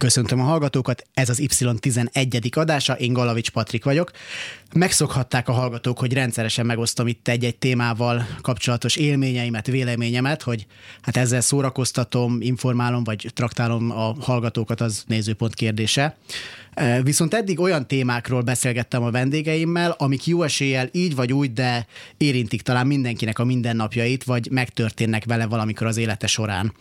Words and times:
Köszöntöm 0.00 0.40
a 0.40 0.44
hallgatókat, 0.44 1.04
ez 1.14 1.28
az 1.28 1.40
Y11. 1.42 2.56
adása, 2.56 2.92
én 2.92 3.12
Galavics 3.12 3.50
Patrik 3.50 3.84
vagyok. 3.84 4.10
Megszokhatták 4.74 5.48
a 5.48 5.52
hallgatók, 5.52 5.98
hogy 5.98 6.12
rendszeresen 6.12 6.66
megosztom 6.66 7.06
itt 7.06 7.28
egy-egy 7.28 7.56
témával 7.56 8.26
kapcsolatos 8.40 8.96
élményeimet, 8.96 9.66
véleményemet, 9.66 10.42
hogy 10.42 10.66
hát 11.00 11.16
ezzel 11.16 11.40
szórakoztatom, 11.40 12.40
informálom, 12.40 13.04
vagy 13.04 13.30
traktálom 13.34 13.90
a 13.90 14.14
hallgatókat, 14.20 14.80
az 14.80 15.04
nézőpont 15.06 15.54
kérdése. 15.54 16.16
Viszont 17.02 17.34
eddig 17.34 17.60
olyan 17.60 17.86
témákról 17.86 18.42
beszélgettem 18.42 19.02
a 19.02 19.10
vendégeimmel, 19.10 19.94
amik 19.98 20.26
jó 20.26 20.42
eséllyel 20.42 20.88
így 20.92 21.14
vagy 21.14 21.32
úgy, 21.32 21.52
de 21.52 21.86
érintik 22.16 22.62
talán 22.62 22.86
mindenkinek 22.86 23.38
a 23.38 23.44
mindennapjait, 23.44 24.24
vagy 24.24 24.48
megtörténnek 24.50 25.24
vele 25.24 25.46
valamikor 25.46 25.86
az 25.86 25.96
élete 25.96 26.26
során. 26.26 26.72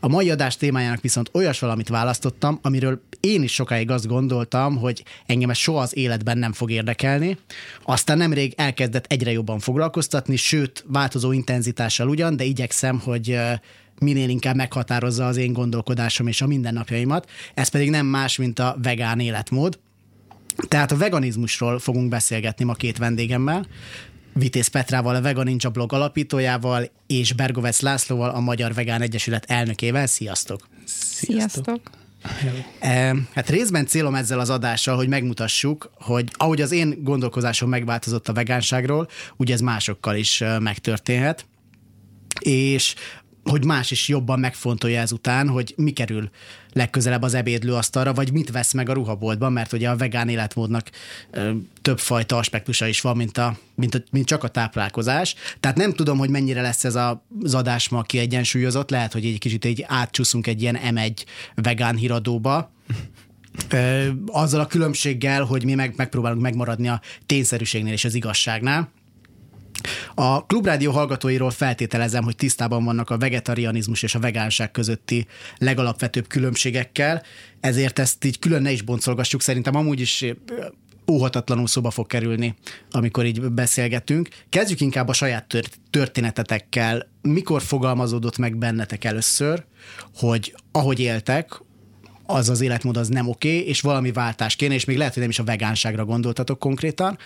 A 0.00 0.08
mai 0.08 0.30
adás 0.30 0.56
témájának 0.56 1.00
viszont 1.00 1.30
olyas 1.32 1.58
valamit 1.58 1.88
választottam, 1.88 2.58
amiről 2.62 3.02
én 3.20 3.42
is 3.42 3.52
sokáig 3.52 3.90
azt 3.90 4.06
gondoltam, 4.06 4.76
hogy 4.76 5.04
engem 5.26 5.50
ez 5.50 5.56
soha 5.56 5.80
az 5.80 5.96
életben 5.96 6.38
nem 6.38 6.52
fog 6.52 6.70
érdekelni. 6.70 7.38
Aztán 7.84 8.18
nemrég 8.18 8.52
elkezdett 8.56 9.12
egyre 9.12 9.32
jobban 9.32 9.58
foglalkoztatni, 9.58 10.36
sőt, 10.36 10.84
változó 10.86 11.32
intenzitással 11.32 12.08
ugyan, 12.08 12.36
de 12.36 12.44
igyekszem, 12.44 12.98
hogy 13.04 13.38
minél 14.00 14.28
inkább 14.28 14.56
meghatározza 14.56 15.26
az 15.26 15.36
én 15.36 15.52
gondolkodásom 15.52 16.26
és 16.26 16.40
a 16.40 16.46
mindennapjaimat. 16.46 17.30
Ez 17.54 17.68
pedig 17.68 17.90
nem 17.90 18.06
más, 18.06 18.36
mint 18.36 18.58
a 18.58 18.76
vegán 18.82 19.20
életmód. 19.20 19.78
Tehát 20.68 20.92
a 20.92 20.96
veganizmusról 20.96 21.78
fogunk 21.78 22.08
beszélgetni 22.08 22.64
ma 22.64 22.74
két 22.74 22.98
vendégemmel. 22.98 23.66
Vitéz 24.32 24.66
Petrával, 24.66 25.14
a 25.14 25.20
Vegan 25.20 25.44
Ninja 25.44 25.70
blog 25.70 25.92
alapítójával, 25.92 26.90
és 27.06 27.32
Bergovec 27.32 27.80
Lászlóval, 27.80 28.30
a 28.30 28.40
Magyar 28.40 28.74
Vegán 28.74 29.00
Egyesület 29.00 29.44
elnökével. 29.44 30.06
Sziasztok! 30.06 30.68
Sziasztok! 30.84 31.80
E, 32.78 33.14
hát 33.34 33.50
részben 33.50 33.86
célom 33.86 34.14
ezzel 34.14 34.40
az 34.40 34.50
adással, 34.50 34.96
hogy 34.96 35.08
megmutassuk, 35.08 35.90
hogy 35.94 36.28
ahogy 36.32 36.60
az 36.60 36.72
én 36.72 36.98
gondolkozásom 37.02 37.68
megváltozott 37.68 38.28
a 38.28 38.32
vegánságról, 38.32 39.08
úgy 39.36 39.52
ez 39.52 39.60
másokkal 39.60 40.16
is 40.16 40.44
megtörténhet. 40.60 41.46
És 42.40 42.94
hogy 43.48 43.64
más 43.64 43.90
is 43.90 44.08
jobban 44.08 44.38
megfontolja 44.38 45.00
ezután, 45.00 45.48
hogy 45.48 45.74
mi 45.76 45.90
kerül 45.90 46.30
legközelebb 46.72 47.22
az 47.22 47.34
ebédlőasztalra, 47.34 48.12
vagy 48.12 48.32
mit 48.32 48.50
vesz 48.50 48.72
meg 48.72 48.88
a 48.88 48.92
ruhaboltban, 48.92 49.52
mert 49.52 49.72
ugye 49.72 49.90
a 49.90 49.96
vegán 49.96 50.28
életmódnak 50.28 50.90
ö, 51.30 51.50
többfajta 51.82 52.36
aspektusa 52.36 52.86
is 52.86 53.00
van, 53.00 53.16
mint, 53.16 53.38
a, 53.38 53.58
mint, 53.74 53.94
a, 53.94 53.98
mint 54.10 54.26
csak 54.26 54.44
a 54.44 54.48
táplálkozás. 54.48 55.34
Tehát 55.60 55.76
nem 55.76 55.92
tudom, 55.92 56.18
hogy 56.18 56.30
mennyire 56.30 56.60
lesz 56.60 56.84
ez 56.84 56.94
a, 56.94 57.24
az 57.42 57.54
adás 57.54 57.88
ma 57.88 58.02
kiegyensúlyozott, 58.02 58.90
lehet, 58.90 59.12
hogy 59.12 59.24
egy 59.24 59.38
kicsit 59.38 59.64
egy 59.64 59.84
átcsúszunk 59.86 60.46
egy 60.46 60.62
ilyen 60.62 60.78
M1 60.90 61.24
vegán 61.54 61.96
híradóba, 61.96 62.70
Ö, 63.70 64.08
azzal 64.26 64.60
a 64.60 64.66
különbséggel, 64.66 65.44
hogy 65.44 65.64
mi 65.64 65.74
meg, 65.74 65.94
megpróbálunk 65.96 66.42
megmaradni 66.42 66.88
a 66.88 67.00
tényszerűségnél 67.26 67.92
és 67.92 68.04
az 68.04 68.14
igazságnál. 68.14 68.90
A 70.14 70.46
klubrádió 70.46 70.92
hallgatóiról 70.92 71.50
feltételezem, 71.50 72.24
hogy 72.24 72.36
tisztában 72.36 72.84
vannak 72.84 73.10
a 73.10 73.18
vegetarianizmus 73.18 74.02
és 74.02 74.14
a 74.14 74.18
vegánság 74.18 74.70
közötti 74.70 75.26
legalapvetőbb 75.58 76.26
különbségekkel, 76.26 77.22
ezért 77.60 77.98
ezt 77.98 78.24
így 78.24 78.38
külön 78.38 78.62
ne 78.62 78.70
is 78.70 78.82
boncolgassuk, 78.82 79.42
szerintem 79.42 79.74
amúgy 79.74 80.00
is 80.00 80.24
óhatatlanul 81.10 81.66
szóba 81.66 81.90
fog 81.90 82.06
kerülni, 82.06 82.54
amikor 82.90 83.24
így 83.26 83.40
beszélgetünk. 83.40 84.28
Kezdjük 84.48 84.80
inkább 84.80 85.08
a 85.08 85.12
saját 85.12 85.54
történetetekkel. 85.90 87.08
Mikor 87.22 87.62
fogalmazódott 87.62 88.38
meg 88.38 88.56
bennetek 88.56 89.04
először, 89.04 89.64
hogy 90.14 90.54
ahogy 90.72 91.00
éltek, 91.00 91.62
az 92.30 92.48
az 92.48 92.60
életmód 92.60 92.96
az 92.96 93.08
nem 93.08 93.28
oké, 93.28 93.56
okay, 93.56 93.68
és 93.68 93.80
valami 93.80 94.12
váltás 94.12 94.56
kéne, 94.56 94.74
és 94.74 94.84
még 94.84 94.96
lehet, 94.96 95.12
hogy 95.12 95.22
nem 95.22 95.30
is 95.30 95.38
a 95.38 95.44
vegánságra 95.44 96.04
gondoltatok 96.04 96.58
konkrétan, 96.58 97.18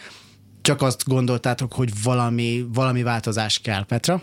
csak 0.62 0.82
azt 0.82 1.08
gondoltátok, 1.08 1.72
hogy 1.72 2.02
valami, 2.02 2.66
valami 2.72 3.02
változás 3.02 3.58
kell, 3.58 3.84
Petra? 3.84 4.22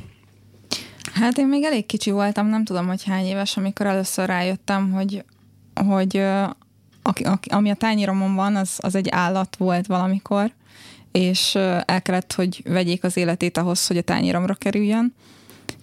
Hát 1.13 1.37
én 1.37 1.47
még 1.47 1.63
elég 1.63 1.85
kicsi 1.85 2.11
voltam, 2.11 2.47
nem 2.47 2.63
tudom, 2.63 2.87
hogy 2.87 3.03
hány 3.03 3.25
éves, 3.25 3.57
amikor 3.57 3.85
először 3.85 4.27
rájöttem, 4.27 4.91
hogy, 4.91 5.23
hogy 5.73 6.23
ami 7.49 7.69
a 7.69 7.75
tányéromon 7.75 8.35
van, 8.35 8.55
az, 8.55 8.77
az 8.77 8.95
egy 8.95 9.09
állat 9.09 9.55
volt 9.55 9.87
valamikor, 9.87 10.51
és 11.11 11.55
el 11.85 12.01
kellett, 12.01 12.33
hogy 12.33 12.61
vegyék 12.65 13.03
az 13.03 13.17
életét 13.17 13.57
ahhoz, 13.57 13.87
hogy 13.87 13.97
a 13.97 14.01
tányéromra 14.01 14.53
kerüljön. 14.53 15.13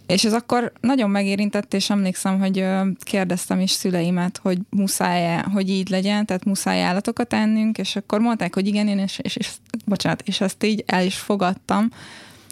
És 0.07 0.25
ez 0.25 0.33
akkor 0.33 0.73
nagyon 0.81 1.11
megérintett, 1.11 1.75
és 1.75 1.91
emlékszem, 1.91 2.39
hogy 2.39 2.67
kérdeztem 2.99 3.61
is 3.61 3.71
szüleimet, 3.71 4.39
hogy 4.43 4.59
muszáj 4.71 5.43
hogy 5.53 5.69
így 5.69 5.89
legyen, 5.89 6.27
tehát 6.27 6.45
muszáj 6.45 6.83
állatokat 6.83 7.33
ennünk, 7.33 7.79
és 7.79 7.97
akkor 7.97 8.21
mondták, 8.21 8.55
hogy 8.55 8.67
igen, 8.67 8.89
én 8.89 8.99
és, 8.99 9.19
és, 9.23 9.37
és 9.37 9.51
bocsánat, 9.85 10.23
és 10.23 10.41
ezt 10.41 10.65
így 10.65 10.85
el 10.87 11.05
is 11.05 11.17
fogadtam. 11.17 11.89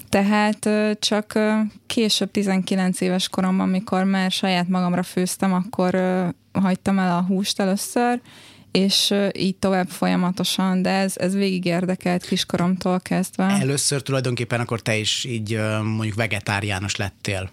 Tehát 0.08 0.68
csak 0.98 1.38
később 1.86 2.30
19 2.30 3.00
éves 3.00 3.28
koromban, 3.28 3.68
amikor 3.68 4.04
már 4.04 4.30
saját 4.30 4.68
magamra 4.68 5.02
főztem, 5.02 5.52
akkor 5.52 5.98
hagytam 6.52 6.98
el 6.98 7.16
a 7.16 7.22
húst 7.22 7.60
először, 7.60 8.20
és 8.76 9.14
így 9.32 9.56
tovább 9.56 9.88
folyamatosan, 9.88 10.82
de 10.82 10.90
ez, 10.90 11.12
ez 11.16 11.34
végig 11.34 11.64
érdekelt 11.64 12.24
kiskoromtól 12.24 13.00
kezdve. 13.00 13.44
Először 13.44 14.02
tulajdonképpen 14.02 14.60
akkor 14.60 14.80
te 14.80 14.96
is 14.96 15.24
így 15.24 15.58
mondjuk 15.82 16.14
vegetáriánus 16.14 16.96
lettél. 16.96 17.50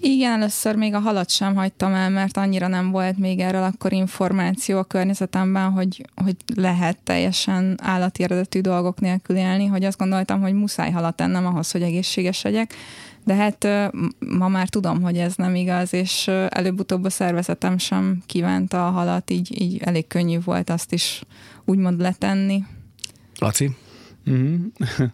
Igen, 0.00 0.32
először 0.32 0.74
még 0.74 0.94
a 0.94 0.98
halat 0.98 1.30
sem 1.30 1.54
hagytam 1.54 1.94
el, 1.94 2.10
mert 2.10 2.36
annyira 2.36 2.66
nem 2.66 2.90
volt 2.90 3.18
még 3.18 3.40
erről 3.40 3.62
akkor 3.62 3.92
információ 3.92 4.78
a 4.78 4.84
környezetemben, 4.84 5.70
hogy, 5.70 6.06
hogy 6.24 6.36
lehet 6.54 6.98
teljesen 7.04 7.78
állati 7.82 8.22
eredetű 8.22 8.60
dolgok 8.60 9.00
nélkül 9.00 9.36
élni, 9.36 9.66
hogy 9.66 9.84
azt 9.84 9.98
gondoltam, 9.98 10.40
hogy 10.40 10.52
muszáj 10.52 10.90
halat 10.90 11.20
ennem 11.20 11.46
ahhoz, 11.46 11.70
hogy 11.70 11.82
egészséges 11.82 12.42
legyek. 12.42 12.74
De 13.24 13.34
hát 13.34 13.68
ma 14.18 14.48
már 14.48 14.68
tudom, 14.68 15.02
hogy 15.02 15.16
ez 15.16 15.34
nem 15.34 15.54
igaz, 15.54 15.92
és 15.92 16.28
előbb-utóbb 16.48 17.04
a 17.04 17.10
szervezetem 17.10 17.78
sem 17.78 18.22
kívánta 18.26 18.86
a 18.86 18.90
halat, 18.90 19.30
így, 19.30 19.60
így 19.60 19.80
elég 19.84 20.06
könnyű 20.06 20.38
volt 20.44 20.70
azt 20.70 20.92
is 20.92 21.22
úgymond 21.64 22.00
letenni. 22.00 22.64
Laci? 23.38 23.76
Mm-hmm. 24.28 24.64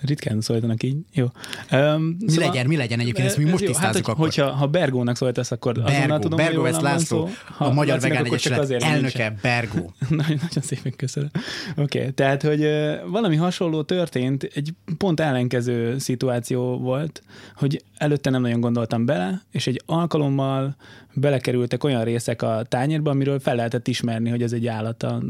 Ritkán 0.00 0.40
szólítanak 0.40 0.82
így. 0.82 0.96
Jó. 1.12 1.24
Um, 1.72 2.02
mi 2.02 2.30
szóval, 2.30 2.48
legyen, 2.48 2.66
mi 2.66 2.76
legyen 2.76 3.00
egyébként, 3.00 3.26
ezt 3.26 3.36
mi 3.36 3.44
most 3.44 3.62
jó, 3.64 3.72
hát, 3.74 3.96
akkor. 3.96 4.14
Hogyha 4.14 4.50
ha 4.50 4.66
Bergónak 4.66 5.16
szólítasz, 5.16 5.50
akkor 5.50 5.74
Bergó, 5.74 5.88
azonnal 5.88 6.18
tudom, 6.18 6.36
Bergó 6.36 6.62
Vesz 6.62 6.80
László, 6.80 7.28
ha 7.44 7.64
a 7.64 7.72
Magyar 7.72 8.00
Vegán 8.00 8.24
Egyesület 8.24 8.70
elnöke, 8.70 9.34
Bergó. 9.42 9.92
nagyon, 10.08 10.36
nagyon 10.36 10.62
szépen 10.62 10.92
köszönöm. 10.96 11.30
Oké, 11.76 11.98
okay. 11.98 12.12
tehát, 12.12 12.42
hogy 12.42 12.64
uh, 12.64 12.94
valami 13.10 13.36
hasonló 13.36 13.82
történt, 13.82 14.42
egy 14.42 14.74
pont 14.98 15.20
ellenkező 15.20 15.98
szituáció 15.98 16.78
volt, 16.78 17.22
hogy 17.54 17.84
előtte 17.96 18.30
nem 18.30 18.42
nagyon 18.42 18.60
gondoltam 18.60 19.04
bele, 19.04 19.42
és 19.50 19.66
egy 19.66 19.82
alkalommal 19.86 20.76
belekerültek 21.14 21.84
olyan 21.84 22.04
részek 22.04 22.42
a 22.42 22.62
tányérba, 22.68 23.10
amiről 23.10 23.40
fel 23.40 23.54
lehetett 23.54 23.88
ismerni, 23.88 24.30
hogy 24.30 24.42
ez 24.42 24.52
egy 24.52 24.66
állat 24.66 25.02
a 25.02 25.22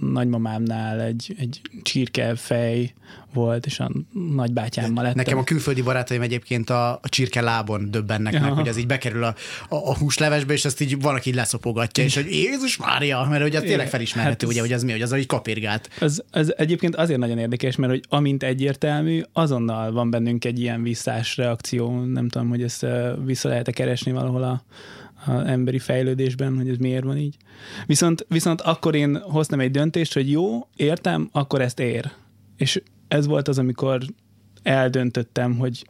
nagymamámnál 0.00 1.00
egy, 1.00 1.34
egy 1.38 1.60
csirkefej 1.82 2.94
volt, 3.32 3.66
és 3.66 3.80
a 3.80 3.90
nagybátyámmal 4.34 5.02
lettem. 5.02 5.16
Nekem 5.16 5.38
a 5.38 5.44
külföldi 5.44 5.82
barátaim 5.82 6.22
egyébként 6.22 6.70
a, 6.70 6.92
a 6.92 7.08
csirke 7.08 7.40
lábon 7.40 7.90
döbbennek 7.90 8.34
Aha. 8.34 8.44
meg, 8.44 8.52
hogy 8.52 8.68
az 8.68 8.76
így 8.76 8.86
bekerül 8.86 9.24
a, 9.24 9.34
a, 9.68 9.74
a 9.76 9.96
húslevesbe, 9.96 10.52
és 10.52 10.64
azt 10.64 10.80
így 10.80 11.00
van, 11.00 11.14
aki 11.14 11.28
így 11.28 11.34
leszopogatja, 11.34 12.04
és 12.04 12.14
hogy 12.14 12.30
Jézus 12.30 12.76
Mária, 12.76 13.26
mert 13.30 13.44
ugye 13.44 13.58
az 13.58 13.64
tényleg 13.64 13.88
felismerhető, 13.88 14.46
hát 14.46 14.54
ugye, 14.54 14.60
hogy 14.60 14.72
az 14.72 14.82
mi, 14.82 14.92
hogy 14.92 15.02
az 15.02 15.16
így 15.16 15.26
kapirgált. 15.26 15.88
Ez, 16.00 16.22
ez 16.30 16.52
egyébként 16.56 16.96
azért 16.96 17.18
nagyon 17.18 17.38
érdekes, 17.38 17.76
mert 17.76 17.92
hogy 17.92 18.04
amint 18.08 18.42
egyértelmű, 18.42 19.22
azonnal 19.32 19.92
van 19.92 20.10
bennünk 20.10 20.44
egy 20.44 20.60
ilyen 20.60 20.82
visszás 20.82 21.36
reakció, 21.36 22.04
nem 22.04 22.28
tudom, 22.28 22.48
hogy 22.48 22.62
ezt 22.62 22.86
vissza 23.24 23.48
lehet-e 23.48 23.72
keresni 23.72 24.12
valahol 24.12 24.42
a, 24.42 24.62
az 25.26 25.44
emberi 25.46 25.78
fejlődésben, 25.78 26.56
hogy 26.56 26.68
ez 26.68 26.76
miért 26.76 27.04
van 27.04 27.16
így. 27.16 27.36
Viszont, 27.86 28.26
viszont 28.28 28.60
akkor 28.60 28.94
én 28.94 29.20
hoztam 29.20 29.60
egy 29.60 29.70
döntést, 29.70 30.12
hogy 30.12 30.30
jó, 30.30 30.68
értem, 30.76 31.28
akkor 31.32 31.60
ezt 31.60 31.80
ér. 31.80 32.10
És 32.56 32.82
ez 33.08 33.26
volt 33.26 33.48
az, 33.48 33.58
amikor 33.58 34.02
eldöntöttem, 34.62 35.56
hogy 35.56 35.86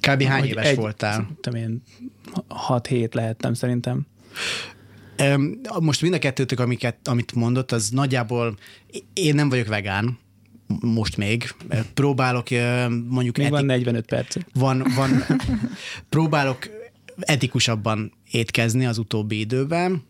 Kb. 0.00 0.22
hány 0.22 0.44
éves 0.44 0.66
egy, 0.66 0.76
voltál? 0.76 1.28
Tudom 1.40 1.60
én, 1.60 1.82
6-7 2.68 3.14
lehettem 3.14 3.54
szerintem. 3.54 4.06
Most 5.80 6.02
mind 6.02 6.14
a 6.14 6.18
kettőtök, 6.18 6.60
amiket, 6.60 7.08
amit 7.08 7.34
mondott, 7.34 7.72
az 7.72 7.88
nagyjából, 7.88 8.58
én 9.12 9.34
nem 9.34 9.48
vagyok 9.48 9.66
vegán, 9.66 10.18
most 10.80 11.16
még. 11.16 11.54
Próbálok 11.94 12.46
mondjuk... 13.08 13.36
Még 13.36 13.50
van 13.50 13.70
etik- 13.70 13.84
45 13.84 14.06
perc. 14.06 14.36
van, 14.54 14.84
van 14.96 15.24
próbálok 16.08 16.68
etikusabban 17.20 18.12
étkezni 18.30 18.86
az 18.86 18.98
utóbbi 18.98 19.38
időben, 19.38 20.02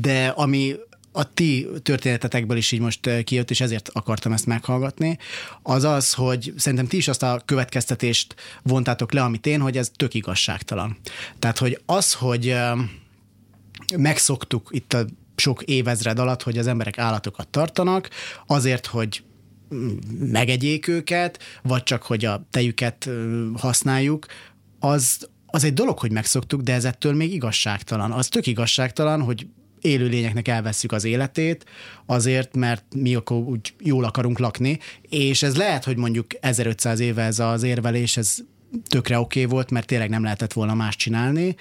de 0.00 0.26
ami 0.26 0.74
a 1.12 1.32
ti 1.34 1.68
történetetekből 1.82 2.56
is 2.56 2.72
így 2.72 2.80
most 2.80 3.06
eh, 3.06 3.22
kijött, 3.22 3.50
és 3.50 3.60
ezért 3.60 3.90
akartam 3.92 4.32
ezt 4.32 4.46
meghallgatni, 4.46 5.18
az 5.62 5.84
az, 5.84 6.12
hogy 6.12 6.52
szerintem 6.56 6.86
ti 6.86 6.96
is 6.96 7.08
azt 7.08 7.22
a 7.22 7.42
következtetést 7.44 8.34
vontátok 8.62 9.12
le, 9.12 9.22
amit 9.22 9.46
én, 9.46 9.60
hogy 9.60 9.76
ez 9.76 9.90
tök 9.96 10.14
igazságtalan. 10.14 10.96
Tehát, 11.38 11.58
hogy 11.58 11.80
az, 11.86 12.12
hogy 12.12 12.48
eh, 12.48 12.72
megszoktuk 13.96 14.68
itt 14.72 14.92
a 14.92 15.06
sok 15.36 15.62
évezred 15.62 16.18
alatt, 16.18 16.42
hogy 16.42 16.58
az 16.58 16.66
emberek 16.66 16.98
állatokat 16.98 17.48
tartanak, 17.48 18.08
azért, 18.46 18.86
hogy 18.86 19.22
mm, 19.74 19.96
megegyék 20.18 20.88
őket, 20.88 21.42
vagy 21.62 21.82
csak, 21.82 22.02
hogy 22.02 22.24
a 22.24 22.46
tejüket 22.50 23.06
ö, 23.06 23.46
használjuk, 23.56 24.26
az, 24.78 25.28
az 25.56 25.64
egy 25.64 25.74
dolog, 25.74 25.98
hogy 25.98 26.12
megszoktuk, 26.12 26.60
de 26.60 26.72
ez 26.72 26.84
ettől 26.84 27.14
még 27.14 27.32
igazságtalan. 27.32 28.12
Az 28.12 28.28
tök 28.28 28.46
igazságtalan, 28.46 29.22
hogy 29.22 29.46
élőlényeknek 29.80 30.48
elvesszük 30.48 30.92
az 30.92 31.04
életét, 31.04 31.64
azért, 32.06 32.56
mert 32.56 32.84
mi 32.94 33.14
akkor 33.14 33.36
úgy 33.36 33.74
jól 33.78 34.04
akarunk 34.04 34.38
lakni, 34.38 34.78
és 35.02 35.42
ez 35.42 35.56
lehet, 35.56 35.84
hogy 35.84 35.96
mondjuk 35.96 36.26
1500 36.40 37.00
éve 37.00 37.22
ez 37.22 37.38
az 37.38 37.62
érvelés, 37.62 38.16
ez 38.16 38.36
tökre 38.88 39.18
oké 39.18 39.40
okay 39.40 39.52
volt, 39.52 39.70
mert 39.70 39.86
tényleg 39.86 40.08
nem 40.08 40.22
lehetett 40.22 40.52
volna 40.52 40.74
más 40.74 40.96
csinálni, 40.96 41.56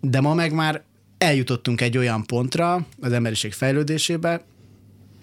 de 0.00 0.20
ma 0.20 0.34
meg 0.34 0.52
már 0.52 0.82
eljutottunk 1.18 1.80
egy 1.80 1.98
olyan 1.98 2.26
pontra 2.26 2.86
az 3.00 3.12
emberiség 3.12 3.52
fejlődésébe, 3.52 4.44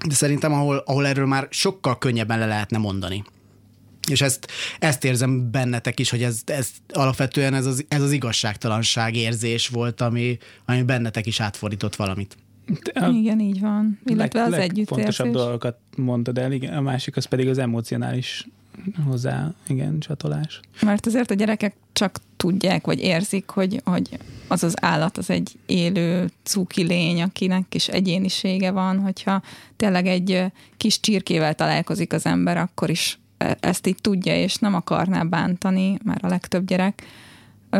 de 0.08 0.14
szerintem 0.14 0.54
ahol, 0.54 0.78
ahol 0.78 1.08
erről 1.08 1.28
már 1.28 1.48
sokkal 1.50 1.98
könnyebben 1.98 2.40
le 2.40 2.46
lehetne 2.46 2.78
mondani. 2.78 3.24
És 4.12 4.22
ezt, 4.22 4.48
ezt 4.80 5.04
érzem 5.04 5.52
bennetek 5.52 6.00
is, 6.00 6.10
hogy 6.10 6.24
ez, 6.24 6.42
ez 6.46 6.70
alapvetően 6.94 7.54
ez 7.54 7.66
az, 7.66 7.86
ez 7.88 8.02
az 8.02 8.12
igazságtalanság 8.12 9.16
érzés 9.16 9.68
volt, 9.68 10.02
ami, 10.02 10.38
ami 10.66 10.84
bennetek 10.84 11.26
is 11.26 11.40
átfordított 11.40 11.96
valamit. 11.96 12.38
A 12.94 13.06
Igen, 13.06 13.40
így 13.40 13.60
van. 13.60 14.00
Illetve 14.06 14.44
az 14.44 14.50
legfontosabb 14.50 15.26
együttérzés. 15.26 15.32
dolgokat 15.32 15.78
mondtad 15.98 16.38
el, 16.38 16.52
igen, 16.52 16.74
a 16.74 16.82
másik 16.82 17.18
az 17.18 17.26
pedig 17.26 17.48
az 17.48 17.58
emocionális 17.58 18.48
hozzá, 19.06 19.54
igen, 19.68 20.00
csatolás. 20.00 20.60
Mert 20.82 21.06
azért 21.06 21.32
a 21.32 21.34
gyerekek 21.34 21.76
csak 21.94 22.20
tudják, 22.38 22.86
vagy 22.86 23.00
érzik, 23.00 23.50
hogy, 23.50 23.82
hogy 23.84 24.18
az 24.48 24.64
az 24.64 24.74
állat 24.82 25.18
az 25.18 25.30
egy 25.30 25.52
élő 25.66 26.30
cuki 26.44 26.84
lény, 26.84 27.22
akinek 27.22 27.76
is 27.76 27.88
egyénisége 27.88 28.72
van, 28.72 29.00
hogyha 29.00 29.42
tényleg 29.76 30.08
egy 30.08 30.44
kis 30.78 31.00
csirkével 31.00 31.56
találkozik 31.56 32.14
az 32.14 32.26
ember, 32.26 32.58
akkor 32.58 32.90
is 32.90 33.20
ezt 33.60 33.88
így 33.88 33.98
tudja, 34.02 34.36
és 34.36 34.56
nem 34.56 34.74
akarná 34.76 35.24
bántani, 35.24 35.98
már 36.04 36.20
a 36.22 36.28
legtöbb 36.28 36.66
gyerek. 36.66 37.02
Ö, 37.70 37.78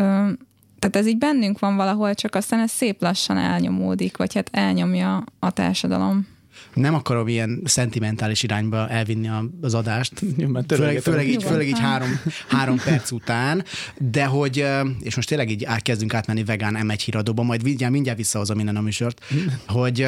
tehát 0.80 0.96
ez 0.96 1.08
így 1.08 1.18
bennünk 1.18 1.60
van 1.60 1.76
valahol, 1.76 2.14
csak 2.14 2.36
aztán 2.36 2.60
ez 2.60 2.72
szép 2.72 3.02
lassan 3.02 3.38
elnyomódik, 3.38 4.18
vagy 4.18 4.34
hát 4.34 4.50
elnyomja 4.52 5.24
a 5.40 5.52
társadalom. 5.52 6.28
Nem 6.74 6.94
akarom 6.94 7.28
ilyen 7.28 7.62
szentimentális 7.66 8.44
irányba 8.44 8.90
elvinni 8.90 9.28
a- 9.28 9.50
az 9.62 9.74
adást, 9.74 10.14
főleg, 10.68 11.00
főleg 11.00 11.28
így, 11.28 11.44
főleg 11.44 11.68
így 11.68 11.80
három, 11.80 12.10
három 12.48 12.78
perc 12.86 13.12
után, 13.12 13.64
de 13.98 14.26
hogy, 14.26 14.66
és 15.00 15.16
most 15.16 15.28
tényleg 15.28 15.50
így 15.50 15.64
átkezdünk 15.64 16.14
átmenni 16.14 16.44
vegán 16.44 16.78
M1 16.88 17.02
híradóba, 17.06 17.44
majd 17.44 17.64
mindjárt, 17.64 17.94
mindjárt 17.94 18.18
visszahozom 18.18 18.60
innen 18.60 18.76
a 18.76 18.82
műsort, 18.82 19.26
hogy 19.68 20.08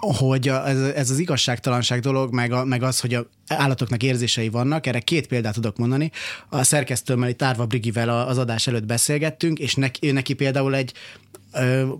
hogy 0.00 0.48
ez, 0.48 0.80
ez 0.80 1.10
az 1.10 1.18
igazságtalanság 1.18 2.00
dolog, 2.00 2.32
meg, 2.32 2.52
a, 2.52 2.64
meg 2.64 2.82
az, 2.82 3.00
hogy 3.00 3.14
a 3.14 3.26
állatoknak 3.46 4.02
érzései 4.02 4.48
vannak, 4.48 4.86
erre 4.86 5.00
két 5.00 5.26
példát 5.26 5.54
tudok 5.54 5.76
mondani. 5.76 6.10
A 6.48 6.62
szerkesztőmmel, 6.62 7.28
itt 7.28 7.42
Árva 7.42 7.66
Brigivel 7.66 8.08
az 8.08 8.38
adás 8.38 8.66
előtt 8.66 8.86
beszélgettünk, 8.86 9.58
és 9.58 9.74
neki, 9.74 10.10
neki 10.10 10.34
például 10.34 10.74
egy 10.74 10.92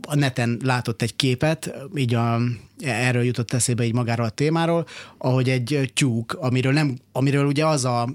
a 0.06 0.14
neten 0.14 0.61
látott 0.64 1.02
egy 1.02 1.17
képet, 1.17 1.75
így 1.94 2.14
a, 2.14 2.41
erről 2.81 3.23
jutott 3.23 3.52
eszébe 3.52 3.85
így 3.85 3.94
magáról 3.94 4.26
a 4.26 4.31
témáról, 4.31 4.87
ahogy 5.19 5.49
egy 5.49 5.91
tyúk, 5.94 6.32
amiről, 6.32 6.73
nem, 6.73 6.99
amiről 7.12 7.47
ugye 7.47 7.67
az 7.67 7.85
a 7.85 8.08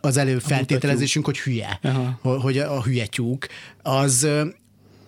az 0.00 0.16
előfeltételezésünk, 0.16 1.24
hogy 1.24 1.38
hülye, 1.38 1.78
Aha. 1.82 2.18
Ho- 2.22 2.42
hogy 2.42 2.58
a 2.58 2.82
hülye 2.82 3.06
tyúk, 3.06 3.46
az, 3.82 4.28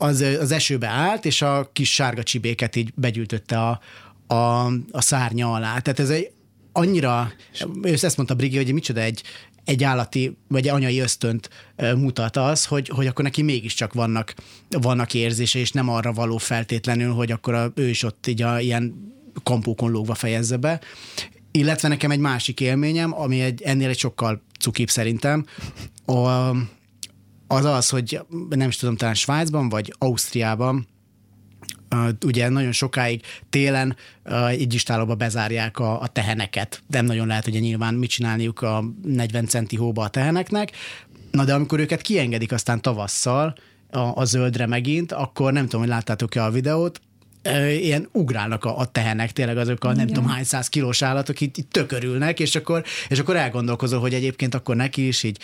az, 0.05 0.21
az 0.21 0.51
esőbe 0.51 0.87
állt, 0.87 1.25
és 1.25 1.43
a 1.43 1.71
kis 1.73 1.93
sárga 1.93 2.23
csibéket 2.23 2.77
így 2.77 2.93
begyűjtötte 2.95 3.59
a, 3.59 3.81
a, 4.35 4.67
a 4.91 5.01
szárnya 5.01 5.53
alá. 5.53 5.79
Tehát 5.79 6.01
ez 6.01 6.11
egy 6.11 6.31
annyira, 6.73 7.33
és 7.83 8.03
ezt 8.03 8.17
mondta 8.17 8.35
Brigi, 8.35 8.57
hogy 8.57 8.73
micsoda 8.73 9.01
egy, 9.01 9.23
egy 9.65 9.85
állati, 9.85 10.37
vagy 10.49 10.69
anyai 10.69 10.99
ösztönt 10.99 11.51
mutat 11.97 12.37
az, 12.37 12.65
hogy, 12.65 12.89
hogy 12.89 13.07
akkor 13.07 13.25
neki 13.25 13.43
mégiscsak 13.43 13.93
vannak, 13.93 14.35
vannak 14.69 15.15
érzése, 15.15 15.59
és 15.59 15.73
nem 15.73 15.89
arra 15.89 16.13
való 16.13 16.37
feltétlenül, 16.37 17.13
hogy 17.13 17.31
akkor 17.31 17.55
a, 17.55 17.73
ő 17.75 17.89
is 17.89 18.03
ott 18.03 18.27
így 18.27 18.43
a, 18.43 18.61
ilyen 18.61 19.13
kampókon 19.43 19.91
lógva 19.91 20.15
fejezze 20.15 20.57
be. 20.57 20.81
Illetve 21.51 21.89
nekem 21.89 22.11
egy 22.11 22.19
másik 22.19 22.61
élményem, 22.61 23.15
ami 23.21 23.41
egy, 23.41 23.63
ennél 23.63 23.89
egy 23.89 23.99
sokkal 23.99 24.43
cukibb 24.61 24.89
szerintem, 24.89 25.47
a, 26.07 26.51
az 27.47 27.65
az, 27.65 27.89
hogy 27.89 28.21
nem 28.49 28.69
is 28.69 28.77
tudom, 28.77 28.97
talán 28.97 29.15
Svájcban 29.15 29.69
vagy 29.69 29.95
Ausztriában 29.99 30.87
ugye 32.25 32.49
nagyon 32.49 32.73
sokáig 32.73 33.23
télen 33.51 33.97
uh, 34.25 34.49
egy 34.49 34.75
istálóba 34.75 35.15
bezárják 35.15 35.79
a, 35.79 36.01
a 36.01 36.07
teheneket. 36.07 36.83
Nem 36.87 37.05
nagyon 37.05 37.27
lehet 37.27 37.47
ugye 37.47 37.59
nyilván 37.59 37.95
mit 37.95 38.11
csinálniuk 38.11 38.63
a 38.63 38.85
40 39.03 39.47
centi 39.47 39.77
hóba 39.77 40.03
a 40.03 40.09
teheneknek. 40.09 40.71
Na 41.31 41.45
de 41.45 41.55
amikor 41.55 41.81
őket 41.81 42.01
kiengedik 42.01 42.53
aztán 42.53 42.83
tavasszal 42.83 43.55
a, 43.91 43.99
a 43.99 44.25
zöldre 44.25 44.67
megint, 44.67 45.13
akkor 45.13 45.53
nem 45.53 45.65
tudom, 45.65 45.81
hogy 45.81 45.91
láttátok-e 45.91 46.45
a 46.45 46.51
videót, 46.51 47.01
ilyen 47.81 48.09
ugrálnak 48.13 48.65
a, 48.65 48.79
a 48.79 48.85
tehenek, 48.85 49.33
tényleg 49.33 49.57
azok 49.57 49.85
a 49.85 49.93
nem 49.93 50.07
tudom 50.07 50.27
hány 50.27 50.45
száz 50.45 50.69
kilós 50.69 51.03
állatok 51.03 51.41
itt, 51.41 51.57
itt 51.57 51.71
tökörülnek, 51.71 52.41
és 52.41 52.55
akkor, 52.55 52.85
és 53.09 53.19
akkor 53.19 53.37
elgondolkozol, 53.37 54.01
hogy 54.01 54.15
egyébként 54.15 54.55
akkor 54.55 54.77
neki 54.77 55.07
is 55.07 55.23
így 55.23 55.39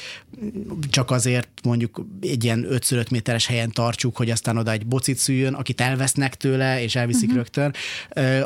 csak 0.91 1.11
azért 1.11 1.49
mondjuk 1.63 2.07
egy 2.21 2.45
ilyen 2.45 2.67
5 2.69 3.11
méteres 3.11 3.47
helyen 3.47 3.71
tartsuk, 3.71 4.17
hogy 4.17 4.31
aztán 4.31 4.57
oda 4.57 4.71
egy 4.71 4.87
bocit 4.87 5.17
szüljön, 5.17 5.55
akit 5.55 5.81
elvesznek 5.81 6.35
tőle, 6.35 6.83
és 6.83 6.95
elviszik 6.95 7.29
uh-huh. 7.29 7.37
rögtön, 7.37 7.75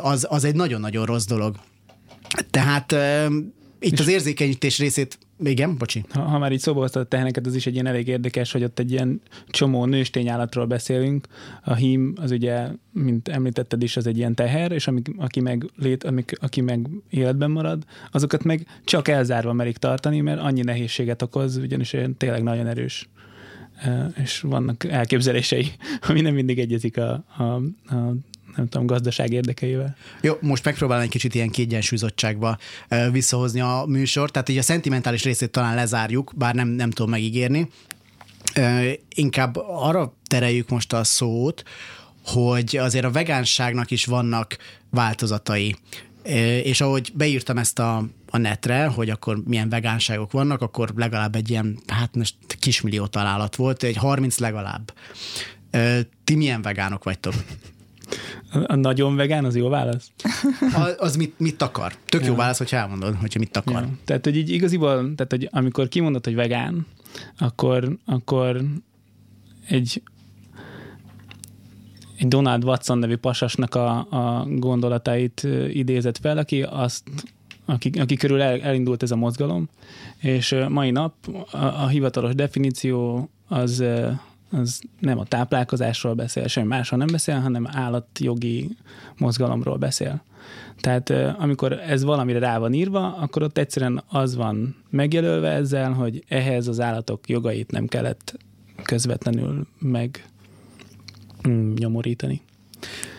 az, 0.01 0.27
az 0.29 0.43
egy 0.43 0.55
nagyon-nagyon 0.55 1.05
rossz 1.05 1.25
dolog. 1.25 1.55
Tehát 2.49 2.95
itt 3.79 3.99
az 3.99 4.07
érzékenyítés 4.07 4.77
részét, 4.77 5.17
igen, 5.43 5.77
bocsi. 5.77 6.05
Ha, 6.09 6.21
ha 6.21 6.37
már 6.37 6.51
így 6.51 6.59
szóba 6.59 6.79
hoztad 6.79 7.01
a 7.01 7.05
teheneket, 7.05 7.45
az 7.45 7.55
is 7.55 7.65
egy 7.65 7.73
ilyen 7.73 7.85
elég 7.85 8.07
érdekes, 8.07 8.51
hogy 8.51 8.63
ott 8.63 8.79
egy 8.79 8.91
ilyen 8.91 9.21
csomó 9.47 9.85
nőstényállatról 9.85 10.65
beszélünk. 10.65 11.27
A 11.63 11.73
hím 11.73 12.13
az 12.21 12.31
ugye, 12.31 12.67
mint 12.91 13.27
említetted 13.27 13.83
is, 13.83 13.97
az 13.97 14.07
egy 14.07 14.17
ilyen 14.17 14.35
teher, 14.35 14.71
és 14.71 14.87
amik, 14.87 15.07
aki, 15.17 15.39
meg 15.39 15.69
lét, 15.75 16.03
amik, 16.03 16.37
aki 16.41 16.61
meg 16.61 16.89
életben 17.09 17.51
marad, 17.51 17.83
azokat 18.11 18.43
meg 18.43 18.67
csak 18.83 19.07
elzárva 19.07 19.53
merik 19.53 19.77
tartani, 19.77 20.21
mert 20.21 20.39
annyi 20.39 20.61
nehézséget 20.61 21.21
okoz, 21.21 21.57
ugyanis 21.57 21.95
tényleg 22.17 22.43
nagyon 22.43 22.67
erős 22.67 23.09
és 24.23 24.39
vannak 24.39 24.83
elképzelései, 24.83 25.71
ami 26.07 26.21
nem 26.21 26.33
mindig 26.33 26.59
egyezik 26.59 26.97
a, 26.97 27.25
a, 27.37 27.43
a 27.95 28.15
nem 28.55 28.67
tudom, 28.67 28.85
gazdaság 28.85 29.31
érdekeivel. 29.31 29.95
Jó, 30.21 30.37
most 30.41 30.65
megpróbálom 30.65 31.03
egy 31.03 31.09
kicsit 31.09 31.35
ilyen 31.35 31.49
kiegyensúlyozottságba 31.49 32.57
visszahozni 33.11 33.59
a 33.59 33.83
műsort. 33.87 34.31
Tehát 34.31 34.49
így 34.49 34.57
a 34.57 34.61
szentimentális 34.61 35.23
részét 35.23 35.51
talán 35.51 35.75
lezárjuk, 35.75 36.31
bár 36.35 36.55
nem, 36.55 36.67
nem 36.67 36.89
tudom 36.89 37.11
megígérni. 37.11 37.69
Inkább 39.09 39.55
arra 39.67 40.13
tereljük 40.27 40.69
most 40.69 40.93
a 40.93 41.03
szót, 41.03 41.63
hogy 42.25 42.77
azért 42.77 43.05
a 43.05 43.11
vegánságnak 43.11 43.91
is 43.91 44.05
vannak 44.05 44.57
változatai. 44.89 45.75
És 46.63 46.81
ahogy 46.81 47.11
beírtam 47.15 47.57
ezt 47.57 47.79
a, 47.79 48.07
a 48.29 48.37
netre, 48.37 48.85
hogy 48.85 49.09
akkor 49.09 49.41
milyen 49.45 49.69
vegánságok 49.69 50.31
vannak, 50.31 50.61
akkor 50.61 50.91
legalább 50.95 51.35
egy 51.35 51.49
ilyen, 51.49 51.79
hát 51.87 52.15
most 52.15 52.35
kismillió 52.59 53.05
találat 53.07 53.55
volt, 53.55 53.83
egy 53.83 53.95
30 53.95 54.37
legalább. 54.37 54.93
Ti 56.23 56.35
milyen 56.35 56.61
vegánok 56.61 57.03
vagytok? 57.03 57.33
A, 58.67 58.75
nagyon 58.75 59.15
vegán 59.15 59.45
az 59.45 59.55
jó 59.55 59.69
válasz? 59.69 60.11
A- 60.73 60.93
Az 60.97 61.15
mit, 61.15 61.39
mit 61.39 61.61
akar? 61.61 61.93
Tök 62.05 62.21
jó 62.25 62.31
Ja. 62.31 62.35
válasz, 62.35 62.57
hogyha 62.57 62.77
elmondod, 62.77 63.15
hogyha 63.15 63.39
mit 63.39 63.57
akar. 63.57 63.81
Ja. 63.81 63.89
Tehát, 64.05 64.23
hogy 64.23 64.37
így 64.37 64.49
igaziból, 64.49 64.93
tehát, 65.15 65.27
hogy 65.31 65.47
amikor 65.51 65.87
kimondod, 65.87 66.25
hogy 66.25 66.35
vegán, 66.35 66.85
akkor, 67.37 67.97
akkor 68.05 68.61
egy 69.67 70.01
egy 72.17 72.27
Donald 72.27 72.63
Watson 72.63 72.97
nevű 72.97 73.15
pasasnak 73.15 73.75
a, 73.75 73.97
a 73.97 74.45
gondolatait 74.49 75.47
idézett 75.69 76.17
fel, 76.17 76.37
aki 76.37 76.63
azt 76.63 77.03
aki, 77.65 77.89
aki 77.89 78.15
körül 78.15 78.41
el, 78.41 78.61
elindult 78.61 79.03
ez 79.03 79.11
a 79.11 79.15
mozgalom, 79.15 79.69
és 80.17 80.55
mai 80.69 80.91
nap 80.91 81.13
a, 81.51 81.57
a 81.57 81.87
hivatalos 81.87 82.35
definíció 82.35 83.29
az, 83.47 83.83
az 84.51 84.81
nem 84.99 85.19
a 85.19 85.25
táplálkozásról 85.25 86.13
beszél, 86.13 86.47
semmi 86.47 86.67
másról 86.67 86.99
nem 86.99 87.07
beszél, 87.11 87.39
hanem 87.39 87.67
állatjogi 87.71 88.69
mozgalomról 89.17 89.77
beszél. 89.77 90.23
Tehát 90.79 91.09
amikor 91.39 91.71
ez 91.71 92.03
valamire 92.03 92.39
rá 92.39 92.57
van 92.57 92.73
írva, 92.73 93.15
akkor 93.15 93.43
ott 93.43 93.57
egyszerűen 93.57 94.03
az 94.07 94.35
van 94.35 94.75
megjelölve 94.89 95.49
ezzel, 95.49 95.91
hogy 95.91 96.23
ehhez 96.27 96.67
az 96.67 96.79
állatok 96.79 97.29
jogait 97.29 97.71
nem 97.71 97.87
kellett 97.87 98.37
közvetlenül 98.83 99.67
meg 99.79 100.25
nyomorítani. 101.75 102.41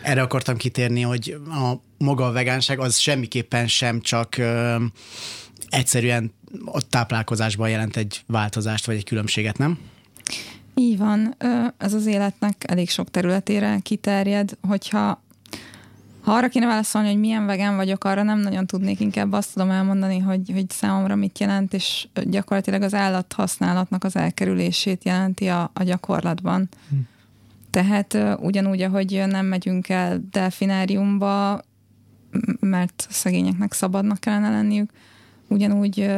Erre 0.03 0.23
akartam 0.23 0.57
kitérni, 0.57 1.01
hogy 1.01 1.37
a 1.49 1.73
maga 1.99 2.27
a 2.27 2.33
vegánság 2.33 2.79
az 2.79 2.99
semmiképpen 2.99 3.69
sem 3.69 4.01
csak 4.01 4.39
ö, 4.39 4.77
egyszerűen 5.69 6.33
a 6.65 6.81
táplálkozásban 6.89 7.69
jelent 7.69 7.97
egy 7.97 8.23
változást 8.27 8.87
vagy 8.87 8.97
egy 8.97 9.05
különbséget, 9.05 9.59
nem? 9.59 9.79
Így 10.75 10.99
van, 10.99 11.37
ez 11.79 11.95
az 11.95 12.07
életnek 12.07 12.65
elég 12.67 12.91
sok 12.91 13.11
területére 13.11 13.79
kiterjed, 13.83 14.57
hogyha 14.69 15.25
ha 16.27 16.33
arra 16.33 16.49
kéne 16.49 16.67
válaszolni, 16.67 17.09
hogy 17.09 17.19
milyen 17.19 17.47
vegán 17.47 17.77
vagyok, 17.77 18.05
arra 18.05 18.23
nem 18.23 18.39
nagyon 18.39 18.67
tudnék, 18.67 19.01
inkább 19.01 19.33
azt 19.33 19.53
tudom 19.53 19.71
elmondani, 19.71 20.19
hogy, 20.19 20.51
hogy 20.53 20.71
számomra 20.71 21.15
mit 21.15 21.39
jelent, 21.39 21.75
és 21.75 22.09
gyakorlatilag 22.25 22.83
az 22.83 22.95
állat 22.95 23.33
használatnak 23.33 24.05
az 24.05 24.17
elkerülését 24.17 25.05
jelenti 25.05 25.47
a, 25.49 25.71
a 25.75 25.83
gyakorlatban. 25.83 26.69
Hm. 26.89 26.97
Tehát 27.77 28.19
ugyanúgy, 28.41 28.83
ahogy 28.83 29.25
nem 29.27 29.47
megyünk 29.47 29.89
el 29.89 30.21
delfináriumba, 30.31 31.61
mert 32.61 33.07
szegényeknek 33.11 33.73
szabadnak 33.73 34.21
kellene 34.21 34.51
lenniük, 34.51 34.91
ugyanúgy 35.49 36.11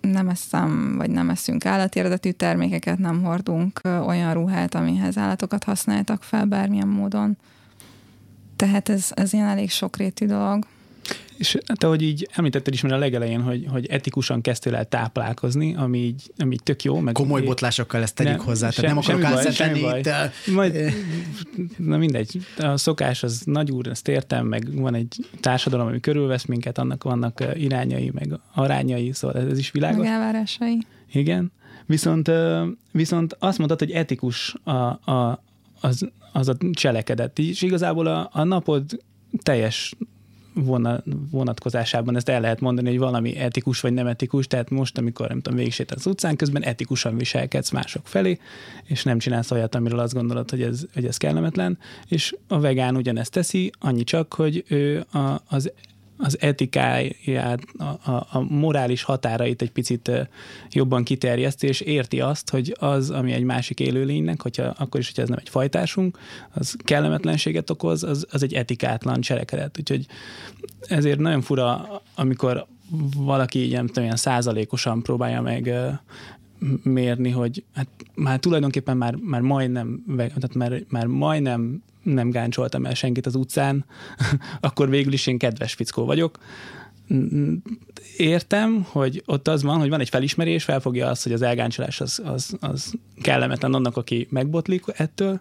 nem 0.00 0.28
eszem, 0.28 0.94
vagy 0.96 1.10
nem 1.10 1.30
eszünk 1.30 1.66
állati 1.66 1.98
eredetű 1.98 2.30
termékeket, 2.30 2.98
nem 2.98 3.22
hordunk 3.22 3.80
olyan 4.06 4.34
ruhát, 4.34 4.74
amihez 4.74 5.18
állatokat 5.18 5.64
használtak 5.64 6.22
fel 6.22 6.44
bármilyen 6.44 6.88
módon. 6.88 7.36
Tehát 8.56 8.88
ez, 8.88 9.10
ez 9.14 9.32
ilyen 9.32 9.48
elég 9.48 9.70
sokrétű 9.70 10.26
dolog. 10.26 10.66
És 11.36 11.58
te, 11.74 11.86
hogy 11.86 12.02
így 12.02 12.28
említetted 12.32 12.74
is 12.74 12.80
már 12.80 12.92
a 12.92 12.98
legelején, 12.98 13.40
hogy, 13.40 13.66
hogy 13.68 13.86
etikusan 13.86 14.40
kezdtél 14.40 14.74
el 14.74 14.84
táplálkozni, 14.84 15.74
ami 15.74 15.98
így, 15.98 16.32
ami 16.38 16.52
így 16.52 16.62
tök 16.62 16.82
jó. 16.82 16.98
Meg 16.98 17.14
Komoly 17.14 17.42
botlásokkal 17.42 18.02
ezt 18.02 18.14
tegyük 18.14 18.36
nem, 18.36 18.46
hozzá, 18.46 18.68
tehát 18.68 18.74
sem, 18.74 19.14
nem 19.14 19.26
akarok 19.26 19.52
semmi 19.52 19.80
baj, 19.80 20.00
de... 20.00 20.32
Majd, 20.52 20.94
na 21.76 21.96
mindegy, 21.96 22.46
a 22.58 22.76
szokás 22.76 23.22
az 23.22 23.42
nagy 23.44 23.70
úr, 23.70 23.88
ezt 23.88 24.08
értem, 24.08 24.46
meg 24.46 24.80
van 24.80 24.94
egy 24.94 25.16
társadalom, 25.40 25.86
ami 25.86 26.00
körülvesz 26.00 26.44
minket, 26.44 26.78
annak 26.78 27.02
vannak 27.02 27.44
irányai, 27.54 28.10
meg 28.14 28.38
arányai, 28.54 29.12
szóval 29.12 29.50
ez 29.50 29.58
is 29.58 29.70
világos. 29.70 29.98
Meg 29.98 30.12
elvárásai. 30.12 30.78
Igen. 31.12 31.52
Viszont, 31.86 32.30
viszont 32.92 33.36
azt 33.38 33.58
mondtad, 33.58 33.78
hogy 33.78 33.90
etikus 33.90 34.54
a, 34.62 34.70
a, 34.70 35.42
az, 35.80 36.08
az 36.32 36.48
a 36.48 36.56
cselekedet. 36.72 37.38
És 37.38 37.62
igazából 37.62 38.06
a, 38.06 38.28
a 38.32 38.44
napod 38.44 39.02
teljes 39.42 39.94
vonatkozásában 41.30 42.16
ezt 42.16 42.28
el 42.28 42.40
lehet 42.40 42.60
mondani, 42.60 42.88
hogy 42.88 42.98
valami 42.98 43.36
etikus 43.36 43.80
vagy 43.80 43.92
nem 43.92 44.06
etikus, 44.06 44.46
tehát 44.46 44.70
most, 44.70 44.98
amikor 44.98 45.28
nem 45.28 45.40
tudom, 45.40 45.58
végigsétálsz 45.58 46.06
az 46.06 46.12
utcán, 46.12 46.36
közben 46.36 46.62
etikusan 46.62 47.16
viselkedsz 47.16 47.70
mások 47.70 48.06
felé, 48.06 48.38
és 48.84 49.02
nem 49.02 49.18
csinálsz 49.18 49.50
olyat, 49.50 49.74
amiről 49.74 49.98
azt 49.98 50.14
gondolod, 50.14 50.50
hogy 50.50 50.62
ez, 50.62 50.86
hogy 50.94 51.06
ez 51.06 51.16
kellemetlen, 51.16 51.78
és 52.08 52.36
a 52.48 52.60
vegán 52.60 52.96
ugyanezt 52.96 53.32
teszi, 53.32 53.72
annyi 53.78 54.04
csak, 54.04 54.34
hogy 54.34 54.64
ő 54.68 55.04
a, 55.12 55.40
az 55.48 55.72
az 56.24 56.36
etikáját, 56.40 57.60
a, 57.78 58.10
a, 58.10 58.26
a 58.30 58.40
morális 58.40 59.02
határait 59.02 59.62
egy 59.62 59.70
picit 59.70 60.10
jobban 60.70 61.04
kiterjeszti, 61.04 61.66
és 61.66 61.80
érti 61.80 62.20
azt, 62.20 62.50
hogy 62.50 62.76
az, 62.78 63.10
ami 63.10 63.32
egy 63.32 63.42
másik 63.42 63.80
élőlénynek, 63.80 64.42
hogyha, 64.42 64.62
akkor 64.62 65.00
is, 65.00 65.06
hogyha 65.06 65.22
ez 65.22 65.28
nem 65.28 65.38
egy 65.40 65.48
fajtásunk, 65.48 66.18
az 66.52 66.76
kellemetlenséget 66.84 67.70
okoz, 67.70 68.02
az, 68.02 68.26
az 68.30 68.42
egy 68.42 68.54
etikátlan 68.54 69.20
cselekedet. 69.20 69.78
Úgyhogy 69.78 70.06
ezért 70.80 71.18
nagyon 71.18 71.40
fura, 71.40 72.02
amikor 72.14 72.66
valaki 73.16 73.66
ilyen, 73.66 73.90
olyan 73.96 74.16
százalékosan 74.16 75.02
próbálja 75.02 75.40
meg 75.40 75.74
mérni, 76.82 77.30
hogy 77.30 77.64
hát 77.74 77.88
már 78.14 78.38
tulajdonképpen 78.38 78.96
már, 78.96 79.14
már 79.14 79.40
majdnem, 79.40 80.04
tehát 80.16 80.54
már, 80.54 80.82
már 80.88 81.06
majdnem 81.06 81.82
nem 82.02 82.30
gáncsoltam 82.30 82.84
el 82.84 82.94
senkit 82.94 83.26
az 83.26 83.34
utcán, 83.34 83.84
akkor 84.60 84.88
végül 84.88 85.12
is 85.12 85.26
én 85.26 85.38
kedves 85.38 85.74
fickó 85.74 86.04
vagyok. 86.04 86.38
Értem, 88.16 88.86
hogy 88.88 89.22
ott 89.26 89.48
az 89.48 89.62
van, 89.62 89.78
hogy 89.78 89.88
van 89.88 90.00
egy 90.00 90.08
felismerés, 90.08 90.64
felfogja 90.64 91.08
azt, 91.08 91.22
hogy 91.22 91.32
az 91.32 91.42
elgáncsolás 91.42 92.00
az, 92.00 92.22
az, 92.24 92.56
az 92.60 92.92
kellemetlen 93.22 93.74
annak, 93.74 93.96
aki 93.96 94.26
megbotlik 94.30 94.82
ettől, 94.86 95.40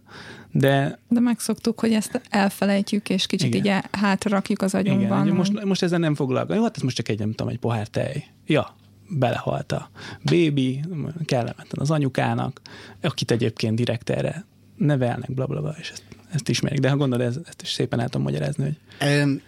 de... 0.51 1.00
De 1.10 1.20
megszoktuk, 1.20 1.80
hogy 1.80 1.94
ezt 1.94 2.22
elfelejtjük, 2.30 3.10
és 3.10 3.25
kicsit 3.25 3.53
Igen. 3.53 3.77
így 3.77 3.84
hátra 3.92 4.30
rakjuk 4.30 4.62
az 4.62 4.75
agyunkban. 4.75 5.24
Igen, 5.25 5.36
most, 5.36 5.63
most 5.63 5.84
ezzel 5.84 6.00
nem 6.00 6.15
foglalkozom. 6.15 6.58
Jó, 6.58 6.63
hát 6.63 6.75
ez 6.75 6.82
most 6.82 6.96
csak 6.96 7.10
egy, 7.10 7.20
nem 7.20 7.30
tudom, 7.34 7.48
egy 7.48 7.60
pohár 7.60 7.88
tej. 7.88 8.25
Ja, 8.46 8.75
belehalt 9.10 9.72
a 9.72 9.90
bébi, 10.24 10.84
kellemetlen 11.26 11.82
az 11.82 11.92
anyukának, 11.92 12.62
akit 13.02 13.32
egyébként 13.32 13.76
direkt 13.76 14.10
erre 14.10 14.46
nevelnek, 14.78 15.34
bla, 15.34 15.46
bla, 15.46 15.62
bla 15.62 15.76
és 15.80 15.90
ezt 15.90 16.04
ezt 16.34 16.50
ismerik, 16.50 16.80
de 16.80 16.90
ha 16.90 16.98
gondolod, 16.98 17.28
ez, 17.28 17.38
ezt 17.46 17.62
is 17.62 17.72
szépen 17.72 18.00
el 18.00 18.06
tudom 18.10 18.22
magyarázni. 18.22 18.78
Hogy... 19.00 19.42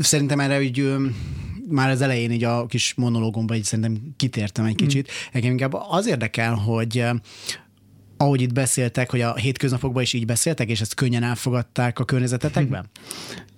Szerintem 0.00 0.40
erre 0.40 0.58
úgy 0.58 0.96
már 1.68 1.90
az 1.90 2.00
elején 2.00 2.30
így 2.30 2.44
a 2.44 2.66
kis 2.66 2.94
monológomban 2.94 3.56
így 3.56 3.64
szerintem 3.64 4.14
kitértem 4.16 4.64
egy 4.64 4.74
kicsit. 4.74 5.10
Mm. 5.10 5.28
Engem 5.32 5.50
inkább 5.50 5.74
az 5.88 6.06
érdekel, 6.06 6.54
hogy 6.54 7.04
ahogy 8.16 8.40
itt 8.40 8.52
beszéltek, 8.52 9.10
hogy 9.10 9.20
a 9.20 9.34
hétköznapokban 9.34 10.02
is 10.02 10.12
így 10.12 10.26
beszéltek, 10.26 10.68
és 10.68 10.80
ezt 10.80 10.94
könnyen 10.94 11.22
elfogadták 11.22 11.98
a 11.98 12.04
környezetetekben? 12.04 12.86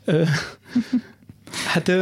hát 1.72 1.92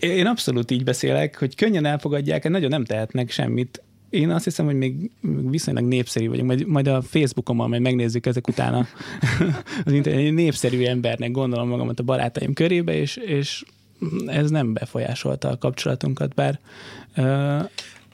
én 0.00 0.26
abszolút 0.26 0.70
így 0.70 0.84
beszélek, 0.84 1.38
hogy 1.38 1.54
könnyen 1.54 1.84
elfogadják, 1.84 2.48
nagyon 2.48 2.70
nem 2.70 2.84
tehetnek 2.84 3.30
semmit 3.30 3.82
én 4.10 4.30
azt 4.30 4.44
hiszem, 4.44 4.66
hogy 4.66 4.74
még 4.74 5.10
viszonylag 5.50 5.84
népszerű 5.84 6.28
vagyok, 6.28 6.46
majd, 6.46 6.66
majd 6.66 6.86
a 6.86 7.02
Facebookomon 7.02 7.68
majd 7.68 7.82
megnézzük 7.82 8.26
ezek 8.26 8.48
után 8.48 8.74
a, 8.74 8.86
az 9.84 9.92
internet, 9.92 10.32
népszerű 10.32 10.84
embernek 10.84 11.30
gondolom 11.30 11.68
magamat 11.68 12.00
a 12.00 12.02
barátaim 12.02 12.52
körébe, 12.52 12.94
és, 12.94 13.16
és 13.16 13.64
ez 14.26 14.50
nem 14.50 14.72
befolyásolta 14.72 15.48
a 15.48 15.58
kapcsolatunkat, 15.58 16.34
bár 16.34 16.58
uh, 17.16 17.24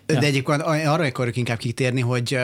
de 0.07 0.15
ja. 0.15 0.21
egyébként 0.21 0.63
arra 0.63 1.05
akarok 1.05 1.37
inkább 1.37 1.59
kitérni, 1.59 2.01
hogy 2.01 2.39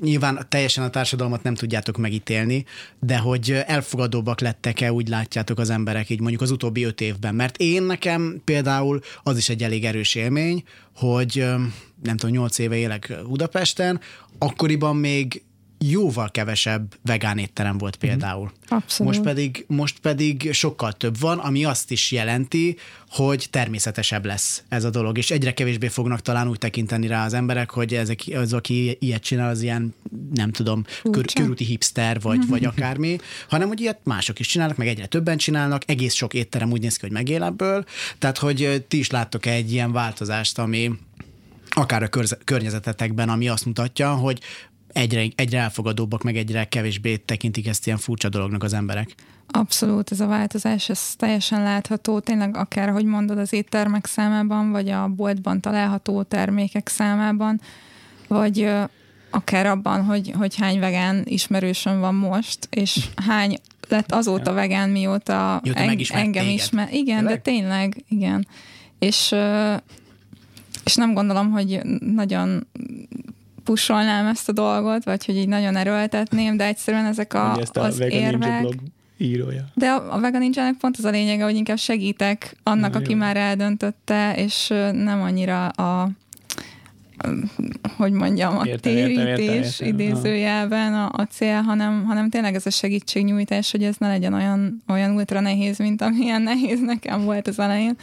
nyilván 0.00 0.46
teljesen 0.48 0.84
a 0.84 0.90
társadalmat 0.90 1.42
nem 1.42 1.54
tudjátok 1.54 1.96
megítélni, 1.96 2.64
de 3.00 3.18
hogy 3.18 3.62
elfogadóbbak 3.66 4.40
lettek-e, 4.40 4.92
úgy 4.92 5.08
látjátok 5.08 5.58
az 5.58 5.70
emberek 5.70 6.10
így 6.10 6.20
mondjuk 6.20 6.40
az 6.40 6.50
utóbbi 6.50 6.82
öt 6.82 7.00
évben. 7.00 7.34
Mert 7.34 7.56
én 7.56 7.82
nekem 7.82 8.40
például 8.44 9.00
az 9.22 9.36
is 9.36 9.48
egy 9.48 9.62
elég 9.62 9.84
erős 9.84 10.14
élmény, 10.14 10.62
hogy 10.96 11.44
nem 12.02 12.16
tudom, 12.16 12.34
nyolc 12.34 12.58
éve 12.58 12.76
élek 12.76 13.14
Budapesten, 13.28 14.00
akkoriban 14.38 14.96
még 14.96 15.42
jóval 15.84 16.30
kevesebb 16.30 16.94
vegán 17.04 17.38
étterem 17.38 17.78
volt 17.78 17.96
mhm. 17.98 18.06
például. 18.06 18.52
Abszolút. 18.68 19.12
Most 19.12 19.24
pedig, 19.24 19.64
most 19.68 19.98
pedig 19.98 20.52
sokkal 20.52 20.92
több 20.92 21.18
van, 21.18 21.38
ami 21.38 21.64
azt 21.64 21.90
is 21.90 22.12
jelenti, 22.12 22.76
hogy 23.08 23.46
természetesebb 23.50 24.24
lesz 24.24 24.62
ez 24.68 24.84
a 24.84 24.90
dolog, 24.90 25.18
és 25.18 25.30
egyre 25.30 25.54
kevésbé 25.54 25.88
fognak 25.88 26.20
talán 26.20 26.48
úgy 26.48 26.58
tekinteni 26.58 27.06
rá 27.06 27.24
az 27.24 27.32
emberek, 27.32 27.70
hogy 27.70 27.94
ezek, 27.94 28.20
az, 28.34 28.52
aki 28.52 28.96
ilyet 29.00 29.22
kínál, 29.22 29.48
az 29.48 29.62
ilyen, 29.62 29.94
nem 30.34 30.50
tudom, 30.50 30.84
kör, 31.10 31.24
körúti 31.32 31.64
hipster, 31.64 32.20
vagy, 32.20 32.46
vagy 32.46 32.64
akármi, 32.74 33.18
hanem 33.48 33.68
hogy 33.68 33.80
ilyet 33.80 34.00
mások 34.04 34.38
is 34.38 34.46
csinálnak, 34.46 34.76
meg 34.76 34.88
egyre 34.88 35.06
többen 35.06 35.36
csinálnak, 35.36 35.82
egész 35.86 36.14
sok 36.14 36.34
étterem 36.34 36.70
úgy 36.70 36.80
néz 36.80 36.94
ki, 36.96 37.00
hogy 37.00 37.12
megél 37.12 37.42
ebből, 37.42 37.84
tehát 38.18 38.38
hogy 38.38 38.84
ti 38.88 38.98
is 38.98 39.10
láttok 39.10 39.46
egy 39.46 39.72
ilyen 39.72 39.92
változást, 39.92 40.58
ami, 40.58 40.90
akár 41.70 42.02
a 42.02 42.08
környezetetekben, 42.44 43.28
ami 43.28 43.48
azt 43.48 43.64
mutatja, 43.64 44.14
hogy 44.14 44.40
egyre, 44.92 45.26
egyre 45.34 45.58
elfogadóbbak, 45.58 46.22
meg 46.22 46.36
egyre 46.36 46.64
kevésbé 46.64 47.16
tekintik 47.16 47.66
ezt 47.66 47.86
ilyen 47.86 47.98
furcsa 47.98 48.28
dolognak 48.28 48.62
az 48.62 48.72
emberek. 48.72 49.14
Abszolút, 49.46 50.12
ez 50.12 50.20
a 50.20 50.26
változás, 50.26 50.88
ez 50.88 51.14
teljesen 51.16 51.62
látható, 51.62 52.20
tényleg 52.20 52.56
akár, 52.56 52.90
hogy 52.90 53.04
mondod, 53.04 53.38
az 53.38 53.52
éttermek 53.52 54.06
számában, 54.06 54.70
vagy 54.70 54.88
a 54.88 55.08
boltban 55.08 55.60
található 55.60 56.22
termékek 56.22 56.88
számában, 56.88 57.60
vagy 58.28 58.70
akár 59.30 59.66
abban, 59.66 60.04
hogy, 60.04 60.32
hogy 60.38 60.56
hány 60.56 60.78
vegán 60.78 61.22
ismerősöm 61.24 62.00
van 62.00 62.14
most, 62.14 62.68
és 62.70 63.08
hány 63.26 63.58
lett 63.88 64.12
azóta 64.12 64.52
vegán, 64.52 64.90
mióta, 64.90 65.60
mióta 65.62 65.80
en, 65.80 65.98
engem 66.08 66.46
ismer. 66.46 66.88
Igen, 66.92 67.16
tényleg? 67.16 67.34
de 67.34 67.40
tényleg, 67.40 68.04
igen. 68.08 68.46
És, 68.98 69.34
és 70.84 70.94
nem 70.94 71.14
gondolom, 71.14 71.50
hogy 71.50 71.80
nagyon 72.14 72.66
pusolnám 73.64 74.26
ezt 74.26 74.48
a 74.48 74.52
dolgot, 74.52 75.04
vagy 75.04 75.24
hogy 75.24 75.36
így 75.36 75.48
nagyon 75.48 75.76
erőltetném, 75.76 76.56
de 76.56 76.64
egyszerűen 76.64 77.04
ezek 77.04 77.34
a, 77.34 77.56
ezt 77.60 77.76
a 77.76 77.82
az 77.82 78.00
érvek... 78.00 78.60
Blog 78.60 78.74
írója. 79.16 79.64
De 79.74 79.90
a, 79.90 80.14
a 80.14 80.20
Vegan 80.20 80.40
Ninja-nek 80.40 80.74
pont 80.74 80.96
az 80.96 81.04
a 81.04 81.10
lényege, 81.10 81.44
hogy 81.44 81.56
inkább 81.56 81.78
segítek 81.78 82.56
annak, 82.62 82.92
Na, 82.92 82.98
aki 82.98 83.10
jó. 83.10 83.16
már 83.16 83.36
eldöntötte, 83.36 84.34
és 84.36 84.68
nem 84.92 85.22
annyira 85.22 85.66
a 85.68 86.10
hogy 87.96 88.12
mondjam, 88.12 88.58
a 88.58 88.66
Értem, 88.66 88.96
értem, 88.96 89.14
térítés 89.14 89.80
értem, 89.80 89.86
értem. 89.86 89.88
idézőjelben 89.88 90.94
a, 90.94 91.10
a 91.12 91.26
cél, 91.30 91.60
hanem, 91.60 92.04
hanem 92.04 92.30
tényleg 92.30 92.54
ez 92.54 92.66
a 92.66 92.70
segítségnyújtás, 92.70 93.70
hogy 93.70 93.84
ez 93.84 93.96
ne 93.98 94.08
legyen 94.08 94.32
olyan, 94.32 94.82
olyan 94.88 95.10
ultra 95.10 95.40
nehéz, 95.40 95.78
mint 95.78 96.02
amilyen 96.02 96.42
nehéz 96.42 96.80
nekem 96.80 97.24
volt 97.24 97.48
az 97.48 97.58
elején. 97.58 97.96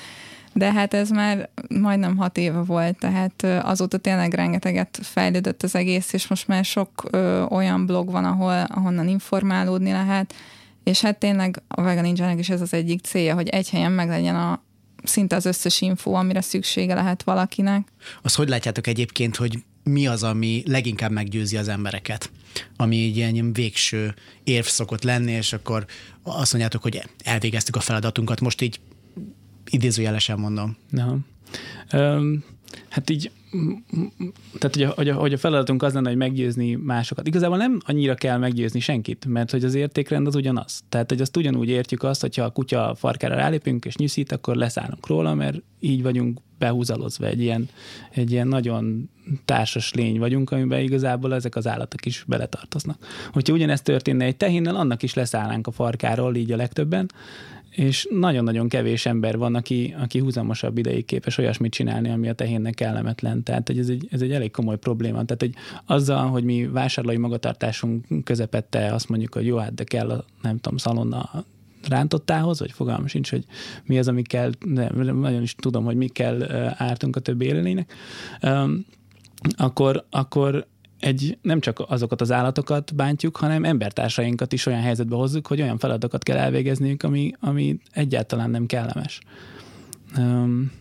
De 0.57 0.71
hát 0.71 0.93
ez 0.93 1.09
már 1.09 1.49
majdnem 1.69 2.17
hat 2.17 2.37
éve 2.37 2.59
volt, 2.59 2.97
tehát 2.97 3.43
azóta 3.43 3.97
tényleg 3.97 4.33
rengeteget 4.33 4.99
fejlődött 5.01 5.63
az 5.63 5.75
egész, 5.75 6.13
és 6.13 6.27
most 6.27 6.47
már 6.47 6.65
sok 6.65 6.89
ö, 7.11 7.43
olyan 7.43 7.85
blog 7.85 8.11
van, 8.11 8.25
ahol, 8.25 8.63
ahonnan 8.67 9.07
informálódni 9.07 9.91
lehet, 9.91 10.33
és 10.83 11.01
hát 11.01 11.17
tényleg 11.17 11.61
a 11.67 11.81
Vegan 11.81 12.03
Ninja-nek 12.03 12.39
is 12.39 12.49
ez 12.49 12.61
az 12.61 12.73
egyik 12.73 13.01
célja, 13.01 13.33
hogy 13.33 13.47
egy 13.47 13.69
helyen 13.69 13.91
meglegyen 13.91 14.35
a 14.35 14.61
szinte 15.03 15.35
az 15.35 15.45
összes 15.45 15.81
info, 15.81 16.11
amire 16.11 16.41
szüksége 16.41 16.93
lehet 16.93 17.23
valakinek. 17.23 17.87
Az 18.21 18.35
hogy 18.35 18.49
látjátok 18.49 18.87
egyébként, 18.87 19.35
hogy 19.35 19.63
mi 19.83 20.07
az, 20.07 20.23
ami 20.23 20.63
leginkább 20.65 21.11
meggyőzi 21.11 21.57
az 21.57 21.67
embereket? 21.67 22.31
Ami 22.77 23.03
egy 23.03 23.17
ilyen 23.17 23.53
végső 23.53 24.15
érv 24.43 24.65
szokott 24.65 25.03
lenni, 25.03 25.31
és 25.31 25.53
akkor 25.53 25.85
azt 26.23 26.51
mondjátok, 26.51 26.81
hogy 26.81 27.03
elvégeztük 27.23 27.75
a 27.75 27.79
feladatunkat. 27.79 28.39
Most 28.39 28.61
így 28.61 28.79
idézőjelesen 29.69 30.39
mondom. 30.39 30.77
Ja. 30.91 31.17
Um, 31.93 32.43
hát 32.89 33.09
így, 33.09 33.31
tehát 34.59 34.75
hogy 34.75 34.83
a, 34.83 34.89
hogy, 34.89 35.09
a, 35.09 35.15
hogy 35.15 35.33
a 35.33 35.37
feladatunk 35.37 35.83
az 35.83 35.93
lenne, 35.93 36.07
hogy 36.07 36.17
meggyőzni 36.17 36.75
másokat. 36.75 37.27
Igazából 37.27 37.57
nem 37.57 37.79
annyira 37.85 38.15
kell 38.15 38.37
meggyőzni 38.37 38.79
senkit, 38.79 39.25
mert 39.25 39.51
hogy 39.51 39.63
az 39.63 39.75
értékrend 39.75 40.27
az 40.27 40.35
ugyanaz. 40.35 40.83
Tehát, 40.89 41.09
hogy 41.09 41.21
azt 41.21 41.37
ugyanúgy 41.37 41.69
értjük 41.69 42.03
azt, 42.03 42.21
hogyha 42.21 42.43
a 42.43 42.49
kutya 42.49 42.95
farkára 42.97 43.35
rálépünk 43.35 43.85
és 43.85 43.95
nyűszít, 43.95 44.31
akkor 44.31 44.55
leszállunk 44.55 45.07
róla, 45.07 45.33
mert 45.33 45.61
így 45.79 46.01
vagyunk 46.01 46.39
behúzalozva 46.57 47.25
egy 47.25 47.41
ilyen, 47.41 47.69
egy 48.11 48.31
ilyen 48.31 48.47
nagyon 48.47 49.09
társas 49.45 49.93
lény 49.93 50.19
vagyunk, 50.19 50.51
amiben 50.51 50.81
igazából 50.81 51.33
ezek 51.33 51.55
az 51.55 51.67
állatok 51.67 52.05
is 52.05 52.23
beletartoznak. 52.27 53.27
Hogyha 53.31 53.53
ugyanezt 53.53 53.83
történne 53.83 54.25
egy 54.25 54.37
tehénnel, 54.37 54.75
annak 54.75 55.03
is 55.03 55.13
leszállnánk 55.13 55.67
a 55.67 55.71
farkáról, 55.71 56.35
így 56.35 56.51
a 56.51 56.55
legtöbben, 56.55 57.09
és 57.77 58.07
nagyon-nagyon 58.11 58.67
kevés 58.67 59.05
ember 59.05 59.37
van, 59.37 59.55
aki, 59.55 59.95
aki 59.99 60.19
húzamosabb 60.19 60.77
ideig 60.77 61.05
képes 61.05 61.37
olyasmit 61.37 61.71
csinálni, 61.71 62.09
ami 62.09 62.29
a 62.29 62.33
tehénnek 62.33 62.73
kellemetlen. 62.73 63.43
Tehát 63.43 63.67
hogy 63.67 63.79
ez, 63.79 63.89
egy, 63.89 64.07
ez 64.11 64.21
egy 64.21 64.31
elég 64.31 64.51
komoly 64.51 64.77
probléma. 64.77 65.25
Tehát 65.25 65.41
hogy 65.41 65.53
azzal, 65.85 66.27
hogy 66.27 66.43
mi 66.43 66.67
vásárlói 66.67 67.17
magatartásunk 67.17 68.05
közepette 68.23 68.93
azt 68.93 69.09
mondjuk, 69.09 69.33
hogy 69.33 69.45
jó, 69.45 69.57
hát 69.57 69.73
de 69.73 69.83
kell 69.83 70.09
a, 70.09 70.25
nem 70.41 70.57
tudom, 70.57 70.77
szalonna 70.77 71.45
rántottához, 71.87 72.59
vagy 72.59 72.71
fogalmam 72.71 73.07
sincs, 73.07 73.29
hogy 73.29 73.45
mi 73.85 73.99
az, 73.99 74.07
ami 74.07 74.21
kell, 74.21 74.51
nem, 74.65 75.19
nagyon 75.19 75.41
is 75.41 75.55
tudom, 75.55 75.83
hogy 75.83 75.95
mi 75.95 76.07
kell 76.07 76.43
ártunk 76.77 77.15
a 77.15 77.19
többi 77.19 77.45
élőlénynek, 77.45 77.93
akkor, 79.57 80.05
akkor 80.09 80.67
egy, 80.99 81.37
nem 81.41 81.59
csak 81.59 81.83
azokat 81.87 82.21
az 82.21 82.31
állatokat 82.31 82.95
bántjuk, 82.95 83.37
hanem 83.37 83.63
embertársainkat 83.63 84.53
is 84.53 84.65
olyan 84.65 84.81
helyzetbe 84.81 85.15
hozzuk, 85.15 85.47
hogy 85.47 85.61
olyan 85.61 85.77
feladatokat 85.77 86.23
kell 86.23 86.37
elvégezniük, 86.37 87.03
ami, 87.03 87.33
ami 87.39 87.79
egyáltalán 87.91 88.49
nem 88.49 88.65
kellemes. 88.65 89.19
Um, 90.17 90.71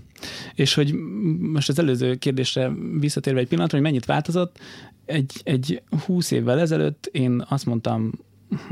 és 0.55 0.75
hogy 0.75 0.95
most 1.39 1.69
az 1.69 1.79
előző 1.79 2.15
kérdésre 2.15 2.73
visszatérve 2.99 3.41
egy 3.41 3.49
pillanatra, 3.49 3.77
hogy 3.77 3.87
mennyit 3.87 4.05
változott, 4.05 4.59
egy, 5.05 5.41
egy 5.45 5.83
húsz 6.05 6.31
évvel 6.31 6.61
ezelőtt 6.61 7.09
én 7.13 7.45
azt 7.49 7.67
mondtam 7.67 8.13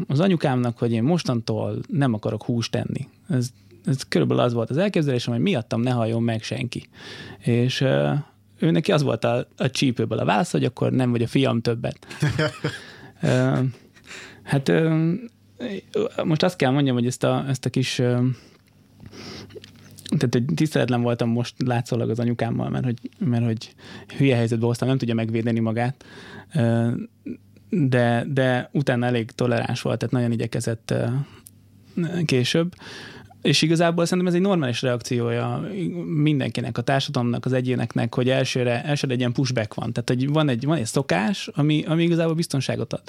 az 0.06 0.20
anyukámnak, 0.20 0.78
hogy 0.78 0.92
én 0.92 1.02
mostantól 1.02 1.78
nem 1.88 2.14
akarok 2.14 2.44
húst 2.44 2.70
tenni. 2.70 3.08
Ez, 3.28 3.48
ez 3.84 4.02
körülbelül 4.02 4.42
az 4.42 4.52
volt 4.52 4.70
az 4.70 4.76
elképzelésem, 4.76 5.32
hogy 5.32 5.42
miattam 5.42 5.80
ne 5.80 5.90
halljon 5.90 6.22
meg 6.22 6.42
senki. 6.42 6.88
És 7.38 7.84
ő 8.64 8.71
neki 8.71 8.92
az 8.92 9.02
volt 9.02 9.25
a, 9.25 9.49
a 9.56 9.71
csípőből 9.71 10.18
a 10.18 10.25
válasz, 10.25 10.50
hogy 10.50 10.64
akkor 10.64 10.92
nem 10.92 11.11
vagy 11.11 11.23
a 11.23 11.26
fiam 11.26 11.61
többet. 11.61 12.06
hát 14.42 14.73
most 16.25 16.42
azt 16.42 16.56
kell 16.56 16.71
mondjam, 16.71 16.94
hogy 16.97 17.06
ezt 17.06 17.25
a, 17.25 17.44
ezt 17.49 17.64
a 17.64 17.71
kis 17.71 18.02
tehát 20.09 20.33
hogy 20.33 20.44
tiszteletlen 20.54 21.02
voltam 21.02 21.28
most 21.28 21.54
látszólag 21.66 22.11
az 22.11 22.18
anyukámmal, 22.18 22.68
mert 22.68 22.85
hogy, 22.85 23.11
mert 23.18 23.44
hogy 23.44 23.74
hülye 24.16 24.37
helyzetbe 24.37 24.66
hoztam, 24.66 24.88
nem 24.88 24.98
tudja 24.98 25.14
megvédeni 25.14 25.61
magát, 25.61 26.05
de, 27.70 28.24
de 28.29 28.68
utána 28.72 29.07
elég 29.07 29.31
toleráns 29.31 29.83
volt, 29.83 29.98
tehát 29.98 30.14
nagyon 30.14 30.33
igyekezett 30.33 30.94
később. 32.24 32.74
És 33.44 33.62
igazából 33.62 34.04
szerintem 34.04 34.26
ez 34.33 34.40
egy 34.40 34.46
normális 34.46 34.83
reakciója 34.83 35.68
mindenkinek, 36.04 36.78
a 36.78 36.83
társadalomnak, 36.83 37.44
az 37.44 37.52
egyéneknek, 37.52 38.14
hogy 38.14 38.28
elsőre, 38.28 38.85
elsőre 38.85 39.12
egy 39.12 39.18
ilyen 39.18 39.33
pushback 39.33 39.74
van. 39.74 39.92
Tehát 39.92 40.09
hogy 40.09 40.28
van 40.28 40.48
egy, 40.48 40.64
van 40.64 40.76
egy 40.76 40.87
szokás, 40.87 41.48
ami, 41.54 41.85
ami 41.87 42.02
igazából 42.02 42.35
biztonságot 42.35 42.92
ad. 42.92 43.02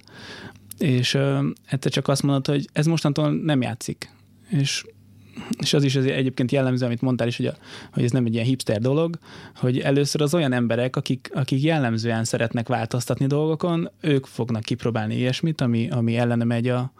És 0.77 1.13
uh, 1.13 1.37
egyszer 1.65 1.91
csak 1.91 2.07
azt 2.07 2.23
mondod, 2.23 2.47
hogy 2.47 2.67
ez 2.73 2.85
mostantól 2.85 3.31
nem 3.31 3.61
játszik. 3.61 4.09
És 4.49 4.85
és 5.59 5.73
az 5.73 5.83
is 5.83 5.95
az 5.95 6.05
egyébként 6.05 6.51
jellemző, 6.51 6.85
amit 6.85 7.01
mondtál 7.01 7.27
is, 7.27 7.37
hogy, 7.37 7.45
a, 7.45 7.55
hogy 7.91 8.03
ez 8.03 8.11
nem 8.11 8.25
egy 8.25 8.33
ilyen 8.33 8.45
hipster 8.45 8.79
dolog, 8.79 9.17
hogy 9.55 9.79
először 9.79 10.21
az 10.21 10.33
olyan 10.33 10.53
emberek, 10.53 10.95
akik, 10.95 11.29
akik 11.33 11.61
jellemzően 11.61 12.23
szeretnek 12.23 12.67
változtatni 12.67 13.27
dolgokon, 13.27 13.89
ők 14.01 14.25
fognak 14.25 14.61
kipróbálni 14.61 15.15
ilyesmit, 15.15 15.61
ami, 15.61 15.89
ami 15.89 16.17
ellene 16.17 16.43
megy 16.43 16.67
a, 16.67 16.93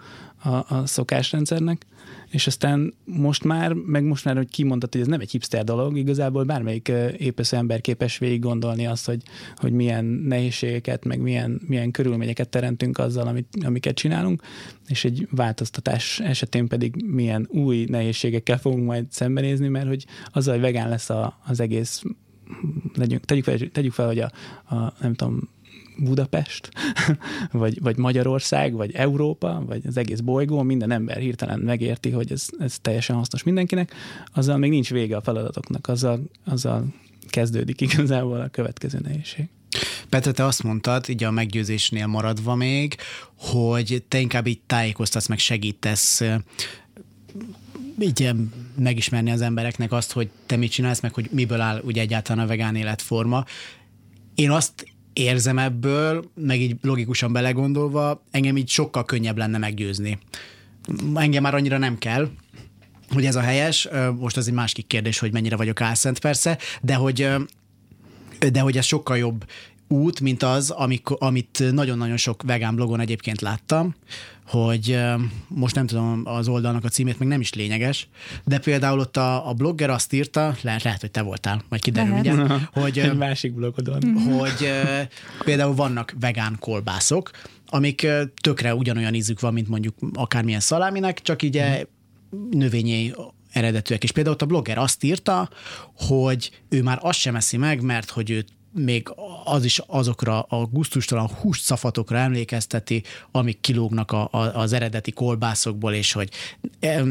a, 0.45 0.75
a 0.75 0.85
szokásrendszernek, 0.85 1.85
és 2.29 2.47
aztán 2.47 2.93
most 3.03 3.43
már, 3.43 3.73
meg 3.73 4.03
most 4.03 4.25
már, 4.25 4.35
hogy 4.35 4.49
kimondtad, 4.49 4.91
hogy 4.91 5.01
ez 5.01 5.07
nem 5.07 5.19
egy 5.19 5.31
hipster 5.31 5.63
dolog, 5.63 5.97
igazából 5.97 6.43
bármelyik 6.43 6.91
épesző 7.17 7.57
ember 7.57 7.81
képes 7.81 8.17
végig 8.17 8.39
gondolni 8.39 8.87
azt, 8.87 9.05
hogy, 9.05 9.21
hogy 9.55 9.71
milyen 9.71 10.05
nehézségeket, 10.05 11.05
meg 11.05 11.19
milyen, 11.19 11.61
milyen 11.67 11.91
körülményeket 11.91 12.49
teremtünk 12.49 12.97
azzal, 12.97 13.27
amit, 13.27 13.47
amiket 13.65 13.95
csinálunk, 13.95 14.41
és 14.87 15.05
egy 15.05 15.27
változtatás 15.31 16.19
esetén 16.19 16.67
pedig 16.67 17.05
milyen 17.05 17.47
új 17.49 17.85
nehézségekkel 17.89 18.57
fogunk 18.57 18.85
majd 18.85 19.05
szembenézni, 19.09 19.67
mert 19.67 19.87
hogy 19.87 20.05
azzal, 20.31 20.53
hogy 20.53 20.63
vegán 20.63 20.89
lesz 20.89 21.09
a, 21.09 21.39
az 21.45 21.59
egész 21.59 22.03
legyünk, 22.93 23.25
tegyük, 23.25 23.43
fel, 23.43 23.57
tegyük 23.57 23.93
fel, 23.93 24.05
hogy 24.05 24.19
a, 24.19 24.31
a 24.75 24.93
nem 25.01 25.13
tudom, 25.13 25.49
Budapest, 25.97 26.69
vagy, 27.51 27.81
vagy 27.81 27.97
Magyarország, 27.97 28.73
vagy 28.73 28.91
Európa, 28.93 29.63
vagy 29.65 29.81
az 29.87 29.97
egész 29.97 30.19
bolygó, 30.19 30.61
minden 30.61 30.91
ember 30.91 31.17
hirtelen 31.17 31.59
megérti, 31.59 32.09
hogy 32.09 32.31
ez, 32.31 32.47
ez 32.59 32.79
teljesen 32.79 33.15
hasznos 33.15 33.43
mindenkinek, 33.43 33.93
azzal 34.33 34.57
még 34.57 34.69
nincs 34.69 34.89
vége 34.89 35.15
a 35.15 35.21
feladatoknak, 35.21 35.87
azzal, 35.87 36.19
azzal 36.45 36.85
kezdődik 37.29 37.81
igazából 37.81 38.41
a 38.41 38.47
következő 38.47 38.99
nehézség. 39.03 39.47
Petre, 40.09 40.31
te 40.31 40.45
azt 40.45 40.63
mondtad, 40.63 41.09
így 41.09 41.23
a 41.23 41.31
meggyőzésnél 41.31 42.07
maradva 42.07 42.55
még, 42.55 42.95
hogy 43.35 44.03
te 44.07 44.19
inkább 44.19 44.47
így 44.47 44.61
tájékoztatsz, 44.65 45.27
meg 45.27 45.39
segítesz 45.39 46.21
így 47.99 48.31
megismerni 48.77 49.31
az 49.31 49.41
embereknek 49.41 49.91
azt, 49.91 50.11
hogy 50.11 50.29
te 50.45 50.55
mit 50.55 50.71
csinálsz, 50.71 50.99
meg 50.99 51.13
hogy 51.13 51.29
miből 51.31 51.61
áll 51.61 51.81
ugye 51.83 52.01
egyáltalán 52.01 52.45
a 52.45 52.47
vegán 52.47 52.75
életforma. 52.75 53.45
Én 54.35 54.51
azt 54.51 54.94
érzem 55.15 55.57
ebből, 55.57 56.31
meg 56.35 56.61
így 56.61 56.75
logikusan 56.81 57.33
belegondolva, 57.33 58.23
engem 58.31 58.57
így 58.57 58.69
sokkal 58.69 59.05
könnyebb 59.05 59.37
lenne 59.37 59.57
meggyőzni. 59.57 60.17
Engem 61.13 61.41
már 61.41 61.55
annyira 61.55 61.77
nem 61.77 61.97
kell, 61.97 62.29
hogy 63.09 63.25
ez 63.25 63.35
a 63.35 63.41
helyes, 63.41 63.87
most 64.19 64.37
az 64.37 64.47
egy 64.47 64.53
másik 64.53 64.87
kérdés, 64.87 65.19
hogy 65.19 65.31
mennyire 65.31 65.55
vagyok 65.55 65.81
álszent 65.81 66.19
persze, 66.19 66.57
de 66.81 66.95
hogy, 66.95 67.29
de 68.51 68.59
hogy 68.59 68.77
ez 68.77 68.85
sokkal 68.85 69.17
jobb 69.17 69.45
út, 69.87 70.19
mint 70.19 70.43
az, 70.43 70.69
amikor, 70.69 71.17
amit 71.19 71.63
nagyon-nagyon 71.71 72.17
sok 72.17 72.43
vegán 72.43 72.75
blogon 72.75 72.99
egyébként 72.99 73.41
láttam, 73.41 73.95
hogy 74.47 74.99
most 75.47 75.75
nem 75.75 75.87
tudom 75.87 76.21
az 76.25 76.47
oldalnak 76.47 76.83
a 76.83 76.89
címét, 76.89 77.19
meg 77.19 77.27
nem 77.27 77.39
is 77.39 77.53
lényeges, 77.53 78.07
de 78.43 78.59
például 78.59 78.99
ott 78.99 79.17
a, 79.17 79.49
a 79.49 79.53
blogger 79.53 79.89
azt 79.89 80.13
írta, 80.13 80.55
lehet, 80.61 80.83
lehet 80.83 81.01
hogy 81.01 81.11
te 81.11 81.21
voltál, 81.21 81.63
majd 81.69 81.81
kiderül, 81.81 82.13
ugye, 82.13 82.33
hogy, 82.73 82.99
Egy 82.99 83.17
másik 83.17 83.53
blogodon. 83.53 84.13
hogy 84.13 84.69
például 85.43 85.75
vannak 85.75 86.15
vegán 86.19 86.55
kolbászok, 86.59 87.31
amik 87.65 88.07
tökre 88.41 88.75
ugyanolyan 88.75 89.13
ízük 89.13 89.39
van, 89.39 89.53
mint 89.53 89.67
mondjuk 89.67 89.95
akármilyen 90.13 90.59
szaláminek, 90.59 91.21
csak 91.21 91.41
így 91.41 91.61
növényi 92.51 93.13
eredetűek. 93.51 94.03
És 94.03 94.11
például 94.11 94.35
ott 94.35 94.41
a 94.41 94.45
blogger 94.45 94.77
azt 94.77 95.03
írta, 95.03 95.49
hogy 95.95 96.51
ő 96.69 96.83
már 96.83 96.99
azt 97.01 97.19
sem 97.19 97.35
eszi 97.35 97.57
meg, 97.57 97.81
mert 97.81 98.09
hogy 98.09 98.29
ő 98.29 98.45
még 98.77 99.07
az 99.43 99.65
is 99.65 99.81
azokra 99.87 100.41
a 100.41 100.65
guztustalan 100.65 101.27
húscafatokra 101.27 102.17
emlékezteti, 102.17 103.03
amik 103.31 103.59
kilógnak 103.59 104.11
a, 104.11 104.27
a, 104.31 104.37
az 104.37 104.73
eredeti 104.73 105.11
kolbászokból, 105.11 105.93
és 105.93 106.11
hogy 106.11 106.29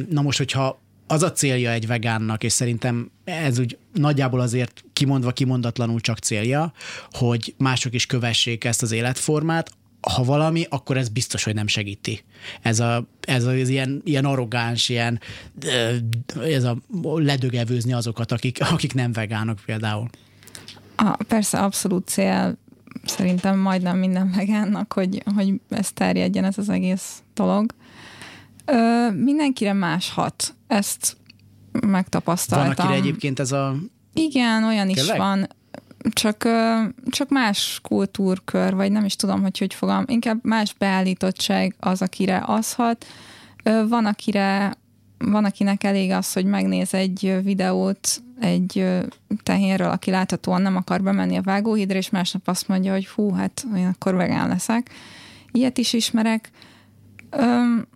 na 0.09 0.23
most, 0.23 0.39
hogyha 0.39 0.83
az 1.07 1.23
a 1.23 1.33
célja 1.33 1.71
egy 1.71 1.87
vegánnak, 1.87 2.45
és 2.45 2.53
szerintem 2.53 3.11
ez 3.25 3.59
úgy 3.59 3.79
nagyjából 3.93 4.41
azért 4.41 4.85
kimondva, 4.93 5.33
kimondatlanul 5.33 6.01
csak 6.01 6.19
célja, 6.19 6.73
hogy 7.11 7.55
mások 7.59 7.95
is 7.95 8.07
kövessék 8.07 8.65
ezt 8.65 8.83
az 8.83 8.93
életformát, 8.93 9.71
ha 10.01 10.25
valami, 10.25 10.67
akkor 10.69 10.97
ez 10.97 11.09
biztos, 11.09 11.45
hogy 11.45 11.55
nem 11.55 11.67
segíti. 11.67 12.25
Ez, 12.63 12.81
a, 12.81 13.07
ez 13.21 13.45
az 13.45 13.69
ilyen, 13.69 14.03
ilyen 14.05 14.25
arrogáns, 14.25 14.89
ilyen 14.89 15.21
ez 16.43 16.65
a 16.65 16.79
ledögevőzni 17.03 17.93
azokat, 17.93 18.33
akik, 18.33 18.61
akik 18.61 18.95
nem 18.95 19.13
vegánok 19.13 19.61
például. 19.67 20.11
A, 20.97 21.17
persze 21.29 21.59
abszolút 21.59 22.09
cél 22.09 22.59
szerintem 23.05 23.59
majdnem 23.59 23.99
minden 23.99 24.33
vegánnak, 24.37 24.93
hogy, 24.93 25.23
hogy 25.35 25.61
ez 25.69 25.93
terjedjen 25.93 26.45
ez 26.45 26.59
az 26.59 26.69
egész 26.69 27.23
dolog. 27.35 27.75
Ö, 28.65 29.11
mindenkire 29.11 29.73
más 29.73 30.11
hat. 30.11 30.55
Ezt 30.67 31.17
megtapasztaltam. 31.87 32.75
Van, 32.77 32.87
akire 32.87 33.01
egyébként 33.01 33.41
ez 33.41 33.53
a... 33.53 33.75
Igen, 34.13 34.65
olyan 34.65 34.89
is 34.89 35.11
van. 35.17 35.49
Csak, 36.13 36.49
csak 37.11 37.29
más 37.29 37.79
kultúrkör, 37.83 38.75
vagy 38.75 38.93
nem 38.93 39.05
is 39.05 39.17
tudom, 39.17 39.43
hogy 39.43 39.59
hogy 39.59 39.75
fogam. 39.75 40.05
Inkább 40.07 40.39
más 40.43 40.75
beállítottság 40.79 41.75
az, 41.81 42.03
akire 42.03 42.43
az 42.47 42.73
hat. 42.73 43.07
Van, 43.89 44.07
akire 44.07 44.77
van, 45.31 45.45
akinek 45.45 45.85
elég 45.85 46.11
az, 46.11 46.33
hogy 46.33 46.45
megnéz 46.45 46.95
egy 46.95 47.39
videót 47.43 48.23
egy 48.41 48.87
tehénről, 49.43 49.91
aki 49.91 50.11
láthatóan 50.11 50.63
nem 50.63 50.77
akar 50.77 51.03
bemenni 51.03 51.37
a 51.37 51.43
vágóhídra, 51.43 51.99
és 51.99 52.11
másnap 52.11 52.49
azt 52.49 52.69
mondja, 52.69 52.93
hogy 52.93 53.07
hú, 53.09 53.31
hát 53.31 53.67
én 53.77 53.87
akkor 53.87 54.15
vegán 54.15 54.49
leszek. 54.49 54.91
Ilyet 55.53 55.79
is 55.79 55.93
ismerek. 55.93 56.51
Öm, 57.31 57.87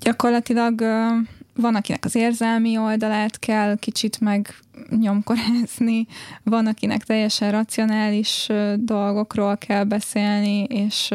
gyakorlatilag 0.00 0.80
ö, 0.80 1.06
van, 1.54 1.74
akinek 1.74 2.04
az 2.04 2.14
érzelmi 2.14 2.78
oldalát 2.78 3.38
kell 3.38 3.76
kicsit 3.76 4.20
megnyomkorázni, 4.20 6.06
van, 6.42 6.66
akinek 6.66 7.04
teljesen 7.04 7.50
racionális 7.50 8.48
dolgokról 8.76 9.56
kell 9.56 9.84
beszélni, 9.84 10.62
és 10.62 11.10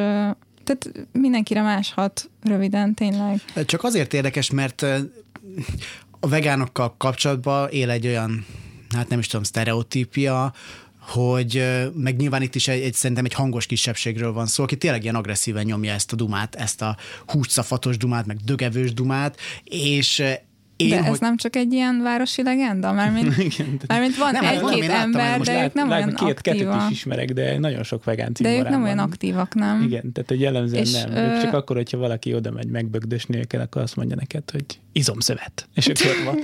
tehát 0.64 1.08
mindenkire 1.12 1.62
más 1.62 1.94
hat 1.94 2.30
röviden, 2.42 2.94
tényleg. 2.94 3.42
Csak 3.66 3.84
azért 3.84 4.14
érdekes, 4.14 4.52
mert 4.52 4.82
a 6.20 6.28
vegánokkal 6.28 6.96
kapcsolatban 6.98 7.70
él 7.70 7.90
egy 7.90 8.08
olyan, 8.08 8.46
hát 8.96 9.10
nem 9.10 9.20
is 9.20 9.28
tudom, 9.28 9.44
sztereotípia, 9.44 10.54
hogy 11.00 11.64
meg 11.94 12.16
nyilván 12.16 12.42
itt 12.42 12.56
is 12.56 12.68
egy, 12.68 12.82
egy, 12.82 12.94
szerintem 12.94 13.26
egy 13.26 13.34
hangos 13.34 13.66
kisebbségről 13.66 14.34
van 14.34 14.46
szó, 14.46 14.64
aki 14.64 14.78
tényleg 14.78 15.04
ilyen 15.04 15.16
agresszíven 15.16 15.66
nyomja 15.66 15.94
ezt 15.94 16.14
a 16.14 16.16
dumát, 16.16 16.56
ezt 16.56 16.82
a 16.82 16.98
húscafatos 17.28 17.98
dumát, 17.98 18.26
meg 18.26 18.38
dögevős 18.38 18.94
dumát, 18.94 19.40
és 19.64 20.24
én, 20.76 20.90
De 20.90 20.98
ez 20.98 21.08
hogy... 21.08 21.20
nem 21.20 21.38
csak 21.38 21.56
egy 21.56 21.74
ilyen 21.74 22.02
városi 22.02 22.44
legenda? 22.44 22.92
Mármint, 22.92 23.38
Igen, 23.54 23.80
mármint 23.88 24.18
van 24.18 24.36
hát 24.36 24.62
egy-két 24.62 24.90
ember, 24.90 25.40
de 25.40 25.64
ők 25.64 25.74
nem 25.74 25.90
olyan 25.90 26.14
két, 26.14 26.42
kettőt 26.42 26.62
aktívak. 26.62 26.90
is 26.90 26.98
ismerek, 26.98 27.32
de 27.32 27.60
nagyon 27.60 27.84
sok 27.84 28.04
vegán 28.04 28.32
De 28.40 28.50
ők 28.50 28.56
nem 28.56 28.64
cimborán 28.64 28.84
olyan 28.84 28.98
van. 28.98 29.06
aktívak, 29.06 29.56
nem? 29.56 29.82
Igen, 29.82 30.12
tehát 30.12 30.30
hogy 30.30 30.40
jellemzően 30.40 30.82
És, 30.82 30.92
nem. 30.92 31.12
ö, 31.12 31.34
Ők 31.36 31.42
csak 31.42 31.54
akkor, 31.54 31.76
hogyha 31.76 31.98
valaki 31.98 32.34
oda 32.34 32.52
megy 32.52 32.68
megbögdösni 32.68 33.38
őket, 33.38 33.62
akkor 33.62 33.82
azt 33.82 33.96
mondja 33.96 34.16
neked, 34.16 34.52
hogy 34.52 34.66
izomszövet. 34.92 35.68
És 35.74 35.88
akkor 35.94 36.24
van. 36.26 36.38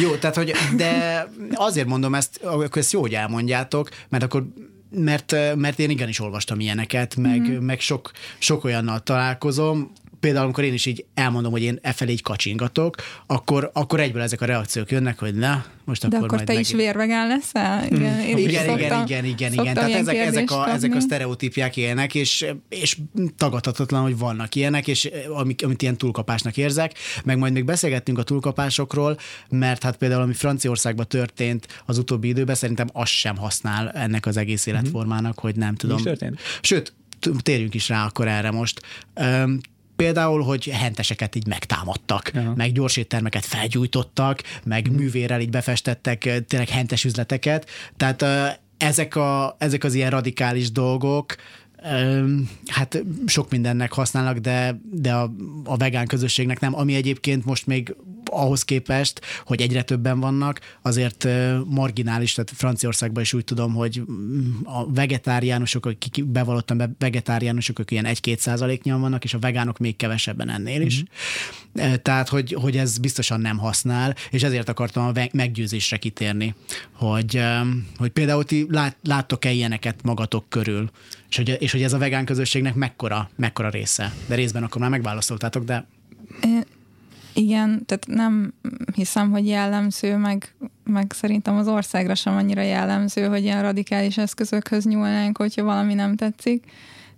Jó, 0.00 0.14
tehát, 0.14 0.36
hogy, 0.36 0.52
de 0.76 1.24
azért 1.54 1.86
mondom 1.86 2.14
ezt, 2.14 2.40
akkor 2.42 2.68
ezt 2.74 2.92
jó, 2.92 3.00
hogy 3.00 3.14
elmondjátok, 3.14 3.88
mert 4.08 4.22
akkor 4.24 4.46
mert, 4.90 5.34
mert 5.56 5.78
én 5.78 5.90
igenis 5.90 6.20
olvastam 6.20 6.60
ilyeneket, 6.60 7.16
meg, 7.16 7.40
mm. 7.40 7.56
meg 7.56 7.80
sok, 7.80 8.10
sok 8.38 8.64
olyannal 8.64 9.00
találkozom, 9.00 9.92
például 10.26 10.44
amikor 10.44 10.64
én 10.64 10.72
is 10.72 10.86
így 10.86 11.04
elmondom, 11.14 11.52
hogy 11.52 11.62
én 11.62 11.78
e 11.82 11.92
felé 11.92 12.12
így 12.12 12.22
kacsingatok, 12.22 12.94
akkor, 13.26 13.70
akkor 13.72 14.00
egyből 14.00 14.22
ezek 14.22 14.40
a 14.40 14.44
reakciók 14.44 14.90
jönnek, 14.90 15.18
hogy 15.18 15.34
na, 15.34 15.64
most 15.84 16.00
De 16.00 16.06
akkor 16.06 16.18
akkor 16.18 16.36
majd 16.36 16.46
te 16.46 16.52
meg... 16.52 16.62
is 16.62 16.72
vérvegán 16.72 17.26
leszel? 17.26 17.86
Igen, 17.86 18.20
én 18.20 18.36
is 18.36 18.44
Igen, 18.44 18.64
igen, 18.64 18.78
szoktam- 18.78 19.08
igen, 19.08 19.24
igen, 19.24 19.50
szoktam 19.50 19.64
igen. 19.64 19.74
Tehát 19.74 19.90
ezek, 19.90 20.16
ezek, 20.16 20.50
a, 20.50 20.68
ezek 20.68 20.90
a 20.90 20.92
kapni. 20.92 21.00
sztereotípiák 21.00 21.76
élnek, 21.76 22.14
és, 22.14 22.46
és 22.68 22.98
tagadhatatlan, 23.36 24.02
hogy 24.02 24.18
vannak 24.18 24.54
ilyenek, 24.54 24.88
és 24.88 25.10
amik, 25.28 25.64
amit 25.64 25.82
ilyen 25.82 25.96
túlkapásnak 25.96 26.56
érzek, 26.56 26.92
meg 27.24 27.38
majd 27.38 27.52
még 27.52 27.64
beszélgettünk 27.64 28.18
a 28.18 28.22
túlkapásokról, 28.22 29.18
mert 29.48 29.82
hát 29.82 29.96
például 29.96 30.22
ami 30.22 30.34
Franciaországban 30.34 31.06
történt 31.08 31.82
az 31.86 31.98
utóbbi 31.98 32.28
időben, 32.28 32.54
szerintem 32.54 32.88
az 32.92 33.08
sem 33.08 33.36
használ 33.36 33.90
ennek 33.90 34.26
az 34.26 34.36
egész 34.36 34.66
életformának, 34.66 35.38
hogy 35.38 35.56
nem 35.56 35.74
tudom. 35.74 35.96
is 35.96 36.02
történt? 36.02 36.40
Sőt, 36.60 36.92
térjünk 37.42 37.74
is 37.74 37.88
rá 37.88 38.04
akkor 38.04 38.28
erre 38.28 38.50
most. 38.50 38.80
Például, 39.96 40.42
hogy 40.42 40.64
henteseket 40.66 41.34
így 41.34 41.46
megtámadtak, 41.46 42.30
Aha. 42.34 42.52
meg 42.56 42.72
gyors 42.72 42.96
éttermeket 42.96 43.44
felgyújtottak, 43.44 44.42
meg 44.64 44.86
Mhm. 44.88 44.96
művérrel 44.96 45.40
így 45.40 45.50
befestettek 45.50 46.18
tényleg 46.46 46.68
hentes 46.68 47.04
üzleteket. 47.04 47.70
Tehát 47.96 48.24
ezek, 48.76 49.16
a, 49.16 49.56
ezek 49.58 49.84
az 49.84 49.94
ilyen 49.94 50.10
radikális 50.10 50.72
dolgok, 50.72 51.34
hát 52.66 53.02
sok 53.26 53.50
mindennek 53.50 53.92
használnak, 53.92 54.38
de, 54.38 54.80
de 54.92 55.12
a, 55.14 55.32
a 55.64 55.76
vegán 55.76 56.06
közösségnek 56.06 56.60
nem, 56.60 56.74
ami 56.74 56.94
egyébként 56.94 57.44
most 57.44 57.66
még 57.66 57.94
ahhoz 58.30 58.62
képest, 58.62 59.20
hogy 59.44 59.60
egyre 59.60 59.82
többen 59.82 60.20
vannak, 60.20 60.60
azért 60.82 61.28
marginális, 61.64 62.32
tehát 62.32 62.52
Franciaországban 62.54 63.22
is 63.22 63.32
úgy 63.32 63.44
tudom, 63.44 63.74
hogy 63.74 64.02
mm, 64.10 64.50
a 64.64 64.92
vegetáriánusok, 64.92 65.86
akik 65.86 66.24
bevallottan 66.24 66.76
be 66.76 66.90
vegetáriánusok, 66.98 67.78
ők 67.78 67.90
ilyen 67.90 68.06
1-2 68.08 68.36
százaléknyian 68.36 69.00
vannak, 69.00 69.24
és 69.24 69.34
a 69.34 69.38
vegánok 69.38 69.78
még 69.78 69.96
kevesebben 69.96 70.50
ennél 70.50 70.80
is. 70.80 70.96
Mm-hmm. 70.96 71.94
Tehát, 72.02 72.28
hogy, 72.28 72.52
hogy 72.60 72.76
ez 72.76 72.98
biztosan 72.98 73.40
nem 73.40 73.58
használ, 73.58 74.14
és 74.30 74.42
ezért 74.42 74.68
akartam 74.68 75.06
a 75.06 75.12
meggyőzésre 75.32 75.96
kitérni, 75.96 76.54
hogy, 76.92 77.40
hogy 77.96 78.10
például 78.10 78.44
ti 78.44 78.66
lát, 78.70 78.96
láttok-e 79.02 79.50
ilyeneket 79.50 80.02
magatok 80.02 80.48
körül, 80.48 80.90
és 81.28 81.36
hogy, 81.36 81.56
és 81.58 81.72
hogy 81.72 81.82
ez 81.82 81.92
a 81.92 81.98
vegán 81.98 82.24
közösségnek 82.24 82.74
mekkora, 82.74 83.30
mekkora 83.36 83.68
része. 83.68 84.14
De 84.26 84.34
részben 84.34 84.62
akkor 84.62 84.80
már 84.80 84.90
megválaszoltátok, 84.90 85.64
de 85.64 85.86
Igen, 87.38 87.86
tehát 87.86 88.06
nem 88.06 88.54
hiszem, 88.94 89.30
hogy 89.30 89.46
jellemző, 89.46 90.16
meg, 90.16 90.54
meg 90.84 91.12
szerintem 91.14 91.56
az 91.56 91.68
országra 91.68 92.14
sem 92.14 92.36
annyira 92.36 92.62
jellemző, 92.62 93.26
hogy 93.26 93.42
ilyen 93.42 93.62
radikális 93.62 94.18
eszközökhöz 94.18 94.84
nyúlnánk, 94.84 95.38
hogyha 95.38 95.64
valami 95.64 95.94
nem 95.94 96.16
tetszik 96.16 96.64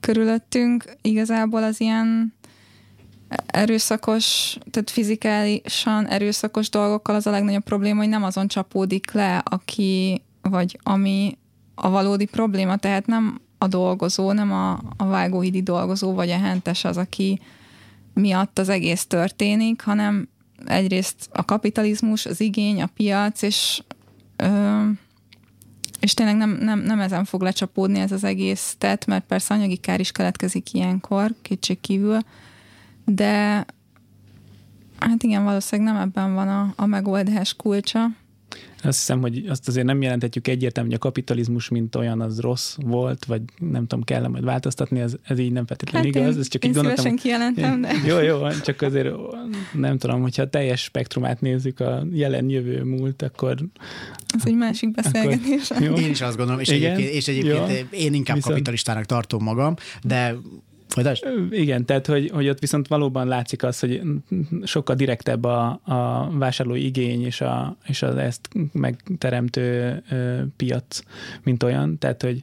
körülöttünk. 0.01 0.85
Igazából 1.03 1.63
az 1.63 1.81
ilyen 1.81 2.35
erőszakos, 3.47 4.57
tehát 4.71 4.91
fizikálisan 4.91 6.07
erőszakos 6.07 6.71
dolgokkal 6.71 7.15
az 7.15 7.27
a 7.27 7.31
legnagyobb 7.31 7.65
probléma, 7.65 7.99
hogy 7.99 8.09
nem 8.09 8.25
azon 8.25 8.49
csapódik 8.49 9.13
le, 9.13 9.43
aki 9.45 10.23
vagy 10.43 10.79
ami 10.83 11.39
a 11.75 11.91
valódi 11.91 12.25
probléma, 12.25 12.77
tehát 12.77 13.07
nem 13.07 13.41
a 13.59 13.67
dolgozó, 13.67 14.33
nem 14.33 14.53
a, 14.53 14.73
a 14.97 15.07
vágóhidi 15.07 15.63
dolgozó 15.63 16.13
vagy 16.13 16.31
a 16.31 16.39
hentes 16.39 16.85
az, 16.85 16.97
aki 16.97 17.41
miatt 18.19 18.59
az 18.59 18.69
egész 18.69 19.07
történik, 19.07 19.83
hanem 19.83 20.29
egyrészt 20.67 21.29
a 21.33 21.45
kapitalizmus, 21.45 22.27
az 22.27 22.41
igény, 22.41 22.83
a 22.83 22.87
piac, 22.87 23.43
és, 23.43 23.83
ö, 24.37 24.81
és 26.01 26.15
tényleg 26.15 26.37
nem, 26.37 26.59
nem, 26.61 26.79
nem 26.79 27.01
ezen 27.01 27.25
fog 27.25 27.43
lecsapódni 27.43 27.99
ez 27.99 28.13
az 28.13 28.25
egész 28.25 28.75
tett, 28.79 29.07
mert 29.07 29.25
persze 29.27 29.55
anyagi 29.55 29.77
kár 29.77 30.01
is 30.01 30.13
keletkezik 30.13 30.73
ilyenkor, 30.73 31.35
kétség 31.43 31.81
kívül, 31.81 32.19
de 33.05 33.65
hát 34.99 35.23
igen, 35.23 35.45
valószínűleg 35.45 35.93
nem 35.93 36.03
ebben 36.03 36.35
van 36.35 36.49
a, 36.49 36.73
a 36.77 36.87
megoldás 36.87 37.55
kulcsa. 37.55 38.07
Azt 38.83 38.99
hiszem, 38.99 39.21
hogy 39.21 39.45
azt 39.49 39.69
azért 39.69 39.87
nem 39.87 40.03
jelenthetjük 40.03 40.49
egyértelműen, 40.49 40.97
hogy 40.99 41.07
a 41.07 41.11
kapitalizmus, 41.11 41.69
mint 41.69 41.95
olyan, 41.97 42.21
az 42.21 42.41
rossz 42.41 42.77
volt, 42.81 43.25
vagy 43.25 43.43
nem 43.59 43.87
tudom, 43.87 44.05
kell 44.05 44.27
majd 44.27 44.45
változtatni, 44.45 45.01
ez, 45.01 45.15
ez 45.23 45.39
így 45.39 45.53
nem 45.53 45.67
feltétlenül 45.67 46.13
Hát 46.13 46.17
igaz. 46.21 46.35
én, 46.35 46.41
ez 46.41 46.49
csak 46.49 46.65
én 46.65 46.71
így 46.71 46.77
gondoltam, 46.77 47.05
szívesen 47.05 47.23
kijelentem, 47.25 47.81
de 47.81 48.09
Jó, 48.09 48.19
jó, 48.21 48.51
csak 48.65 48.83
azért 48.83 49.09
nem 49.73 49.99
tudom, 49.99 50.21
hogyha 50.23 50.43
a 50.43 50.49
teljes 50.49 50.83
spektrumát 50.83 51.41
nézzük 51.41 51.81
a 51.81 52.07
jelen, 52.13 52.49
jövő, 52.51 52.83
múlt, 52.85 53.23
akkor 53.23 53.57
ez 54.35 54.43
egy 54.45 54.57
másik 54.57 54.91
beszélgetés. 54.91 55.71
jó. 55.81 55.95
Én 55.95 56.11
is 56.11 56.21
azt 56.21 56.37
gondolom, 56.37 56.61
és 56.61 56.69
Igen? 56.69 56.93
egyébként, 56.93 57.15
és 57.17 57.29
egyébként 57.29 57.69
Jó. 57.91 57.99
én 57.99 58.15
inkább 58.15 58.37
Viszont- 58.37 58.55
kapitalistának 58.55 59.05
tartom 59.05 59.43
magam, 59.43 59.75
de 60.03 60.35
folytasd? 61.03 61.53
Igen, 61.53 61.85
tehát 61.85 62.07
hogy, 62.07 62.31
hogy 62.31 62.49
ott 62.49 62.59
viszont 62.59 62.89
valóban 62.89 63.27
látszik 63.27 63.63
az, 63.63 63.81
hogy 63.81 64.03
sokkal 64.63 64.97
direktebb 64.97 65.45
a, 65.45 65.81
a 65.85 66.31
vásárlói 66.33 66.85
igény 66.85 67.25
és, 67.25 67.41
a, 67.41 67.77
és 67.87 68.03
az 68.03 68.17
ezt 68.17 68.49
megteremtő 68.73 70.03
ö, 70.11 70.41
piac, 70.57 71.01
mint 71.43 71.63
olyan. 71.63 71.99
Tehát, 71.99 72.23
hogy 72.23 72.43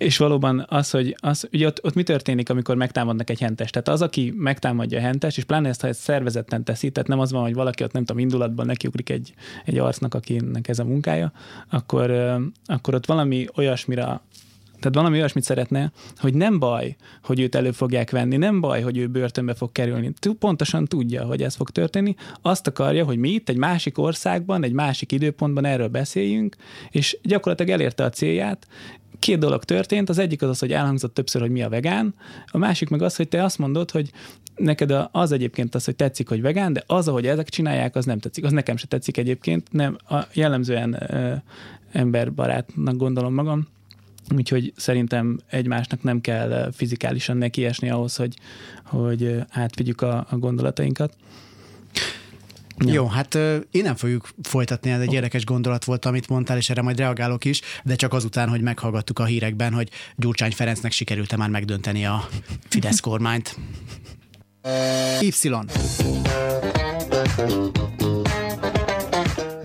és 0.00 0.16
valóban 0.16 0.66
az, 0.68 0.90
hogy 0.90 1.16
az, 1.20 1.48
ugye 1.52 1.66
ott, 1.66 1.84
ott 1.84 1.94
mi 1.94 2.02
történik, 2.02 2.50
amikor 2.50 2.76
megtámadnak 2.76 3.30
egy 3.30 3.40
hentest? 3.40 3.72
Tehát 3.72 3.88
az, 3.88 4.02
aki 4.02 4.34
megtámadja 4.36 4.98
a 4.98 5.02
hentest, 5.02 5.36
és 5.36 5.44
pláne 5.44 5.68
ezt, 5.68 5.80
ha 5.80 5.88
ezt 5.88 6.00
szervezetten 6.00 6.64
teszi, 6.64 6.90
tehát 6.90 7.08
nem 7.08 7.18
az 7.18 7.32
van, 7.32 7.42
hogy 7.42 7.54
valaki 7.54 7.82
ott 7.82 7.92
nem 7.92 8.04
tudom, 8.04 8.22
indulatban 8.22 8.66
nekiugrik 8.66 9.10
egy, 9.10 9.34
egy 9.64 9.78
arcnak, 9.78 10.14
akinek 10.14 10.68
ez 10.68 10.78
a 10.78 10.84
munkája, 10.84 11.32
akkor, 11.68 12.10
akkor 12.64 12.94
ott 12.94 13.06
valami 13.06 13.46
olyasmira 13.54 14.22
tehát 14.80 14.94
valami 14.94 15.18
olyasmit 15.18 15.44
szeretne, 15.44 15.92
hogy 16.16 16.34
nem 16.34 16.58
baj, 16.58 16.96
hogy 17.22 17.40
őt 17.40 17.54
elő 17.54 17.70
fogják 17.70 18.10
venni, 18.10 18.36
nem 18.36 18.60
baj, 18.60 18.80
hogy 18.82 18.96
ő 18.96 19.06
börtönbe 19.06 19.54
fog 19.54 19.72
kerülni. 19.72 20.12
Pontosan 20.38 20.84
tudja, 20.84 21.24
hogy 21.24 21.42
ez 21.42 21.54
fog 21.54 21.70
történni. 21.70 22.14
Azt 22.42 22.66
akarja, 22.66 23.04
hogy 23.04 23.18
mi 23.18 23.28
itt 23.30 23.48
egy 23.48 23.56
másik 23.56 23.98
országban, 23.98 24.64
egy 24.64 24.72
másik 24.72 25.12
időpontban 25.12 25.64
erről 25.64 25.88
beszéljünk, 25.88 26.56
és 26.90 27.18
gyakorlatilag 27.22 27.72
elérte 27.72 28.04
a 28.04 28.10
célját, 28.10 28.66
két 29.18 29.38
dolog 29.38 29.64
történt, 29.64 30.08
az 30.08 30.18
egyik 30.18 30.42
az 30.42 30.48
az, 30.48 30.58
hogy 30.58 30.72
elhangzott 30.72 31.14
többször, 31.14 31.40
hogy 31.40 31.50
mi 31.50 31.62
a 31.62 31.68
vegán, 31.68 32.14
a 32.46 32.58
másik 32.58 32.88
meg 32.88 33.02
az, 33.02 33.16
hogy 33.16 33.28
te 33.28 33.44
azt 33.44 33.58
mondod, 33.58 33.90
hogy 33.90 34.10
neked 34.56 34.94
az 35.12 35.32
egyébként 35.32 35.74
az, 35.74 35.84
hogy 35.84 35.96
tetszik, 35.96 36.28
hogy 36.28 36.40
vegán, 36.40 36.72
de 36.72 36.82
az, 36.86 37.08
ahogy 37.08 37.26
ezek 37.26 37.48
csinálják, 37.48 37.96
az 37.96 38.04
nem 38.04 38.18
tetszik. 38.18 38.44
Az 38.44 38.52
nekem 38.52 38.76
se 38.76 38.86
tetszik 38.86 39.16
egyébként, 39.16 39.72
nem, 39.72 39.96
a 40.08 40.26
jellemzően 40.32 40.96
ö, 41.08 41.34
emberbarátnak 41.92 42.96
gondolom 42.96 43.34
magam, 43.34 43.68
úgyhogy 44.36 44.72
szerintem 44.76 45.38
egymásnak 45.46 46.02
nem 46.02 46.20
kell 46.20 46.70
fizikálisan 46.72 47.36
nekiesni 47.36 47.90
ahhoz, 47.90 48.16
hogy, 48.16 48.36
hogy 48.84 49.36
átvigyük 49.50 50.00
a, 50.00 50.26
a 50.30 50.36
gondolatainkat. 50.38 51.16
Ja. 52.86 52.92
Jó, 52.92 53.06
hát 53.06 53.38
innen 53.70 53.96
fogjuk 53.96 54.28
folytatni, 54.42 54.90
ez 54.90 55.00
egy 55.00 55.12
érdekes 55.12 55.44
gondolat 55.44 55.84
volt, 55.84 56.04
amit 56.04 56.28
mondtál, 56.28 56.56
és 56.56 56.70
erre 56.70 56.82
majd 56.82 56.98
reagálok 56.98 57.44
is, 57.44 57.60
de 57.84 57.94
csak 57.94 58.12
azután, 58.12 58.48
hogy 58.48 58.60
meghallgattuk 58.60 59.18
a 59.18 59.24
hírekben, 59.24 59.72
hogy 59.72 59.90
Gyurcsány 60.16 60.52
Ferencnek 60.52 60.92
sikerült-e 60.92 61.36
már 61.36 61.48
megdönteni 61.48 62.06
a 62.06 62.28
Fidesz 62.68 63.00
kormányt. 63.08 63.56
Y. 65.20 65.30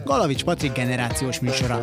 Galavics 0.04 0.44
Patrik 0.44 0.72
generációs 0.72 1.40
műsora. 1.40 1.82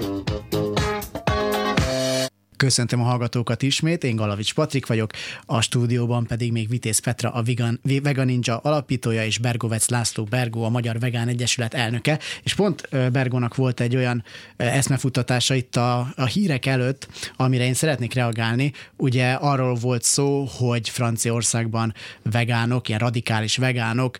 Köszöntöm 2.63 3.01
a 3.01 3.05
hallgatókat 3.05 3.63
ismét, 3.63 4.05
én 4.05 4.17
Galavics 4.17 4.55
Patrik 4.55 4.87
vagyok, 4.87 5.11
a 5.47 5.61
stúdióban 5.61 6.27
pedig 6.27 6.53
még 6.53 6.69
Vitéz 6.69 6.99
Petra, 6.99 7.31
a 7.31 7.43
Vegan, 7.43 7.81
Vegan 8.03 8.27
Ninja 8.27 8.57
alapítója, 8.57 9.25
és 9.25 9.39
Bergovec 9.39 9.89
László 9.89 10.25
Bergó, 10.25 10.65
a 10.65 10.69
Magyar 10.69 10.99
Vegán 10.99 11.29
Egyesület 11.29 11.75
elnöke, 11.75 12.19
és 12.43 12.55
pont 12.55 12.89
Bergónak 13.13 13.55
volt 13.55 13.81
egy 13.81 13.97
olyan 13.97 14.25
eszmefuttatása 14.57 15.55
itt 15.55 15.77
a, 15.77 16.13
a 16.17 16.25
hírek 16.25 16.67
előtt, 16.67 17.09
amire 17.37 17.65
én 17.65 17.75
szeretnék 17.75 18.15
reagálni. 18.15 18.73
Ugye 18.97 19.33
arról 19.33 19.75
volt 19.75 20.03
szó, 20.03 20.45
hogy 20.45 20.89
Franciaországban 20.89 21.95
vegánok, 22.23 22.89
ilyen 22.89 23.01
radikális 23.01 23.57
vegánok, 23.57 24.17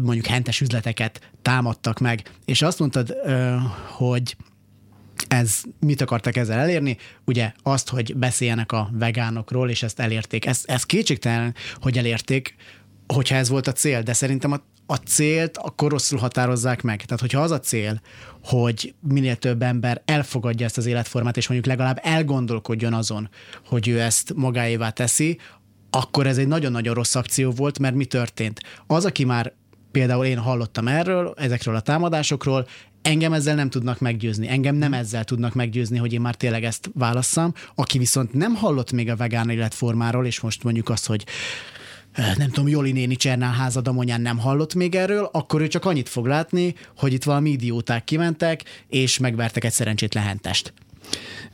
mondjuk 0.00 0.26
hentes 0.26 0.60
üzleteket 0.60 1.30
támadtak 1.42 1.98
meg, 1.98 2.22
és 2.44 2.62
azt 2.62 2.78
mondtad, 2.78 3.16
hogy 3.88 4.36
ez 5.28 5.60
mit 5.80 6.00
akartak 6.00 6.36
ezzel 6.36 6.58
elérni? 6.58 6.96
Ugye 7.24 7.52
azt, 7.62 7.88
hogy 7.88 8.16
beszéljenek 8.16 8.72
a 8.72 8.90
vegánokról, 8.92 9.70
és 9.70 9.82
ezt 9.82 10.00
elérték. 10.00 10.46
Ez, 10.46 10.62
ez 10.66 10.84
kétségtelen, 10.84 11.54
hogy 11.80 11.98
elérték, 11.98 12.54
hogyha 13.06 13.36
ez 13.36 13.48
volt 13.48 13.66
a 13.66 13.72
cél, 13.72 14.02
de 14.02 14.12
szerintem 14.12 14.52
a, 14.52 14.60
a 14.86 14.94
célt 14.94 15.56
akkor 15.56 15.90
rosszul 15.90 16.18
határozzák 16.18 16.82
meg. 16.82 17.04
Tehát, 17.04 17.20
hogyha 17.20 17.40
az 17.40 17.50
a 17.50 17.60
cél, 17.60 18.00
hogy 18.44 18.94
minél 19.08 19.36
több 19.36 19.62
ember 19.62 20.02
elfogadja 20.04 20.66
ezt 20.66 20.78
az 20.78 20.86
életformát, 20.86 21.36
és 21.36 21.48
mondjuk 21.48 21.70
legalább 21.70 22.00
elgondolkodjon 22.02 22.94
azon, 22.94 23.28
hogy 23.66 23.88
ő 23.88 24.00
ezt 24.00 24.32
magáévá 24.34 24.90
teszi, 24.90 25.38
akkor 25.90 26.26
ez 26.26 26.38
egy 26.38 26.48
nagyon-nagyon 26.48 26.94
rossz 26.94 27.14
akció 27.14 27.50
volt, 27.50 27.78
mert 27.78 27.94
mi 27.94 28.04
történt? 28.04 28.60
Az, 28.86 29.04
aki 29.04 29.24
már 29.24 29.52
például 29.90 30.24
én 30.24 30.38
hallottam 30.38 30.88
erről, 30.88 31.34
ezekről 31.36 31.76
a 31.76 31.80
támadásokról, 31.80 32.66
engem 33.04 33.32
ezzel 33.32 33.54
nem 33.54 33.70
tudnak 33.70 34.00
meggyőzni, 34.00 34.48
engem 34.48 34.74
nem 34.74 34.92
ezzel 34.92 35.24
tudnak 35.24 35.54
meggyőzni, 35.54 35.98
hogy 35.98 36.12
én 36.12 36.20
már 36.20 36.34
tényleg 36.34 36.64
ezt 36.64 36.90
válasszam. 36.94 37.52
Aki 37.74 37.98
viszont 37.98 38.32
nem 38.32 38.54
hallott 38.54 38.92
még 38.92 39.10
a 39.10 39.16
vegán 39.16 39.50
életformáról, 39.50 40.26
és 40.26 40.40
most 40.40 40.62
mondjuk 40.62 40.88
azt, 40.88 41.06
hogy 41.06 41.24
eh, 42.12 42.34
nem 42.36 42.50
tudom, 42.50 42.68
Joli 42.68 42.92
néni 42.92 43.16
Csernál 43.16 43.52
házadamonyán 43.52 44.20
nem 44.20 44.38
hallott 44.38 44.74
még 44.74 44.94
erről, 44.94 45.28
akkor 45.32 45.60
ő 45.60 45.66
csak 45.66 45.84
annyit 45.84 46.08
fog 46.08 46.26
látni, 46.26 46.74
hogy 46.96 47.12
itt 47.12 47.24
valami 47.24 47.50
idióták 47.50 48.04
kimentek, 48.04 48.64
és 48.88 49.18
megvertek 49.18 49.64
egy 49.64 49.72
szerencsétlen 49.72 50.24
hentest. 50.24 50.72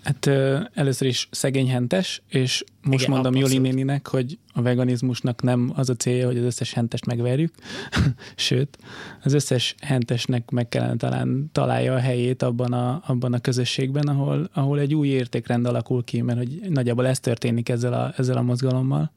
Hát 0.02 0.26
először 0.74 1.08
is 1.08 1.28
szegényhentes, 1.30 2.22
és 2.28 2.64
most 2.82 3.04
Igen, 3.04 3.14
mondom 3.14 3.36
Joli 3.36 3.58
néninek, 3.58 4.06
hogy 4.06 4.38
a 4.52 4.62
veganizmusnak 4.62 5.42
nem 5.42 5.72
az 5.74 5.90
a 5.90 5.94
célja, 5.94 6.26
hogy 6.26 6.38
az 6.38 6.44
összes 6.44 6.72
hentest 6.72 7.06
megverjük, 7.06 7.54
sőt, 8.36 8.78
az 9.22 9.32
összes 9.32 9.74
hentesnek 9.80 10.50
meg 10.50 10.68
kellene 10.68 10.96
talán 10.96 11.48
találja 11.52 11.94
a 11.94 11.98
helyét 11.98 12.42
abban 12.42 12.72
a, 12.72 13.02
abban 13.06 13.32
a 13.32 13.38
közösségben, 13.38 14.06
ahol, 14.08 14.50
ahol 14.52 14.78
egy 14.78 14.94
új 14.94 15.08
értékrend 15.08 15.66
alakul 15.66 16.04
ki, 16.04 16.20
mert 16.20 16.38
hogy 16.38 16.60
nagyjából 16.68 17.06
ez 17.06 17.20
történik 17.20 17.68
ezzel 17.68 17.92
a, 17.92 18.12
ezzel 18.16 18.36
a 18.36 18.42
mozgalommal. 18.42 19.12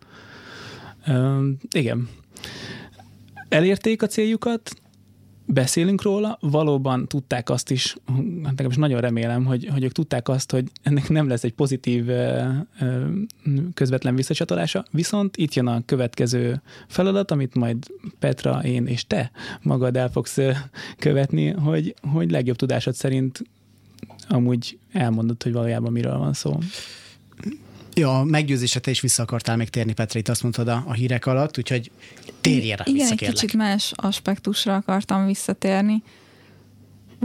Üm, 1.07 1.57
igen. 1.71 2.09
Elérték 3.49 4.01
a 4.01 4.07
céljukat, 4.07 4.71
beszélünk 5.45 6.01
róla, 6.01 6.37
valóban 6.41 7.07
tudták 7.07 7.49
azt 7.49 7.71
is, 7.71 7.95
hát 8.43 8.67
is 8.69 8.75
nagyon 8.75 9.01
remélem, 9.01 9.45
hogy, 9.45 9.67
hogy 9.71 9.83
ők 9.83 9.91
tudták 9.91 10.29
azt, 10.29 10.51
hogy 10.51 10.71
ennek 10.81 11.09
nem 11.09 11.27
lesz 11.27 11.43
egy 11.43 11.53
pozitív 11.53 12.05
közvetlen 13.73 14.15
visszacsatolása, 14.15 14.85
viszont 14.91 15.37
itt 15.37 15.53
jön 15.53 15.67
a 15.67 15.85
következő 15.85 16.61
feladat, 16.87 17.31
amit 17.31 17.55
majd 17.55 17.87
Petra, 18.19 18.63
én 18.63 18.85
és 18.85 19.07
te 19.07 19.31
magad 19.61 19.97
el 19.97 20.09
fogsz 20.09 20.37
követni, 20.97 21.49
hogy, 21.49 21.95
hogy 22.11 22.31
legjobb 22.31 22.55
tudásod 22.55 22.93
szerint 22.93 23.43
amúgy 24.27 24.77
elmondod, 24.91 25.43
hogy 25.43 25.53
valójában 25.53 25.91
miről 25.91 26.17
van 26.17 26.33
szó. 26.33 26.59
Ja, 27.95 28.19
a 28.19 28.23
meggyőzésre 28.23 28.79
te 28.79 28.91
is 28.91 29.01
vissza 29.01 29.23
akartál 29.23 29.57
még 29.57 29.69
térni, 29.69 29.93
Petri, 29.93 30.21
azt 30.25 30.41
mondtad 30.41 30.67
a, 30.67 30.83
a 30.87 30.93
hírek 30.93 31.25
alatt, 31.25 31.57
úgyhogy 31.57 31.91
térj 32.43 32.71
erre 32.71 32.83
Igen, 32.87 33.11
egy 33.11 33.17
kicsit 33.17 33.53
más 33.53 33.91
aspektusra 33.95 34.75
akartam 34.75 35.25
visszatérni. 35.25 36.03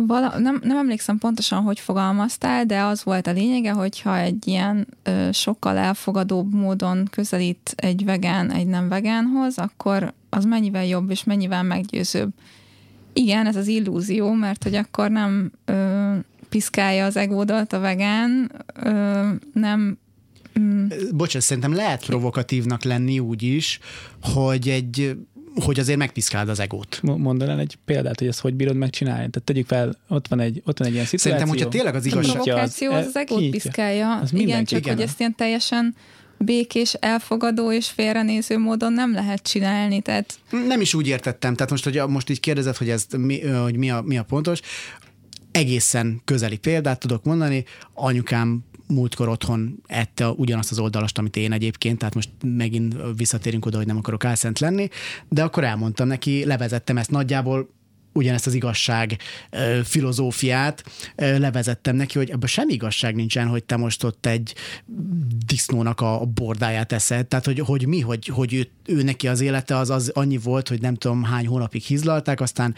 Vala, 0.07 0.39
nem, 0.39 0.61
nem 0.65 0.77
emlékszem 0.77 1.19
pontosan, 1.19 1.63
hogy 1.63 1.81
fogalmaztál, 1.81 2.65
de 2.65 2.81
az 2.81 3.05
volt 3.05 3.27
a 3.27 3.33
lényege, 3.33 3.71
hogyha 3.71 4.19
egy 4.19 4.47
ilyen 4.47 4.87
ö, 5.03 5.29
sokkal 5.33 5.77
elfogadóbb 5.77 6.55
módon 6.55 7.09
közelít 7.11 7.73
egy 7.77 8.05
vegán 8.05 8.51
egy 8.51 8.67
nem 8.67 8.89
vegánhoz, 8.89 9.59
akkor 9.59 10.13
az 10.29 10.45
mennyivel 10.45 10.87
jobb 10.87 11.11
és 11.11 11.25
mennyivel 11.25 11.63
meggyőzőbb. 11.63 12.31
Igen, 13.13 13.47
ez 13.47 13.57
az 13.57 13.67
illúzió, 13.67 14.33
mert 14.33 14.63
hogy 14.63 14.75
akkor 14.75 15.11
nem 15.11 15.53
ö, 15.65 16.15
piszkálja 16.49 17.05
az 17.05 17.17
egódat 17.17 17.73
a 17.73 17.79
vegán, 17.79 18.53
ö, 18.75 19.29
nem 19.53 19.99
Mm. 20.61 20.87
Bocsánat, 21.13 21.47
szerintem 21.47 21.75
lehet 21.75 22.07
provokatívnak 22.07 22.83
lenni 22.83 23.19
úgy 23.19 23.43
is, 23.43 23.79
hogy 24.21 24.69
egy 24.69 25.17
hogy 25.65 25.79
azért 25.79 25.99
megpiszkáld 25.99 26.49
az 26.49 26.61
egót. 26.61 27.01
Mondanál 27.03 27.59
egy 27.59 27.79
példát, 27.85 28.19
hogy 28.19 28.29
ezt 28.29 28.41
hogy 28.41 28.55
bírod 28.55 28.77
megcsinálni? 28.77 29.31
Tehát 29.31 29.43
tegyük 29.45 29.67
fel, 29.67 29.95
ott 30.09 30.29
van 30.29 30.41
egy, 30.41 30.63
ott 30.65 30.79
van 30.79 30.89
egy 30.89 30.95
ilyen 30.95 31.07
szituáció. 31.07 31.31
Szerintem, 31.31 31.49
hogyha 31.49 31.69
tényleg 31.69 31.95
az 31.95 32.07
igazság... 32.07 32.37
A 32.37 32.43
provokáció 32.43 32.91
az, 32.91 33.01
az, 33.01 33.07
az 33.07 33.17
egót 33.17 33.39
kiítja. 33.39 33.61
piszkálja. 33.61 34.17
Az 34.17 34.33
igen, 34.33 34.65
csak 34.65 34.79
igen. 34.79 34.95
hogy 34.95 35.05
ezt 35.05 35.19
ilyen 35.19 35.35
teljesen 35.35 35.95
békés, 36.39 36.95
elfogadó 36.95 37.73
és 37.73 37.89
félrenéző 37.89 38.59
módon 38.59 38.93
nem 38.93 39.13
lehet 39.13 39.43
csinálni. 39.43 40.01
Tehát... 40.01 40.39
Nem 40.67 40.81
is 40.81 40.95
úgy 40.95 41.07
értettem. 41.07 41.55
Tehát 41.55 41.71
most, 41.71 41.85
hogy 41.85 42.03
most 42.09 42.31
így 42.31 42.41
kérdezed, 42.41 42.77
hogy, 42.77 42.91
ez 42.91 43.07
mi, 43.17 43.41
hogy 43.41 43.77
mi, 43.77 43.91
a, 43.91 44.03
mi 44.03 44.19
a 44.19 44.23
pontos, 44.23 44.61
egészen 45.51 46.21
közeli 46.25 46.57
példát 46.57 46.99
tudok 46.99 47.25
mondani. 47.25 47.65
Anyukám 47.95 48.65
múltkor 48.89 49.29
otthon 49.29 49.83
ette 49.87 50.29
ugyanazt 50.29 50.71
az 50.71 50.79
oldalast, 50.79 51.19
amit 51.19 51.37
én 51.37 51.53
egyébként, 51.53 51.99
tehát 51.99 52.15
most 52.15 52.31
megint 52.45 52.97
visszatérünk 53.17 53.67
oda, 53.67 53.77
hogy 53.77 53.87
nem 53.87 53.97
akarok 53.97 54.25
álszent 54.25 54.59
lenni, 54.59 54.89
de 55.29 55.43
akkor 55.43 55.65
elmondtam 55.65 56.07
neki, 56.07 56.45
levezettem 56.45 56.97
ezt. 56.97 57.11
Nagyjából 57.11 57.69
ugyanezt 58.13 58.47
az 58.47 58.55
igazság 58.55 59.17
filozófiát 59.85 60.85
levezettem 61.17 61.97
neki, 61.97 62.19
hogy 62.19 62.31
ebben 62.31 62.49
semmi 62.49 62.73
igazság 62.73 63.15
nincsen, 63.15 63.47
hogy 63.47 63.65
te 63.65 63.77
most 63.77 64.05
ott 64.05 64.27
egy 64.27 64.55
disznónak 65.47 66.01
a 66.01 66.25
bordáját 66.35 66.93
eszed. 66.93 67.27
Tehát, 67.27 67.45
hogy, 67.45 67.59
hogy 67.59 67.87
mi, 67.87 68.01
hogy, 68.01 68.27
hogy 68.27 68.55
ő, 68.55 68.69
ő 68.87 69.03
neki 69.03 69.29
az 69.29 69.41
élete 69.41 69.77
az, 69.77 69.91
az 69.91 70.09
annyi 70.09 70.39
volt, 70.39 70.69
hogy 70.69 70.81
nem 70.81 70.95
tudom 70.95 71.23
hány 71.23 71.47
hónapig 71.47 71.83
hizlalták, 71.83 72.41
aztán 72.41 72.75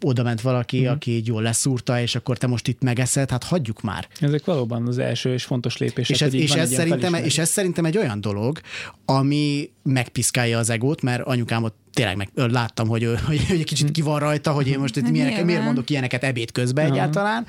oda 0.00 0.22
ment 0.22 0.40
valaki, 0.40 0.80
mm. 0.80 0.86
aki 0.86 1.10
így 1.10 1.26
jól 1.26 1.42
leszúrta, 1.42 2.00
és 2.00 2.14
akkor 2.14 2.38
te 2.38 2.46
most 2.46 2.68
itt 2.68 2.82
megeszed, 2.82 3.30
hát 3.30 3.44
hagyjuk 3.44 3.80
már. 3.80 4.08
Ezek 4.20 4.44
valóban 4.44 4.86
az 4.86 4.98
első 4.98 5.32
és 5.32 5.44
fontos 5.44 5.76
lépések. 5.76 6.16
És 6.16 6.22
ez, 6.22 6.34
és 6.34 6.50
ez, 6.50 6.72
szerintem, 6.72 7.14
és 7.14 7.38
ez 7.38 7.48
szerintem 7.48 7.84
egy 7.84 7.98
olyan 7.98 8.20
dolog, 8.20 8.60
ami 9.04 9.70
megpiszkálja 9.82 10.58
az 10.58 10.70
egót, 10.70 11.02
mert 11.02 11.22
anyukámot 11.22 11.74
tényleg 11.92 12.16
meg, 12.16 12.30
láttam, 12.34 12.88
hogy, 12.88 13.04
hogy, 13.04 13.46
hogy 13.46 13.58
egy 13.58 13.64
kicsit 13.64 13.90
ki 13.90 14.02
van 14.02 14.18
rajta, 14.18 14.52
hogy 14.52 14.68
én 14.68 14.78
most 14.78 14.96
itt 14.96 15.10
milyenek, 15.10 15.44
miért 15.44 15.64
mondok 15.64 15.90
ilyeneket 15.90 16.24
ebéd 16.24 16.52
közben 16.52 16.84
uh-huh. 16.84 16.98
egyáltalán. 16.98 17.46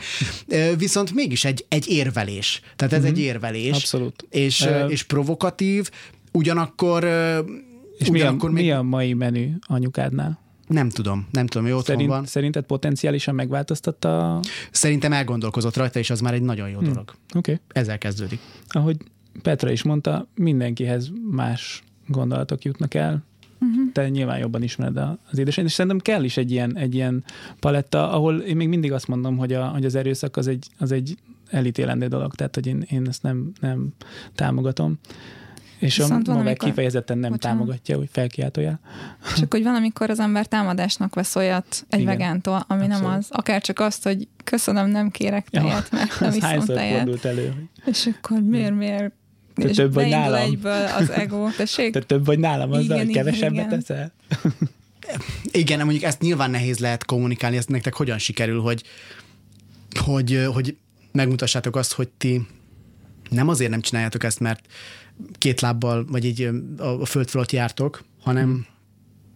Viszont 0.78 1.14
mégis 1.14 1.46
egy, 1.46 1.66
egy 1.68 1.88
érvelés. 1.88 2.62
Tehát 2.76 2.94
ez 2.94 3.00
uh-huh. 3.00 3.18
egy 3.18 3.24
érvelés. 3.24 3.76
Abszolút. 3.76 4.26
És, 4.30 4.62
uh, 4.62 4.92
és 4.92 5.04
provokatív, 5.04 5.90
ugyanakkor 6.32 7.04
és 7.98 8.10
ugyanakkor 8.10 8.52
mi 8.52 8.60
a, 8.60 8.62
még... 8.62 8.66
mi 8.66 8.72
a 8.72 8.82
mai 8.82 9.14
menü 9.14 9.50
anyukádnál? 9.68 10.40
Nem 10.68 10.90
tudom, 10.90 11.28
nem 11.32 11.48
tudom, 11.48 11.68
hogy 11.68 11.76
otthon 11.76 11.96
Szerint, 11.96 12.10
van. 12.10 12.26
Szerinted 12.26 12.64
potenciálisan 12.64 13.36
megváltoztatta? 13.36 14.40
Szerintem 14.72 15.14
elgondolkozott 15.14 15.78
rajta, 15.78 16.00
és 16.00 16.10
az 16.10 16.20
már 16.20 16.34
egy 16.34 16.42
nagyon 16.42 16.70
jó 16.70 16.78
hmm. 16.78 16.88
dolog. 16.88 17.14
Oké. 17.36 17.52
Okay. 17.52 17.58
Ezzel 17.68 17.98
kezdődik. 17.98 18.40
Ahogy 18.68 18.98
Petra 19.42 19.72
is 19.72 19.84
mondta, 19.84 20.28
mindenkihez 20.36 21.12
más 21.32 21.84
gondolatok 22.08 22.64
jutnak 22.64 22.94
el, 22.94 23.24
Uh-huh. 23.62 23.92
Te 23.94 24.10
nyilván 24.10 24.38
jobban 24.38 24.64
ismered 24.64 24.98
az 24.98 25.38
édesanyját, 25.38 25.72
és 25.72 25.78
szerintem 25.78 26.00
kell 26.00 26.24
is 26.24 26.38
egy 26.38 26.52
ilyen, 26.52 26.78
egy 26.78 26.96
ilyen 26.96 27.24
paletta, 27.60 28.12
ahol 28.12 28.40
én 28.40 28.56
még 28.56 28.68
mindig 28.68 28.92
azt 28.92 29.08
mondom, 29.08 29.38
hogy, 29.38 29.54
a, 29.54 29.68
hogy 29.68 29.86
az 29.86 29.96
erőszak 29.96 30.38
az 30.38 30.48
egy, 30.48 30.68
az 30.78 30.92
egy 30.92 31.18
elítélendő 31.50 32.08
dolog, 32.08 32.36
tehát 32.36 32.56
hogy 32.56 32.68
én, 32.68 32.86
én 32.90 33.08
ezt 33.08 33.24
nem, 33.24 33.52
nem 33.60 33.88
támogatom. 34.36 35.00
És 35.80 35.98
Viszont 35.98 36.28
a 36.28 36.32
Mavek 36.32 36.48
amikor- 36.48 36.70
kifejezetten 36.70 37.18
nem 37.18 37.32
Bocsánat. 37.32 37.58
támogatja, 37.58 37.98
hogy 37.98 38.10
felkiáltójel. 38.12 38.80
Csak 39.38 39.54
hogy 39.54 39.64
valamikor 39.64 40.10
az 40.10 40.20
ember 40.20 40.46
támadásnak 40.46 41.16
vesz 41.16 41.36
olyat 41.36 41.86
egy 41.90 42.00
Igen. 42.00 42.18
vegántól, 42.18 42.66
ami 42.68 42.88
nem 42.88 42.92
Abszolút. 42.92 43.18
az. 43.18 43.28
Akár 43.30 43.62
csak 43.62 43.80
azt, 43.80 44.04
hogy 44.04 44.28
köszönöm, 44.44 44.90
nem 44.90 45.10
kérek 45.10 45.50
tejet, 45.50 45.92
mert 45.92 46.20
nem 46.40 46.60
tejet. 46.66 46.96
fordult 46.98 47.26
elő, 47.26 47.54
És 47.86 48.10
akkor 48.22 48.40
miért, 48.42 48.76
miért? 48.76 49.14
Te 49.56 49.68
és 49.68 49.76
több 49.76 49.94
vagy 49.94 50.10
nálam. 50.10 50.42
egyből 50.42 50.86
az 50.98 51.10
ego. 51.10 51.50
Tessék? 51.58 51.94
te 51.94 52.00
több 52.00 52.26
vagy 52.26 52.40
nálam 52.40 52.72
azzal, 52.72 52.84
Igen, 52.84 52.98
hogy 52.98 53.10
igen, 53.10 53.24
kevesebbet 53.24 53.66
igen. 53.66 53.80
teszel? 53.80 54.12
Igen, 55.52 55.80
mondjuk 55.80 56.04
ezt 56.04 56.22
nyilván 56.22 56.52
nehéz 56.52 56.80
lehet 56.80 57.06
kommunikálni, 57.06 57.58
ezt 57.58 57.70
nektek 57.70 57.94
hogyan 57.94 58.18
sikerül, 58.18 58.62
hogy, 58.62 58.84
hogy, 60.00 60.46
hogy 60.54 60.78
megmutassátok 61.12 61.76
azt, 61.76 61.94
hogy 61.94 62.10
ti 62.18 62.48
nem 63.30 63.48
azért 63.48 63.70
nem 63.70 63.82
csináljátok 63.82 64.24
ezt, 64.24 64.40
mert 64.40 64.66
két 65.38 65.62
lábbal, 65.62 66.06
vagy 66.06 66.26
így 66.26 66.50
a 66.78 67.06
föld 67.06 67.30
fölött 67.30 67.52
jártok, 67.52 68.04
hanem, 68.22 68.46
hmm. 68.46 68.66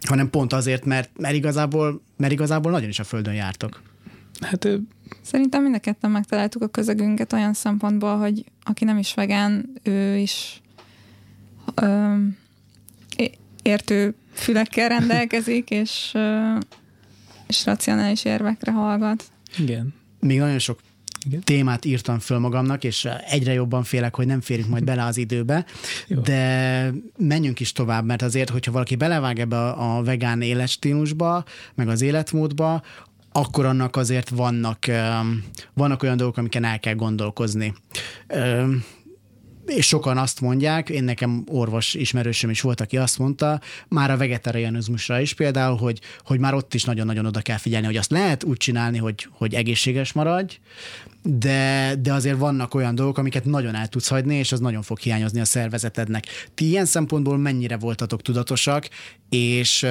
hanem 0.08 0.30
pont 0.30 0.54
azért, 0.54 0.86
mert, 0.86 1.10
mert, 1.18 1.36
igazából, 1.36 2.02
mert 2.18 2.34
igazából 2.34 2.72
nagyon 2.72 2.90
is 2.90 3.00
a 3.00 3.04
földön 3.04 3.34
jártok. 3.34 3.82
Hát 4.40 4.68
Szerintem 5.22 5.62
mind 5.64 5.76
a 5.76 5.80
ketten 5.80 6.12
megtaláltuk 6.12 6.62
a 6.62 6.68
közegünket 6.68 7.34
olyan 7.34 7.54
szempontból, 7.54 8.18
hogy 8.18 8.44
aki 8.64 8.86
nem 8.86 8.98
is 8.98 9.14
vegán, 9.14 9.70
ő 9.84 10.18
is 10.18 10.62
ö, 11.76 12.16
értő 13.62 14.16
fülekkel 14.34 14.88
rendelkezik, 14.90 15.70
és, 15.82 16.12
ö, 16.14 16.58
és 17.48 17.66
racionális 17.66 18.26
érvekre 18.26 18.72
hallgat. 18.72 19.24
igen. 19.58 19.94
Még 20.20 20.40
nagyon 20.40 20.60
sok 20.60 20.80
Igen. 21.26 21.42
témát 21.44 21.86
írtam 21.86 22.20
föl 22.20 22.40
magamnak, 22.40 22.84
és 22.84 23.08
egyre 23.30 23.54
jobban 23.54 23.84
félek, 23.84 24.16
hogy 24.16 24.26
nem 24.26 24.42
férünk 24.42 24.70
majd 24.70 24.84
bele 24.84 25.04
az 25.04 25.18
időbe, 25.18 25.66
Jó. 26.08 26.22
de 26.22 26.92
menjünk 27.18 27.60
is 27.60 27.72
tovább, 27.72 28.06
mert 28.06 28.22
azért, 28.22 28.50
hogyha 28.50 28.72
valaki 28.72 28.96
belevág 28.96 29.40
ebbe 29.40 29.58
a 29.58 29.98
a 29.98 30.04
vegán 30.04 30.42
életstílusba, 30.42 31.44
meg 31.76 31.88
az 31.88 32.02
életmódba, 32.02 32.82
akkor 33.38 33.66
annak 33.66 33.96
azért 33.96 34.30
vannak, 34.30 34.86
vannak 35.74 36.04
olyan 36.04 36.18
dolgok, 36.18 36.38
amiken 36.38 36.64
el 36.64 36.80
kell 36.80 36.94
gondolkozni. 36.94 37.74
És 39.66 39.88
sokan 39.88 40.18
azt 40.18 40.42
mondják, 40.42 40.90
én 40.90 41.04
nekem 41.04 41.44
orvos 41.48 41.94
ismerősöm 41.94 42.50
is 42.50 42.62
volt, 42.62 42.82
aki 42.82 42.98
azt 42.98 43.18
mondta, 43.18 43.62
már 43.88 44.12
a 44.12 44.18
vegetarianizmusra 44.18 45.20
is 45.20 45.34
például, 45.34 45.78
hogy, 45.78 46.00
hogy 46.24 46.40
már 46.40 46.54
ott 46.54 46.74
is 46.74 46.84
nagyon-nagyon 46.84 47.26
oda 47.26 47.42
kell 47.42 47.58
figyelni, 47.58 47.86
hogy 47.86 47.98
azt 47.98 48.12
lehet 48.12 48.44
úgy 48.44 48.58
csinálni, 48.58 48.98
hogy, 48.98 49.28
hogy 49.32 49.54
egészséges 49.54 50.14
maradj, 50.14 50.60
de, 51.24 51.96
de 52.00 52.14
azért 52.14 52.38
vannak 52.38 52.74
olyan 52.74 52.96
dolgok, 52.96 53.18
amiket 53.18 53.46
nagyon 53.46 53.76
el 53.76 53.88
tudsz 53.88 54.08
hagyni, 54.08 54.36
és 54.36 54.52
az 54.52 54.60
nagyon 54.60 54.82
fog 54.82 54.98
hiányozni 54.98 55.40
a 55.40 55.46
szervezetednek. 55.46 56.26
Ti 56.54 56.68
ilyen 56.68 56.86
szempontból 56.86 57.38
mennyire 57.38 57.78
voltatok 57.78 58.22
tudatosak, 58.22 58.90
és 59.30 59.88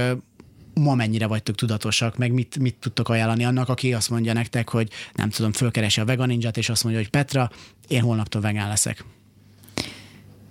ma 0.75 0.95
mennyire 0.95 1.27
vagytok 1.27 1.55
tudatosak, 1.55 2.17
meg 2.17 2.33
mit, 2.33 2.59
mit 2.59 2.77
tudtok 2.81 3.09
ajánlani 3.09 3.45
annak, 3.45 3.69
aki 3.69 3.93
azt 3.93 4.11
mondja 4.11 4.33
nektek, 4.33 4.69
hogy 4.69 4.91
nem 5.15 5.31
tudom, 5.31 5.53
fölkeresi 5.53 6.01
a 6.01 6.05
vegan 6.05 6.29
ninját, 6.29 6.57
és 6.57 6.69
azt 6.69 6.83
mondja, 6.85 7.03
hogy 7.03 7.11
Petra, 7.11 7.51
én 7.89 8.01
holnaptól 8.01 8.41
vegán 8.41 8.69
leszek. 8.69 9.05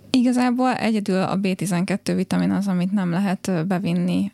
Igazából 0.10 0.74
egyedül 0.74 1.22
a 1.22 1.40
B12 1.40 2.14
vitamin 2.16 2.52
az, 2.52 2.68
amit 2.68 2.92
nem 2.92 3.10
lehet 3.10 3.68
bevinni 3.68 4.32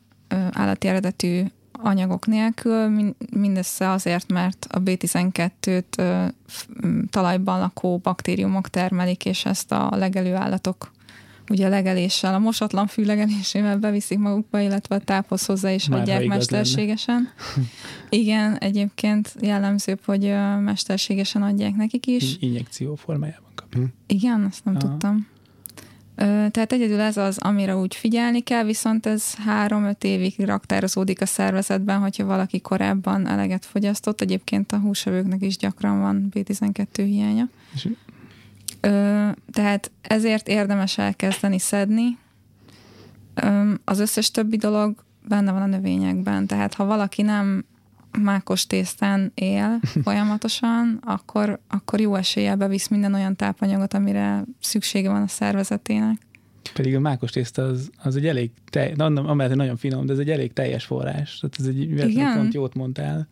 állati 0.51 0.87
eredetű 0.87 1.43
anyagok 1.71 2.27
nélkül, 2.27 2.87
min- 2.87 3.15
mindössze 3.33 3.89
azért, 3.89 4.31
mert 4.31 4.67
a 4.69 4.81
B12-t 4.81 5.97
ö, 5.97 6.25
f- 6.47 6.67
m, 6.81 6.99
talajban 7.09 7.59
lakó 7.59 7.97
baktériumok 7.97 8.69
termelik, 8.69 9.25
és 9.25 9.45
ezt 9.45 9.71
a 9.71 9.89
legelő 9.95 10.35
állatok 10.35 10.91
ugye 11.49 11.65
a 11.65 11.69
legeléssel, 11.69 12.33
a 12.33 12.39
mosatlan 12.39 12.87
fű 12.87 13.03
legelésével 13.03 13.77
beviszik 13.77 14.17
magukba, 14.17 14.59
illetve 14.59 14.95
a 14.95 14.99
táphoz 14.99 15.45
hozzá 15.45 15.71
is 15.71 15.87
Már 15.87 15.99
adják 15.99 16.25
mesterségesen. 16.25 17.29
Igen, 18.09 18.57
egyébként 18.57 19.35
jellemzőbb, 19.41 19.99
hogy 20.05 20.21
mesterségesen 20.63 21.41
adják 21.41 21.75
nekik 21.75 22.07
is. 22.07 22.33
In- 22.33 22.41
injekció 22.41 22.95
formájában 22.95 23.51
kapja. 23.55 23.87
Igen, 24.07 24.45
azt 24.49 24.65
nem 24.65 24.75
Aha. 24.75 24.87
tudtam. 24.87 25.27
Tehát 26.51 26.71
egyedül 26.71 26.99
ez 26.99 27.17
az, 27.17 27.37
amire 27.37 27.75
úgy 27.75 27.95
figyelni 27.95 28.41
kell, 28.41 28.63
viszont 28.63 29.05
ez 29.05 29.35
három-öt 29.35 30.03
évig 30.03 30.35
raktározódik 30.37 31.21
a 31.21 31.25
szervezetben, 31.25 31.99
hogyha 31.99 32.25
valaki 32.25 32.61
korábban 32.61 33.27
eleget 33.27 33.65
fogyasztott. 33.65 34.21
Egyébként 34.21 34.71
a 34.71 34.77
húsevőknek 34.77 35.41
is 35.41 35.57
gyakran 35.57 35.99
van 35.99 36.27
B12 36.33 36.87
hiánya. 36.93 37.49
És 37.73 37.87
Ö, 38.81 39.27
tehát 39.51 39.91
ezért 40.01 40.47
érdemes 40.47 40.97
elkezdeni 40.97 41.59
szedni. 41.59 42.17
Ö, 43.33 43.73
az 43.83 43.99
összes 43.99 44.31
többi 44.31 44.57
dolog 44.57 45.03
benne 45.27 45.51
van 45.51 45.61
a 45.61 45.65
növényekben, 45.65 46.47
tehát 46.47 46.73
ha 46.73 46.85
valaki 46.85 47.21
nem 47.21 47.65
mákos 48.19 48.67
tésztán 48.67 49.31
él 49.33 49.79
folyamatosan, 50.03 50.99
akkor, 51.05 51.59
akkor 51.67 51.99
jó 51.99 52.15
eséllyel 52.15 52.55
bevisz 52.55 52.87
minden 52.87 53.13
olyan 53.13 53.35
tápanyagot, 53.35 53.93
amire 53.93 54.43
szüksége 54.59 55.09
van 55.09 55.21
a 55.21 55.27
szervezetének. 55.27 56.27
Pedig 56.73 56.95
a 56.95 56.99
mákos 56.99 57.31
tészta 57.31 57.61
az, 57.61 57.89
az 58.03 58.15
egy 58.15 58.27
elég, 58.27 58.51
na, 58.95 59.05
amellett, 59.05 59.47
hogy 59.47 59.57
nagyon 59.57 59.77
finom, 59.77 60.05
de 60.05 60.13
ez 60.13 60.19
egy 60.19 60.29
elég 60.29 60.53
teljes 60.53 60.85
forrás. 60.85 61.39
Tehát 61.39 61.55
ez 61.59 61.65
egy 61.65 62.33
pont 62.35 62.53
jót 62.53 62.73
mondtál. 62.73 63.27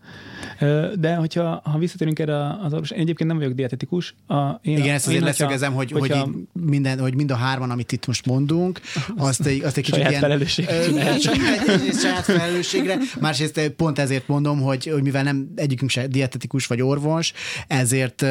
De 1.00 1.15
hogyha 1.15 1.62
ha 1.63 1.78
visszatérünk 1.78 2.19
erre 2.19 2.58
az 2.63 2.73
orvos, 2.73 2.91
én 2.91 3.00
egyébként 3.00 3.30
nem 3.30 3.38
vagyok 3.38 3.54
dietetikus. 3.54 4.15
A, 4.28 4.36
én 4.62 4.78
Igen, 4.78 4.89
a, 4.89 4.93
ezt 4.93 5.06
azért 5.06 5.21
én, 5.21 5.28
leszögezem, 5.28 5.73
hogy, 5.73 5.91
hogy, 5.91 6.15
így 6.15 6.63
minden, 6.65 7.00
hogy 7.00 7.15
mind 7.15 7.32
a 7.32 7.36
hárman, 7.36 7.71
amit 7.71 7.91
itt 7.91 8.08
most 8.08 8.26
mondunk, 8.26 8.80
azt 9.17 9.45
egy, 9.45 9.63
azt 9.63 9.78
egy 9.78 9.84
kicsit 9.84 9.93
Saját 9.93 10.10
ilyen... 10.10 10.21
felelősségre 10.21 10.78
Ö, 10.78 10.84
saját- 11.19 12.00
saját 12.00 12.23
felelősségre, 12.23 12.97
másrészt 13.19 13.69
pont 13.69 14.00
ezért 14.00 14.28
mondom, 14.28 14.62
hogy, 14.62 14.86
hogy 14.86 15.02
mivel 15.04 15.23
nem 15.23 15.52
egyikünk 15.56 15.89
se 15.89 16.08
dietetikus 16.08 16.67
vagy 16.67 16.82
orvos, 16.82 17.34
ezért, 17.67 18.21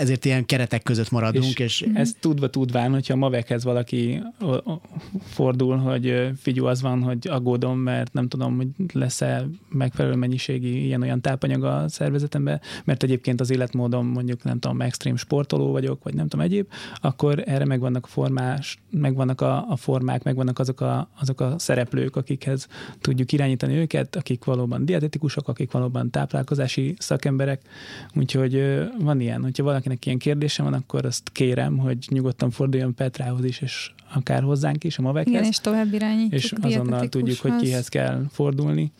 ezért 0.00 0.24
ilyen 0.24 0.46
keretek 0.46 0.82
között 0.82 1.10
maradunk, 1.10 1.58
és, 1.58 1.80
és 1.80 1.88
ezt 1.94 2.16
tudva 2.20 2.50
tudván, 2.50 2.92
hogyha 2.92 3.12
a 3.12 3.16
Mavekhez 3.16 3.64
valaki 3.64 4.22
o- 4.40 4.66
o- 4.66 4.80
fordul, 5.28 5.76
hogy 6.56 6.64
figyú, 6.64 6.66
az 6.66 6.82
van, 6.82 7.02
hogy 7.02 7.28
aggódom, 7.28 7.78
mert 7.78 8.12
nem 8.12 8.28
tudom, 8.28 8.56
hogy 8.56 8.68
lesz-e 8.92 9.46
megfelelő 9.68 10.14
mennyiségi 10.14 10.84
ilyen-olyan 10.84 11.20
tápanyag 11.20 11.64
a 11.64 11.88
szervezetemben, 11.88 12.60
mert 12.84 13.02
egyébként 13.02 13.40
az 13.40 13.50
életmódom 13.50 14.06
mondjuk 14.06 14.44
nem 14.44 14.58
tudom, 14.58 14.80
extrém 14.80 15.16
sportoló 15.16 15.70
vagyok, 15.70 16.02
vagy 16.02 16.14
nem 16.14 16.28
tudom 16.28 16.44
egyéb, 16.44 16.68
akkor 17.00 17.42
erre 17.46 17.64
megvannak 17.64 18.04
a 18.04 18.08
formás, 18.08 18.78
megvannak 18.90 19.40
a, 19.40 19.70
a 19.70 19.76
formák, 19.76 20.22
megvannak 20.22 20.58
azok 20.58 20.80
a, 20.80 21.08
azok 21.20 21.40
a 21.40 21.58
szereplők, 21.58 22.16
akikhez 22.16 22.68
tudjuk 23.00 23.32
irányítani 23.32 23.74
őket, 23.74 24.16
akik 24.16 24.44
valóban 24.44 24.84
dietetikusok, 24.84 25.48
akik 25.48 25.70
valóban 25.70 26.10
táplálkozási 26.10 26.94
szakemberek, 26.98 27.60
úgyhogy 28.14 28.62
van 28.98 29.20
ilyen, 29.20 29.42
hogyha 29.42 29.62
valakinek 29.62 30.06
ilyen 30.06 30.18
kérdése 30.18 30.62
van, 30.62 30.72
akkor 30.72 31.04
azt 31.04 31.30
kérem, 31.32 31.78
hogy 31.78 31.98
nyugodtan 32.08 32.50
forduljon 32.50 32.94
Petrához 32.94 33.44
is, 33.44 33.60
és 33.60 33.90
akár 34.14 34.42
hozzánk 34.42 34.84
is, 34.84 34.98
a 34.98 35.02
Mavekhez, 35.02 35.32
Igen, 35.32 35.44
és 35.44 35.58
tovább 35.58 35.92
irányítjuk. 35.92 36.32
És 36.32 36.45
azonnal 36.60 37.08
tudjuk, 37.08 37.40
hogy 37.40 37.56
kihez 37.56 37.88
kell 37.88 38.24
fordulni. 38.32 38.92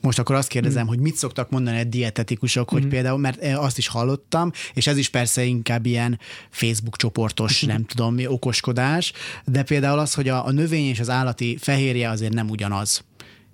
most 0.00 0.18
akkor 0.18 0.34
azt 0.34 0.48
kérdezem, 0.48 0.86
hogy 0.86 0.98
mit 0.98 1.16
szoktak 1.16 1.50
mondani 1.50 1.78
a 1.78 1.84
dietetikusok, 1.84 2.68
hogy 2.68 2.86
például, 2.86 3.18
mert 3.18 3.40
eh, 3.40 3.62
azt 3.62 3.78
is 3.78 3.88
hallottam, 3.88 4.50
és 4.74 4.86
ez 4.86 4.96
is 4.96 5.08
persze 5.08 5.44
inkább 5.44 5.86
ilyen 5.86 6.18
Facebook 6.50 6.96
csoportos, 6.96 7.62
nem 7.62 7.84
tudom 7.84 8.14
mi, 8.14 8.26
okoskodás, 8.26 9.12
de 9.44 9.62
például 9.62 9.98
az, 9.98 10.14
hogy 10.14 10.28
a, 10.28 10.46
a 10.46 10.50
növény 10.50 10.86
és 10.86 11.00
az 11.00 11.10
állati 11.10 11.56
fehérje 11.60 12.08
azért 12.08 12.32
nem 12.32 12.48
ugyanaz 12.48 13.04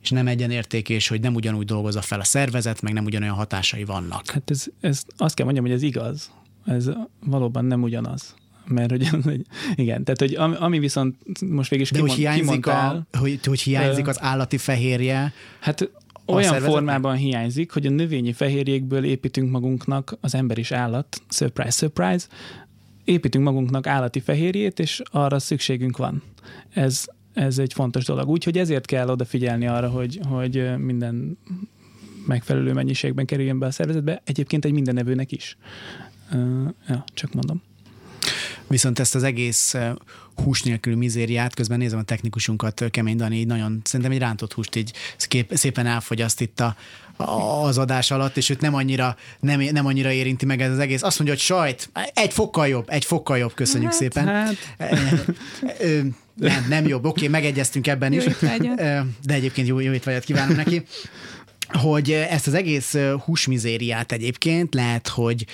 és 0.07 0.13
nem 0.13 0.27
egyenérték, 0.27 0.89
és 0.89 1.09
hogy 1.09 1.21
nem 1.21 1.35
ugyanúgy 1.35 1.67
dolgozza 1.67 2.01
fel 2.01 2.21
a 2.21 2.25
szervezet, 2.25 2.83
meg 2.83 2.93
nem 2.93 3.05
ugyanolyan 3.05 3.35
hatásai 3.35 3.85
vannak. 3.85 4.31
Hát 4.31 4.51
ez, 4.51 4.65
ez 4.81 5.03
azt 5.17 5.35
kell 5.35 5.45
mondjam, 5.45 5.67
hogy 5.67 5.75
ez 5.75 5.83
igaz. 5.83 6.31
Ez 6.65 6.91
valóban 7.25 7.65
nem 7.65 7.83
ugyanaz. 7.83 8.35
Mert 8.69 8.91
hogy, 8.91 9.09
hogy 9.09 9.41
igen, 9.75 10.05
tehát 10.05 10.19
hogy 10.19 10.35
ami, 10.35 10.55
ami 10.59 10.79
viszont 10.79 11.17
most 11.41 11.71
végig 11.71 11.85
is 11.85 11.91
De 11.91 12.01
hogy 12.01 12.15
kimond, 12.15 12.35
hiányzik, 12.35 12.45
kimondtál, 12.45 13.07
a, 13.11 13.19
hogy, 13.19 13.41
hogy 13.47 13.61
hiányzik 13.61 14.07
az 14.07 14.23
állati 14.23 14.59
fehérje, 14.59 15.33
Hát 15.61 15.91
olyan 16.27 16.61
formában 16.61 17.17
hiányzik, 17.17 17.73
hogy 17.73 17.87
a 17.87 17.91
növényi 17.91 18.33
fehérjékből 18.33 19.05
építünk 19.05 19.51
magunknak, 19.51 20.17
az 20.21 20.35
ember 20.35 20.59
is 20.59 20.73
állat, 20.73 21.23
surprise, 21.29 21.71
surprise, 21.71 22.27
építünk 23.05 23.45
magunknak 23.45 23.87
állati 23.87 24.21
fehérjét, 24.21 24.79
és 24.79 25.03
arra 25.11 25.39
szükségünk 25.39 25.97
van. 25.97 26.23
Ez, 26.71 27.05
ez 27.33 27.59
egy 27.59 27.73
fontos 27.73 28.05
dolog. 28.05 28.29
Úgyhogy 28.29 28.59
ezért 28.59 28.87
kell 28.87 29.09
odafigyelni 29.09 29.67
arra, 29.67 29.89
hogy, 29.89 30.21
hogy 30.29 30.79
minden 30.79 31.39
megfelelő 32.27 32.73
mennyiségben 32.73 33.27
kerüljön 33.27 33.59
be 33.59 33.67
a 33.67 33.71
szervezetbe, 33.71 34.23
egyébként 34.25 34.65
egy 34.65 34.73
mindenevőnek 34.73 35.33
is. 35.33 35.57
Uh, 36.33 36.69
ja, 36.89 37.05
csak 37.15 37.33
mondom. 37.33 37.63
Viszont 38.67 38.99
ezt 38.99 39.15
az 39.15 39.23
egész 39.23 39.75
hús 40.45 40.63
nélkül 40.63 40.97
mizériát, 40.97 41.55
közben 41.55 41.79
nézem 41.79 41.99
a 41.99 42.03
technikusunkat, 42.03 42.85
Kemény 42.91 43.17
Dani, 43.17 43.37
így 43.37 43.47
nagyon, 43.47 43.81
szerintem 43.85 44.15
egy 44.15 44.19
rántott 44.19 44.53
húst 44.53 44.77
így 44.77 44.93
szép, 45.17 45.51
szépen 45.55 45.87
elfogyaszt 45.87 46.41
itt 46.41 46.61
a, 46.61 46.77
az 47.63 47.79
adás 47.79 48.11
alatt, 48.11 48.37
és 48.37 48.49
őt 48.49 48.61
nem 48.61 48.75
annyira, 48.75 49.17
nem, 49.41 49.61
nem 49.61 49.87
annyira 49.87 50.13
érinti 50.13 50.47
meg 50.47 50.61
ez 50.61 50.71
az 50.71 50.79
egész. 50.79 51.03
Azt 51.03 51.19
mondja, 51.19 51.37
hogy 51.37 51.45
sajt, 51.45 51.91
egy 52.15 52.33
fokkal 52.33 52.69
jobb, 52.69 52.87
egy 52.89 53.05
fokkal 53.05 53.39
jobb, 53.39 53.55
köszönjük 53.55 53.91
hát, 53.91 54.01
szépen. 54.01 54.27
hát. 54.27 54.57
Nem, 56.35 56.67
nem 56.69 56.87
jobb, 56.87 57.05
oké, 57.05 57.29
megegyeztünk 57.29 57.87
ebben 57.87 58.13
is. 58.13 58.25
Jó 58.25 58.31
étvágyat. 58.31 58.81
Ö, 58.81 58.99
De 59.25 59.35
egyébként 59.35 59.69
jó, 59.69 59.79
jó 59.79 59.93
étvágyat 59.93 60.25
kívánunk 60.25 60.57
neki 60.57 60.83
hogy 61.73 62.11
ezt 62.11 62.47
az 62.47 62.55
egész 62.55 62.97
húsmizériát 63.25 64.13
egyébként 64.13 64.75
lehet, 64.75 65.09
hogy 65.09 65.45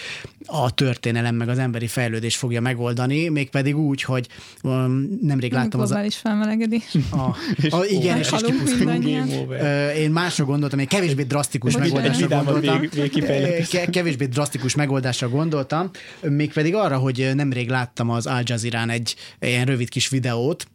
a 0.46 0.70
történelem 0.74 1.34
meg 1.34 1.48
az 1.48 1.58
emberi 1.58 1.86
fejlődés 1.86 2.36
fogja 2.36 2.60
megoldani, 2.60 3.28
mégpedig 3.28 3.76
úgy, 3.76 4.02
hogy 4.02 4.28
um, 4.62 5.18
nemrég 5.22 5.52
láttam 5.52 5.80
az... 5.80 5.86
A, 5.90 5.92
Globális 5.92 6.16
felmelegedés. 6.16 6.96
a, 7.10 7.16
a, 7.76 7.84
igen, 7.88 8.18
és, 8.18 8.30
és. 8.30 9.34
Ö, 9.48 9.90
Én 9.90 10.10
másra 10.10 10.44
gondoltam, 10.44 10.78
egy 10.78 10.88
kevésbé 10.88 11.22
drasztikus 11.22 11.72
Bocsánat. 11.72 11.92
megoldásra 11.94 12.28
gondoltam. 12.44 12.80
vég- 12.80 13.90
Kevésbé 13.90 14.26
drasztikus 14.26 14.74
megoldásra 14.74 15.28
gondoltam, 15.28 15.90
mégpedig 16.20 16.74
arra, 16.74 16.96
hogy 16.98 17.30
nemrég 17.34 17.68
láttam 17.68 18.10
az 18.10 18.26
Al 18.26 18.42
Jazeera-n 18.44 18.90
egy 18.90 19.14
ilyen 19.40 19.64
rövid 19.64 19.88
kis 19.88 20.08
videót, 20.08 20.66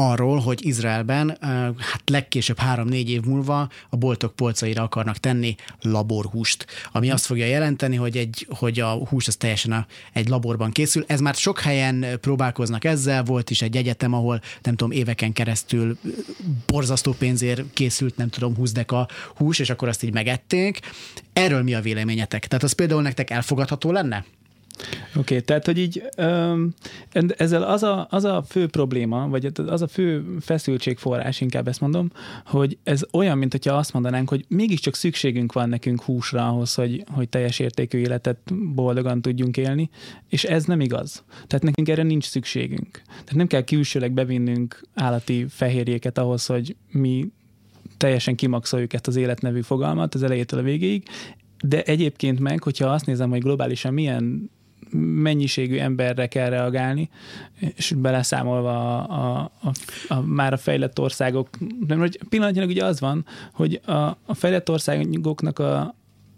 arról, 0.00 0.38
hogy 0.38 0.66
Izraelben 0.66 1.36
hát 1.78 2.02
legkésőbb 2.04 2.58
három-négy 2.58 3.10
év 3.10 3.22
múlva 3.22 3.68
a 3.90 3.96
boltok 3.96 4.34
polcaira 4.34 4.82
akarnak 4.82 5.16
tenni 5.16 5.54
laborhúst, 5.80 6.66
ami 6.92 7.10
azt 7.10 7.26
fogja 7.26 7.46
jelenteni, 7.46 7.96
hogy, 7.96 8.16
egy, 8.16 8.46
hogy 8.50 8.80
a 8.80 8.90
hús 8.90 9.26
az 9.26 9.36
teljesen 9.36 9.72
a, 9.72 9.86
egy 10.12 10.28
laborban 10.28 10.70
készül. 10.70 11.04
Ez 11.06 11.20
már 11.20 11.34
sok 11.34 11.60
helyen 11.60 12.06
próbálkoznak 12.20 12.84
ezzel, 12.84 13.22
volt 13.22 13.50
is 13.50 13.62
egy 13.62 13.76
egyetem, 13.76 14.12
ahol 14.12 14.40
nem 14.62 14.76
tudom, 14.76 14.92
éveken 14.92 15.32
keresztül 15.32 15.98
borzasztó 16.66 17.12
pénzért 17.12 17.62
készült, 17.72 18.16
nem 18.16 18.28
tudom, 18.28 18.56
20 18.56 18.72
deka 18.72 19.08
hús, 19.36 19.58
és 19.58 19.70
akkor 19.70 19.88
azt 19.88 20.02
így 20.02 20.12
megették. 20.12 20.80
Erről 21.32 21.62
mi 21.62 21.74
a 21.74 21.80
véleményetek? 21.80 22.46
Tehát 22.46 22.64
az 22.64 22.72
például 22.72 23.02
nektek 23.02 23.30
elfogadható 23.30 23.92
lenne? 23.92 24.24
Oké, 25.08 25.18
okay, 25.18 25.40
tehát, 25.40 25.66
hogy 25.66 25.78
így 25.78 26.02
um, 26.16 26.74
ezzel 27.36 27.62
az 27.62 27.82
a, 27.82 28.06
az 28.10 28.24
a 28.24 28.42
fő 28.48 28.66
probléma, 28.66 29.28
vagy 29.28 29.52
az 29.66 29.82
a 29.82 29.88
fő 29.88 30.36
feszültségforrás, 30.40 31.40
inkább 31.40 31.68
ezt 31.68 31.80
mondom, 31.80 32.10
hogy 32.44 32.78
ez 32.82 33.02
olyan, 33.12 33.38
mint 33.38 33.52
hogyha 33.52 33.74
azt 33.74 33.92
mondanánk, 33.92 34.28
hogy 34.28 34.44
mégiscsak 34.48 34.94
szükségünk 34.94 35.52
van 35.52 35.68
nekünk 35.68 36.02
húsra 36.02 36.48
ahhoz, 36.48 36.74
hogy, 36.74 37.04
hogy 37.12 37.28
teljes 37.28 37.58
értékű 37.58 37.98
életet 37.98 38.38
boldogan 38.74 39.22
tudjunk 39.22 39.56
élni, 39.56 39.90
és 40.28 40.44
ez 40.44 40.64
nem 40.64 40.80
igaz. 40.80 41.24
Tehát 41.46 41.64
nekünk 41.64 41.88
erre 41.88 42.02
nincs 42.02 42.24
szükségünk. 42.24 43.02
Tehát 43.06 43.34
nem 43.34 43.46
kell 43.46 43.62
külsőleg 43.62 44.12
bevinnünk 44.12 44.82
állati 44.94 45.46
fehérjéket 45.48 46.18
ahhoz, 46.18 46.46
hogy 46.46 46.76
mi 46.90 47.28
teljesen 47.96 48.34
kimaxoljuk 48.34 48.92
ezt 48.92 49.06
az 49.06 49.16
életnevű 49.16 49.60
fogalmat 49.60 50.14
az 50.14 50.22
elejétől 50.22 50.60
a 50.60 50.62
végéig, 50.62 51.08
de 51.62 51.82
egyébként 51.82 52.40
meg, 52.40 52.62
hogyha 52.62 52.86
azt 52.86 53.06
nézem, 53.06 53.30
hogy 53.30 53.40
globálisan 53.40 53.94
milyen 53.94 54.50
mennyiségű 54.98 55.76
emberre 55.76 56.26
kell 56.26 56.48
reagálni, 56.48 57.10
és 57.76 57.94
beleszámolva 57.96 59.02
a, 59.02 59.40
a, 59.40 59.50
a, 59.62 59.72
a 60.14 60.20
már 60.20 60.52
a 60.52 60.56
fejlett 60.56 60.98
országok, 60.98 61.48
nem, 61.86 61.98
hogy 61.98 62.20
pillanatnyilag 62.28 62.68
ugye 62.68 62.84
az 62.84 63.00
van, 63.00 63.26
hogy 63.52 63.80
a, 63.84 63.92
a 64.26 64.34
fejlett 64.34 64.70
országoknak 64.70 65.58
a, 65.58 65.94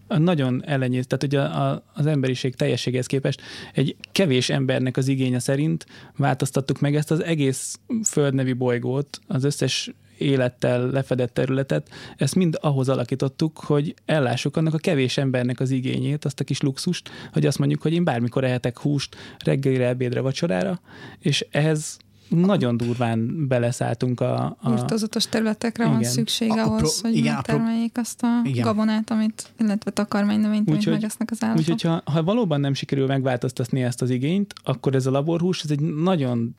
a 0.07 0.19
nagyon 0.19 0.63
ellenyész, 0.67 1.07
tehát 1.07 1.25
ugye 1.25 1.41
a, 1.41 1.71
a, 1.71 1.83
az 1.95 2.07
emberiség 2.07 2.55
teljességhez 2.55 3.07
képest 3.07 3.41
egy 3.73 3.97
kevés 4.13 4.51
embernek 4.51 4.97
az 4.97 5.09
igénye 5.09 5.39
szerint 5.39 5.87
változtattuk 6.17 6.81
meg 6.81 6.97
ezt 6.97 7.11
az 7.11 7.23
egész 7.23 7.79
földnevi 8.05 8.53
bolygót, 8.53 9.21
az 9.27 9.45
összes 9.45 9.91
élettel 10.23 10.91
lefedett 10.91 11.35
területet, 11.35 11.89
ezt 12.17 12.35
mind 12.35 12.59
ahhoz 12.61 12.89
alakítottuk, 12.89 13.59
hogy 13.59 13.95
ellássuk 14.05 14.57
annak 14.57 14.75
a 14.75 14.79
kevés 14.79 15.17
embernek 15.17 15.61
az 15.61 15.71
igényét, 15.71 16.25
azt 16.25 16.41
a 16.41 16.45
kis 16.45 16.61
luxust, 16.61 17.11
hogy 17.33 17.47
azt 17.47 17.59
mondjuk, 17.59 17.83
hogy 17.83 17.93
én 17.93 18.05
bármikor 18.05 18.45
ehetek 18.45 18.79
húst 18.79 19.17
reggelire, 19.45 19.87
ebédre, 19.87 20.21
vacsorára, 20.21 20.81
és 21.19 21.47
ehhez 21.51 21.99
nagyon 22.29 22.77
durván 22.77 23.49
beleszálltunk 23.49 24.21
a... 24.21 24.57
a 24.61 24.71
Írtozatos 24.71 25.27
területekre 25.27 25.87
van 25.87 25.99
Igen. 25.99 26.11
szükség 26.11 26.51
A- 26.51 26.55
a 26.55 26.63
ahhoz, 26.63 27.01
pro- 27.01 27.11
hogy 27.11 27.19
igen, 27.19 27.33
pro- 27.33 27.47
megtermeljék 27.47 27.99
azt 27.99 28.23
a 28.23 28.41
Igen. 28.45 28.65
gabonát, 28.65 29.11
amit, 29.11 29.53
illetve 29.59 29.91
takarmánynövényt, 29.91 30.69
amit 30.69 30.87
megesznek 30.87 31.31
az 31.31 31.43
állatok. 31.43 31.61
Úgyhogy 31.61 31.83
ha, 31.83 32.03
ha 32.13 32.23
valóban 32.23 32.61
nem 32.61 32.75
sikerül 32.75 33.07
megváltoztatni 33.07 33.83
ezt 33.83 34.03
az 34.03 34.11
igényt, 34.11 34.55
akkor 34.63 34.95
ez 34.95 35.07
a 35.07 35.11
laborhús, 35.11 35.63
ez 35.63 35.71
egy 35.71 35.81
nagyon 35.81 36.57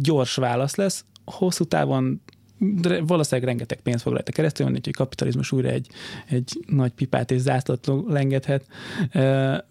gyors 0.00 0.34
válasz 0.34 0.74
lesz, 0.74 1.04
hosszú 1.24 1.64
távon 1.64 2.20
re- 2.82 3.00
valószínűleg 3.06 3.48
rengeteg 3.48 3.80
pénzt 3.80 4.02
fog 4.02 4.12
rajta 4.12 4.32
keresztül 4.32 4.66
menni, 4.66 4.78
hogy 4.82 4.92
a 4.94 4.96
kapitalizmus 4.96 5.52
újra 5.52 5.68
egy, 5.68 5.88
egy 6.28 6.64
nagy 6.66 6.90
pipát 6.90 7.30
és 7.30 7.40
zászlót 7.40 7.90
lengethet. 8.08 8.64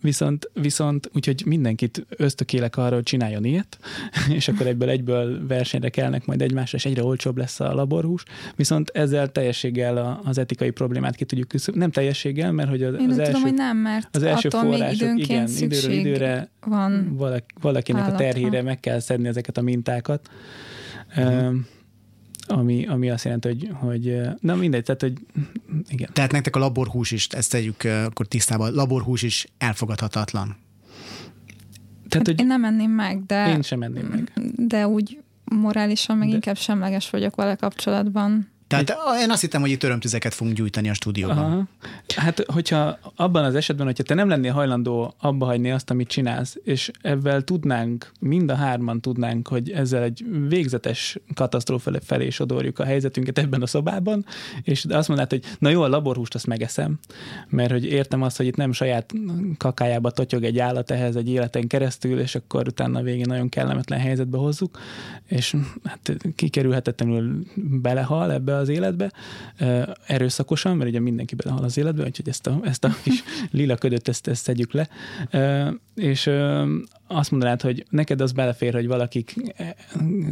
Viszont, 0.02 0.50
viszont 0.54 1.10
úgyhogy 1.14 1.44
mindenkit 1.46 2.06
ösztökélek 2.10 2.78
arra, 2.78 2.96
hogy 2.96 3.04
csináljon 3.04 3.46
ilyet, 3.46 3.78
és 4.38 4.48
akkor 4.48 4.68
egyből 4.68 4.90
egyből 4.90 5.48
versenyre 5.48 5.90
kelnek 5.90 6.26
majd 6.26 6.42
egymásra, 6.42 6.78
és 6.78 6.86
egyre 6.86 7.04
olcsóbb 7.04 7.38
lesz 7.38 7.60
a 7.60 7.74
laborhús. 7.74 8.24
Viszont 8.56 8.90
ezzel 8.90 9.32
teljességgel 9.32 10.22
az 10.24 10.38
etikai 10.38 10.70
problémát 10.70 11.16
ki 11.16 11.26
tudjuk 11.26 11.48
küszöbölni. 11.48 11.80
Nem 11.80 11.92
teljességgel, 11.92 12.52
mert 12.52 12.70
hogy 12.70 12.84
az, 12.84 12.94
Én 13.00 13.10
az 13.10 13.18
első, 13.18 13.32
tudom, 13.32 13.48
hogy 13.48 13.58
nem, 13.58 13.78
mert 13.78 14.16
az 14.16 14.24
első 14.24 14.50
források, 14.50 14.94
időnként 14.94 15.50
igen, 15.50 15.70
időről 15.70 15.92
időre 15.92 16.50
van. 16.66 17.16
valaki, 17.18 17.54
valakinek 17.62 18.02
állatra. 18.02 18.26
a 18.26 18.30
terhére 18.30 18.62
meg 18.62 18.80
kell 18.80 19.00
szedni 19.00 19.28
ezeket 19.28 19.58
a 19.58 19.62
mintákat. 19.62 20.30
Uh-huh. 21.18 21.56
Ami, 22.52 22.86
ami 22.88 23.10
azt 23.10 23.24
jelenti, 23.24 23.48
hogy, 23.48 23.70
hogy 23.74 24.20
na 24.40 24.56
mindegy, 24.56 24.84
tehát, 24.84 25.02
hogy 25.02 25.14
igen. 25.90 26.10
Tehát 26.14 26.32
nektek 26.32 26.56
a 26.56 26.60
laborhús 26.60 27.12
is, 27.12 27.28
ezt 27.28 27.52
tegyük 27.52 27.84
akkor 27.84 28.28
tisztában, 28.28 28.74
laborhús 28.74 29.22
is 29.22 29.48
elfogadhatatlan. 29.58 30.56
Tehát, 32.10 32.28
Én 32.28 32.36
hogy 32.38 32.46
nem 32.46 32.64
enném 32.64 32.92
meg, 32.92 33.26
de, 33.26 33.50
én 33.50 33.62
sem 33.62 33.82
enném 33.82 34.06
meg. 34.06 34.32
de 34.56 34.88
úgy 34.88 35.20
morálisan 35.44 36.18
meg 36.18 36.28
De- 36.28 36.34
inkább 36.34 36.58
semleges 36.58 37.10
vagyok 37.10 37.36
vele 37.36 37.56
kapcsolatban. 37.56 38.48
Tehát 38.72 39.22
én 39.22 39.32
azt 39.32 39.42
hittem, 39.42 39.62
hogy 39.62 39.70
itt 39.70 39.84
örömtüzeket 39.84 40.34
fogunk 40.34 40.58
gyújtani 40.58 40.90
a 40.90 40.94
stúdióban. 40.94 41.38
Aha. 41.38 41.68
Hát, 42.16 42.44
hogyha 42.48 43.00
abban 43.16 43.44
az 43.44 43.56
esetben, 43.56 43.86
hogyha 43.86 44.04
te 44.04 44.14
nem 44.14 44.30
lennél 44.30 44.52
hajlandó 44.52 45.14
abba 45.20 45.46
hagyni 45.46 45.72
azt, 45.72 45.90
amit 45.90 46.08
csinálsz, 46.08 46.58
és 46.64 46.92
ebben 47.02 47.46
tudnánk, 47.46 48.12
mind 48.20 48.52
a 48.52 48.56
hárman 48.56 49.02
tudnánk, 49.02 49.48
hogy 49.48 49.72
ezzel 49.72 50.04
egy 50.04 50.26
végzetes 50.48 51.18
katasztrófa 51.34 51.92
felé 52.04 52.30
sodorjuk 52.30 52.80
a 52.80 52.86
helyzetünket 52.86 53.38
ebben 53.38 53.62
a 53.62 53.68
szobában, 53.68 54.26
és 54.64 54.86
azt 54.90 55.08
mondanád, 55.08 55.30
hogy 55.32 55.44
na 55.60 55.70
jó, 55.70 55.82
a 55.82 55.88
laborhúst 55.88 56.36
azt 56.36 56.48
megeszem, 56.48 57.00
mert 57.50 57.72
hogy 57.72 57.86
értem 57.86 58.22
azt, 58.22 58.38
hogy 58.38 58.46
itt 58.46 58.56
nem 58.56 58.72
saját 58.72 59.14
kakájába 59.58 60.12
totyog 60.12 60.44
egy 60.44 60.60
állat 60.60 60.92
ehhez 60.92 61.16
egy 61.16 61.30
életen 61.30 61.68
keresztül, 61.68 62.20
és 62.20 62.36
akkor 62.36 62.68
utána 62.68 63.00
a 63.00 63.04
végén 63.04 63.26
nagyon 63.28 63.50
kellemetlen 63.50 64.00
helyzetbe 64.00 64.38
hozzuk, 64.38 64.80
és 65.28 65.56
hát 65.84 66.18
kikerülhetetlenül 66.36 67.44
belehal 67.82 68.32
ebbe 68.32 68.56
az 68.62 68.70
életbe, 68.70 69.12
erőszakosan, 70.06 70.78
mert 70.78 70.90
ugye 70.90 71.00
mindenki 71.00 71.36
belehal 71.36 71.64
az 71.64 71.78
életbe, 71.78 72.04
úgyhogy 72.04 72.28
ezt 72.28 72.48
a, 72.48 72.60
ezt 72.64 72.84
a 72.84 72.90
kis 73.04 73.24
lila 73.52 73.76
ködöt, 73.76 74.08
ezt, 74.08 74.28
ezt 74.28 74.44
szedjük 74.44 74.74
le. 74.74 74.90
És 75.96 76.30
azt 77.08 77.32
mondanád, 77.32 77.62
hogy 77.62 77.86
neked 77.90 78.22
az 78.22 78.32
belefér, 78.32 78.74
hogy 78.74 78.88
valakik 78.88 79.36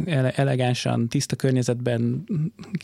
ele- 0.04 0.38
elegánsan, 0.38 1.08
tiszta 1.08 1.36
környezetben 1.36 2.24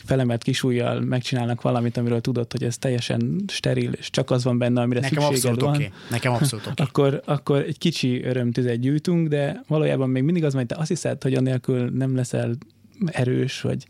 felemelt 0.05 0.43
kisújjal 0.43 0.99
megcsinálnak 0.99 1.61
valamit, 1.61 1.97
amiről 1.97 2.21
tudod, 2.21 2.51
hogy 2.51 2.63
ez 2.63 2.77
teljesen 2.77 3.43
steril, 3.47 3.91
és 3.91 4.09
csak 4.09 4.31
az 4.31 4.43
van 4.43 4.57
benne, 4.57 4.81
amire 4.81 4.99
Nekem 4.99 5.21
szükséged 5.21 5.35
abszolút 5.35 5.61
van. 5.61 5.75
Okay. 5.75 5.91
Nekem 6.09 6.33
abszolút. 6.33 6.65
Okay. 6.77 6.85
Akkor, 6.85 7.21
akkor 7.25 7.61
egy 7.61 7.77
kicsi 7.77 8.23
örömtüzet 8.23 8.79
gyűjtünk, 8.79 9.27
de 9.27 9.63
valójában 9.67 10.09
még 10.09 10.23
mindig 10.23 10.43
az, 10.43 10.53
hogy 10.53 10.65
te 10.65 10.75
azt 10.75 10.87
hiszed, 10.87 11.23
hogy 11.23 11.33
anélkül 11.33 11.89
nem 11.89 12.15
leszel 12.15 12.57
erős, 13.05 13.61
vagy, 13.61 13.85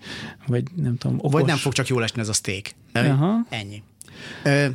vagy 0.47 0.63
nem 0.75 0.97
tudom, 0.97 1.17
okos. 1.17 1.31
Vagy 1.31 1.45
nem 1.45 1.57
fog 1.57 1.73
csak 1.73 1.87
jól 1.87 2.03
esni 2.03 2.21
ez 2.21 2.29
a 2.29 2.33
steak. 2.33 2.71
Aha. 2.93 3.45
Ennyi. 3.49 3.83
Ö, 4.43 4.67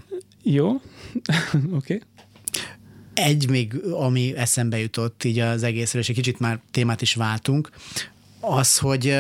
Jó, 0.43 0.69
oké. 0.71 0.81
okay. 1.73 2.01
egy 3.15 3.51
még, 3.51 3.75
ami 3.93 4.37
eszembe 4.37 4.79
jutott 4.79 5.25
így 5.25 5.39
az 5.39 5.63
egészről, 5.63 6.03
és 6.03 6.09
egy 6.09 6.15
kicsit 6.15 6.39
már 6.39 6.61
témát 6.71 7.03
is 7.03 7.15
váltunk, 7.15 7.71
az, 8.41 8.79
hogy 8.79 9.17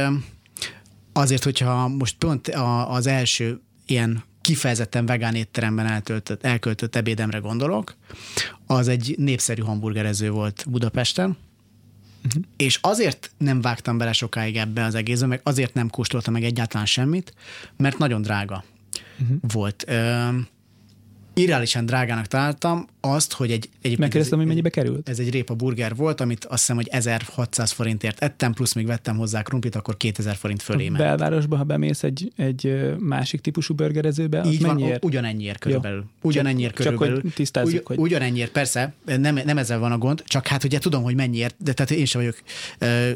azért, 1.13 1.45
hogyha 1.45 1.89
most 1.89 2.17
pont 2.19 2.49
az 2.89 3.07
első 3.07 3.61
ilyen 3.87 4.25
kifejezetten 4.41 5.07
vegán 5.07 5.35
étteremben 5.35 5.87
eltöltött, 5.87 6.45
elköltött 6.45 6.97
ebédemre 6.97 7.39
gondolok, 7.39 7.97
az 8.67 8.89
egy 8.89 9.15
népszerű 9.19 9.63
hamburgerező 9.63 10.31
volt 10.31 10.65
Budapesten, 10.69 11.37
Uh-huh. 12.27 12.43
És 12.57 12.79
azért 12.83 13.31
nem 13.39 13.61
vágtam 13.61 13.99
bele 13.99 14.13
sokáig 14.13 14.57
ebbe 14.57 14.85
az 14.85 14.95
egészbe, 14.95 15.27
meg 15.27 15.41
azért 15.43 15.75
nem 15.75 15.89
kóstoltam 15.89 16.33
meg 16.33 16.45
egyáltalán 16.45 16.87
semmit, 16.87 17.35
mert 17.77 17.99
nagyon 17.99 18.23
drága 18.23 18.65
uh-huh. 19.21 19.37
volt. 19.41 19.85
Ö, 19.87 20.29
irreálisan 21.35 21.87
drágának 21.87 22.27
találtam 22.27 22.87
azt, 23.01 23.33
hogy 23.33 23.51
egy... 23.51 23.69
egy 23.83 23.99
Megkérdeztem, 23.99 24.39
hogy 24.39 24.47
mennyibe 24.47 24.69
került? 24.71 25.09
Ez 25.09 25.19
egy 25.19 25.31
répa 25.31 25.55
burger 25.55 25.95
volt, 25.95 26.21
amit 26.21 26.45
azt 26.45 26.59
hiszem, 26.59 26.77
hogy 26.77 26.89
1600 26.89 27.71
forintért 27.71 28.23
ettem, 28.23 28.53
plusz 28.53 28.73
még 28.73 28.87
vettem 28.87 29.17
hozzá 29.17 29.43
krumplit, 29.43 29.75
akkor 29.75 29.97
2000 29.97 30.37
forint 30.37 30.63
fölé 30.63 30.89
ment. 30.89 31.05
belvárosba, 31.05 31.57
ha 31.57 31.65
bemész 31.65 32.03
egy, 32.03 32.33
egy 32.37 32.93
másik 32.99 33.41
típusú 33.41 33.75
burgerezőbe, 33.75 34.43
Így 34.47 34.61
van, 34.63 34.75
mennyiért? 34.75 35.05
ugyanennyiért 35.05 35.59
körülbelül. 35.59 36.05
Ugyanennyiért 36.23 36.75
Csak- 36.75 36.83
csak 36.85 36.93
körülbelül. 36.95 37.23
hogy 37.23 37.33
tisztázzuk, 37.35 37.75
Ugy, 37.75 37.83
hogy- 37.87 37.99
Ugyanennyiért, 37.99 38.51
persze, 38.53 38.93
nem, 39.05 39.35
nem 39.45 39.59
ezzel 39.59 39.79
van 39.79 39.93
a 39.93 39.99
gond, 39.99 40.23
csak 40.27 40.47
hát 40.47 40.65
ugye 40.65 40.79
tudom, 40.79 41.03
hogy 41.03 41.15
mennyiért, 41.15 41.55
de 41.59 41.73
tehát 41.73 41.91
én 41.91 42.05
sem 42.05 42.21
vagyok 42.21 42.37
ö, 42.79 43.11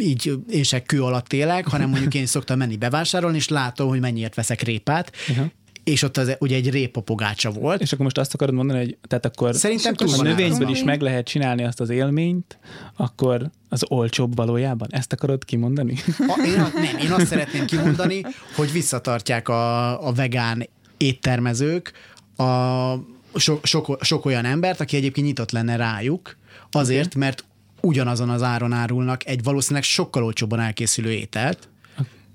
így 0.00 0.32
én 0.50 0.62
se 0.62 0.82
kő 0.82 1.02
alatt 1.02 1.32
élek, 1.32 1.66
hanem 1.66 1.88
mondjuk 1.88 2.14
én 2.14 2.26
szoktam 2.26 2.58
menni 2.58 2.76
bevásárolni, 2.76 3.36
és 3.36 3.48
látom, 3.48 3.88
hogy 3.88 4.00
mennyiért 4.00 4.34
veszek 4.34 4.60
répát, 4.62 5.12
Aha. 5.28 5.50
És 5.86 6.02
ott 6.02 6.16
az, 6.16 6.36
ugye 6.38 6.56
egy 6.56 6.70
répa 6.70 7.00
pogácsa 7.00 7.50
volt. 7.50 7.80
És 7.80 7.92
akkor 7.92 8.04
most 8.04 8.18
azt 8.18 8.34
akarod 8.34 8.54
mondani, 8.54 8.78
hogy 8.78 8.96
tehát 9.08 9.26
akkor 9.26 9.54
Szerintem 9.54 9.92
a 9.92 9.96
túl 9.96 10.16
van 10.16 10.26
növényből 10.26 10.68
is 10.68 10.82
meg 10.82 11.00
lehet 11.00 11.26
csinálni 11.26 11.64
azt 11.64 11.80
az 11.80 11.90
élményt, 11.90 12.58
akkor 12.96 13.50
az 13.68 13.84
olcsóbb 13.88 14.36
valójában? 14.36 14.88
Ezt 14.90 15.12
akarod 15.12 15.44
kimondani? 15.44 15.94
A, 16.18 16.42
én, 16.46 16.60
a- 16.60 16.70
nem, 16.74 16.96
én 16.98 17.12
azt 17.12 17.26
szeretném 17.26 17.66
kimondani, 17.66 18.24
hogy 18.54 18.72
visszatartják 18.72 19.48
a, 19.48 20.06
a 20.06 20.12
vegán 20.12 20.68
éttermezők 20.96 21.92
a 22.36 22.92
sok, 23.34 23.66
sok, 23.66 23.98
sok 24.00 24.24
olyan 24.24 24.44
embert, 24.44 24.80
aki 24.80 24.96
egyébként 24.96 25.26
nyitott 25.26 25.50
lenne 25.50 25.76
rájuk, 25.76 26.36
azért, 26.70 27.14
mert 27.14 27.44
ugyanazon 27.80 28.28
az 28.28 28.42
áron 28.42 28.72
árulnak 28.72 29.26
egy 29.26 29.42
valószínűleg 29.42 29.82
sokkal 29.82 30.24
olcsóbban 30.24 30.60
elkészülő 30.60 31.10
ételt, 31.10 31.68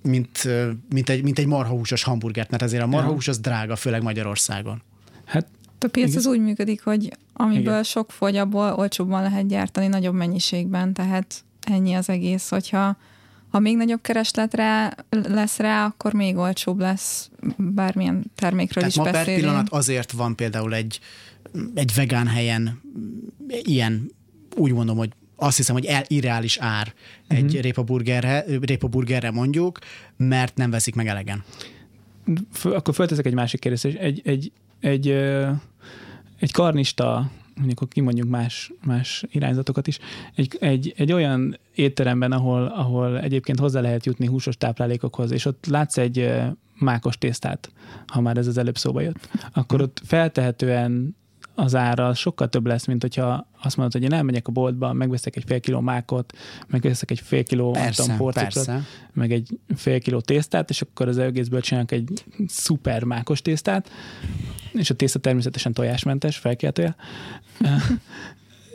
mint, 0.01 0.47
mint, 0.89 1.09
egy, 1.09 1.23
mint 1.23 1.39
egy 1.39 1.45
marhahúsos 1.47 2.03
hamburgert, 2.03 2.49
mert 2.49 2.63
azért 2.63 2.83
a 2.83 2.87
marhahús 2.87 3.27
az 3.27 3.39
drága, 3.39 3.75
főleg 3.75 4.01
Magyarországon. 4.01 4.81
Hát 5.25 5.47
A 5.79 5.87
piac 5.87 6.07
Igen. 6.07 6.19
az 6.19 6.25
úgy 6.25 6.39
működik, 6.39 6.83
hogy 6.83 7.17
amiből 7.33 7.61
Igen. 7.61 7.83
Sok 7.83 8.11
fogy, 8.11 8.35
abból 8.35 8.73
olcsóbban 8.73 9.21
lehet 9.21 9.47
gyártani 9.47 9.87
nagyobb 9.87 10.13
mennyiségben, 10.13 10.93
tehát 10.93 11.43
ennyi 11.61 11.93
az 11.93 12.09
egész, 12.09 12.49
hogyha 12.49 12.97
ha 13.49 13.59
még 13.59 13.77
nagyobb 13.77 14.01
keresletre 14.01 14.95
lesz 15.09 15.57
rá, 15.57 15.85
akkor 15.85 16.13
még 16.13 16.37
olcsóbb 16.37 16.79
lesz 16.79 17.29
bármilyen 17.57 18.31
termékről 18.35 18.83
Tehát 18.83 18.89
is 18.89 18.95
ma 18.97 19.03
per 19.03 19.13
beszélünk. 19.13 19.41
pillanat 19.41 19.69
azért 19.69 20.11
van 20.11 20.35
például 20.35 20.73
egy, 20.73 20.99
egy 21.73 21.93
vegán 21.95 22.27
helyen 22.27 22.81
ilyen, 23.47 24.11
úgy 24.55 24.71
mondom, 24.73 24.97
hogy 24.97 25.09
azt 25.41 25.57
hiszem, 25.57 25.75
hogy 25.75 25.85
el, 25.85 26.03
irreális 26.07 26.57
ár 26.57 26.93
egy 27.27 27.43
uh-huh. 27.43 27.61
répaburgerre, 27.61 28.45
répaburgerre 28.61 29.31
mondjuk, 29.31 29.79
mert 30.17 30.55
nem 30.55 30.69
veszik 30.69 30.95
meg 30.95 31.07
elegen. 31.07 31.43
Föl, 32.53 32.73
akkor 32.73 32.93
fölteszek 32.93 33.25
egy 33.25 33.33
másik 33.33 33.59
kérdést. 33.59 33.85
Egy, 33.85 34.21
egy, 34.23 34.51
egy, 34.79 35.07
egy, 36.39 36.51
karnista, 36.51 37.31
mondjuk 37.55 37.89
kimondjuk 37.89 38.29
más, 38.29 38.71
más 38.85 39.23
irányzatokat 39.31 39.87
is, 39.87 39.99
egy, 40.35 40.57
egy, 40.59 40.93
egy 40.97 41.11
olyan 41.11 41.59
étteremben, 41.75 42.31
ahol, 42.31 42.65
ahol 42.65 43.19
egyébként 43.19 43.59
hozzá 43.59 43.81
lehet 43.81 44.05
jutni 44.05 44.25
húsos 44.25 44.57
táplálékokhoz, 44.57 45.31
és 45.31 45.45
ott 45.45 45.65
látsz 45.69 45.97
egy 45.97 46.31
mákos 46.79 47.17
tésztát, 47.17 47.71
ha 48.07 48.21
már 48.21 48.37
ez 48.37 48.47
az 48.47 48.57
előbb 48.57 48.77
szóba 48.77 49.01
jött, 49.01 49.29
akkor 49.53 49.81
ott 49.81 50.01
feltehetően 50.05 51.15
az 51.61 51.75
ára 51.75 52.13
sokkal 52.13 52.49
több 52.49 52.65
lesz, 52.65 52.85
mint 52.85 53.01
hogyha 53.01 53.47
azt 53.61 53.77
mondod, 53.77 54.01
hogy 54.01 54.11
én 54.11 54.17
elmegyek 54.17 54.47
a 54.47 54.51
boltba, 54.51 54.93
megveszek 54.93 55.35
egy 55.35 55.43
fél 55.47 55.59
kiló 55.59 55.79
mákot, 55.79 56.37
megveszek 56.67 57.11
egy 57.11 57.19
fél 57.19 57.43
kiló 57.43 57.71
Persze, 57.71 58.17
persze. 58.33 58.81
meg 59.13 59.31
egy 59.31 59.59
fél 59.75 59.99
kiló 59.99 60.19
tésztát, 60.19 60.69
és 60.69 60.81
akkor 60.81 61.07
az 61.07 61.17
egészből 61.17 61.61
csinálnak 61.61 61.91
egy 61.91 62.23
szuper 62.47 63.03
mákos 63.03 63.41
tésztát, 63.41 63.89
és 64.73 64.89
a 64.89 64.93
tészta 64.93 65.19
természetesen 65.19 65.73
tojásmentes, 65.73 66.37
felkeltője. 66.37 66.95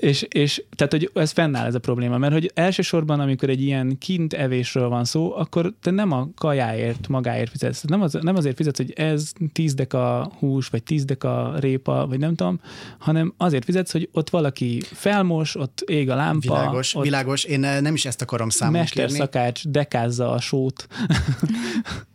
És, 0.01 0.27
és 0.29 0.65
tehát, 0.77 0.93
hogy 0.93 1.11
ez 1.15 1.31
fennáll 1.31 1.67
ez 1.67 1.75
a 1.75 1.79
probléma, 1.79 2.19
mert 2.19 2.33
hogy 2.33 2.51
elsősorban, 2.55 3.21
amikor 3.21 3.49
egy 3.49 3.63
ilyen 3.63 3.99
kint 3.99 4.33
evésről 4.33 4.89
van 4.89 5.05
szó, 5.05 5.37
akkor 5.37 5.73
te 5.81 5.91
nem 5.91 6.13
a 6.13 6.29
kajáért, 6.37 7.09
magáért 7.09 7.51
fizetsz. 7.51 7.83
Nem, 7.83 8.03
az, 8.03 8.19
nem 8.21 8.37
azért 8.37 8.57
fizetsz, 8.57 8.77
hogy 8.77 8.93
ez 8.93 9.33
10 9.53 9.75
deka 9.75 10.33
hús, 10.39 10.69
vagy 10.69 10.83
10 10.83 11.05
deka 11.05 11.55
répa, 11.59 12.07
vagy 12.07 12.19
nem 12.19 12.35
tudom, 12.35 12.61
hanem 12.99 13.35
azért 13.37 13.65
fizetsz, 13.65 13.93
hogy 13.93 14.09
ott 14.13 14.31
valaki 14.31 14.83
felmos, 14.93 15.57
ott 15.57 15.81
ég 15.87 16.11
a 16.11 16.15
lámpa, 16.15 16.55
Világos, 16.55 16.95
ott 16.95 17.03
világos. 17.03 17.45
Én 17.45 17.65
eh, 17.65 17.81
nem 17.81 17.95
is 17.95 18.05
ezt 18.05 18.23
akarom 18.23 18.49
számon 18.49 18.85
kérni. 18.85 19.03
mesterszakács 19.03 19.69
dekázza 19.69 20.31
a 20.31 20.41
sót. 20.41 20.87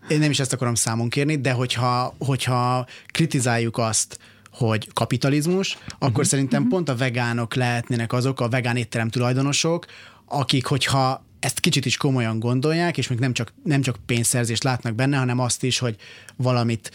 Én 0.07 0.19
nem 0.19 0.29
is 0.29 0.39
ezt 0.39 0.53
akarom 0.53 0.75
számon 0.75 1.09
kérni, 1.09 1.35
de 1.35 1.51
hogyha, 1.51 2.15
hogyha 2.17 2.85
kritizáljuk 3.05 3.77
azt, 3.77 4.19
hogy 4.51 4.89
kapitalizmus, 4.93 5.77
akkor 5.99 6.25
szerintem 6.25 6.67
pont 6.67 6.89
a 6.89 6.95
vegánok 6.95 7.55
lehetnének 7.55 8.13
azok, 8.13 8.39
a 8.39 8.49
vegán 8.49 8.75
étterem 8.75 9.09
tulajdonosok, 9.09 9.85
akik, 10.25 10.65
hogyha 10.65 11.23
ezt 11.41 11.59
kicsit 11.59 11.85
is 11.85 11.97
komolyan 11.97 12.39
gondolják, 12.39 12.97
és 12.97 13.07
még 13.07 13.19
nem 13.19 13.33
csak, 13.33 13.53
nem 13.63 13.81
csak 13.81 13.97
pénzszerzést 14.05 14.63
látnak 14.63 14.95
benne, 14.95 15.17
hanem 15.17 15.39
azt 15.39 15.63
is, 15.63 15.79
hogy 15.79 15.95
valamit 16.35 16.91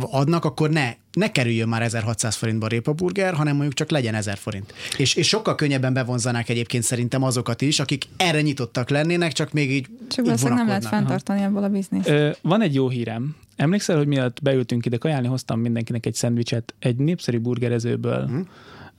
adnak, 0.00 0.44
akkor 0.44 0.70
ne, 0.70 0.94
ne 1.12 1.30
kerüljön 1.30 1.68
már 1.68 1.82
1600 1.82 2.34
forintba 2.34 2.66
a 2.66 2.68
répaburger, 2.68 3.34
hanem 3.34 3.54
mondjuk 3.54 3.74
csak 3.74 3.90
legyen 3.90 4.14
1000 4.14 4.36
forint. 4.36 4.74
És, 4.96 5.14
és 5.14 5.28
sokkal 5.28 5.54
könnyebben 5.54 5.92
bevonzanák 5.92 6.48
egyébként 6.48 6.82
szerintem 6.82 7.22
azokat 7.22 7.62
is, 7.62 7.80
akik 7.80 8.04
erre 8.16 8.40
nyitottak 8.40 8.90
lennének, 8.90 9.32
csak 9.32 9.52
még 9.52 9.70
így, 9.70 9.86
Csak 10.08 10.26
így 10.26 10.42
nem 10.42 10.66
lehet 10.66 10.86
fenntartani 10.86 11.42
ebből 11.42 11.64
a 11.64 11.68
bizniszt. 11.68 12.08
Ö, 12.08 12.30
van 12.42 12.62
egy 12.62 12.74
jó 12.74 12.88
hírem. 12.88 13.36
Emlékszel, 13.62 13.96
hogy 13.96 14.06
mielőtt 14.06 14.42
beültünk 14.42 14.86
ide 14.86 14.96
kajálni, 14.96 15.26
hoztam 15.26 15.60
mindenkinek 15.60 16.06
egy 16.06 16.14
szendvicset 16.14 16.74
egy 16.78 16.96
népszerű 16.96 17.38
burgerezőből. 17.38 18.30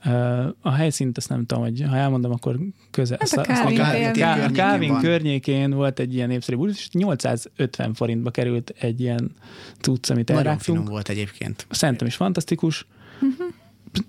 Ö, 0.06 0.46
A 0.60 0.70
helyszínt 0.70 1.16
azt 1.16 1.28
nem 1.28 1.46
tudom, 1.46 1.62
hogy 1.62 1.82
ha 1.88 1.96
elmondom, 1.96 2.32
akkor 2.32 2.58
közel. 2.90 3.18
Hát 3.20 3.28
a 3.32 3.40
azt- 3.40 3.50
azt- 3.50 3.60
Calvin 3.60 3.80
a 3.80 3.90
tér 3.90 4.50
Ká- 4.52 5.00
környékén 5.00 5.70
volt 5.70 5.98
egy 5.98 6.14
ilyen 6.14 6.28
népszerű 6.28 6.56
burger, 6.56 6.76
és 6.78 6.88
850 6.92 7.94
forintba 7.94 8.30
került 8.30 8.74
egy 8.78 9.00
ilyen 9.00 9.30
cucc, 9.80 10.10
amit 10.10 10.28
Nagyon 10.28 10.42
elrágtunk. 10.42 10.76
finom 10.78 10.84
volt 10.92 11.08
egyébként. 11.08 11.66
Szerintem 11.70 12.06
is 12.06 12.14
fantasztikus. 12.14 12.86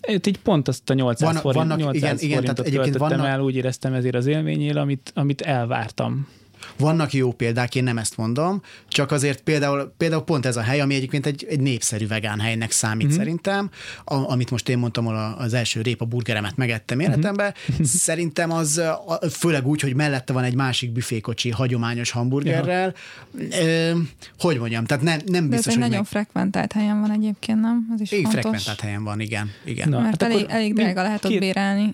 Itt 0.08 0.28
így 0.28 0.40
pont 0.40 0.68
azt 0.68 0.90
a 0.90 0.94
800 0.94 1.34
Van- 1.34 1.42
forint, 1.42 1.64
vannak- 1.68 1.78
800 1.80 2.02
igen, 2.22 2.40
igen, 2.40 2.42
tehát 2.42 2.58
forintot 2.58 2.84
költöttem 2.84 3.08
vannak- 3.18 3.34
el, 3.34 3.40
úgy 3.42 3.56
éreztem 3.56 3.94
ezért 3.94 4.16
az 4.16 4.26
élményél, 4.26 4.78
amit, 4.78 5.12
amit 5.16 5.42
elvártam. 5.42 6.28
Vannak 6.78 7.14
jó 7.14 7.32
példák, 7.32 7.76
én 7.76 7.84
nem 7.84 7.98
ezt 7.98 8.18
mondom, 8.18 8.62
csak 8.88 9.12
azért 9.12 9.42
például, 9.42 9.94
például 9.98 10.24
pont 10.24 10.46
ez 10.46 10.58
a 10.58 10.62
hely, 10.62 10.80
ami 10.82 10.96
egyébként 10.96 11.26
egy, 11.26 11.46
egy 11.50 11.60
népszerű 11.60 12.08
vegán 12.08 12.40
helynek 12.40 12.72
számít 12.72 13.02
Mhm. 13.02 13.08
mm-hmm. 13.14 13.18
szerintem, 13.24 13.70
a, 14.06 14.14
amit 14.32 14.52
most 14.52 14.70
én 14.70 14.78
mondtam, 14.78 15.08
ahol 15.08 15.18
a- 15.20 15.38
az 15.40 15.54
első 15.54 15.82
répa 15.82 16.06
burgeremet 16.06 16.56
megettem 16.58 17.00
életemben, 17.00 17.54
Mhm. 17.68 17.84
szerintem 18.08 18.52
az 18.52 18.82
főleg 19.32 19.68
úgy, 19.68 19.82
hogy 19.82 19.96
mellette 19.96 20.34
van 20.34 20.44
egy 20.44 20.56
másik 20.56 20.92
büfékocsi 20.92 21.50
hagyományos 21.50 22.12
hamburgerrel. 22.12 22.94
Ö, 23.62 23.92
hogy 24.40 24.58
mondjam, 24.60 24.86
tehát 24.86 25.04
nem, 25.04 25.20
nem 25.26 25.50
De 25.50 25.56
ez 25.56 25.62
biztos, 25.64 25.66
egy 25.66 25.72
hogy 25.74 25.82
nagyon 25.82 25.98
meg... 25.98 26.08
frekventált 26.08 26.72
helyen 26.72 27.00
van 27.02 27.12
egyébként, 27.12 27.60
nem? 27.62 27.88
Ez 27.94 28.02
is 28.02 28.12
Így 28.12 28.22
fontos. 28.22 28.40
frekventált 28.42 28.80
helyen 28.80 29.04
van, 29.04 29.20
igen. 29.20 29.52
igen. 29.66 29.90
Na, 29.90 30.00
Mert 30.00 30.22
hát 30.22 30.32
elég, 30.32 30.46
elég 30.50 30.74
drága 30.74 31.02
lehet 31.02 31.26
ott 31.26 31.40
bérelni. 31.40 31.94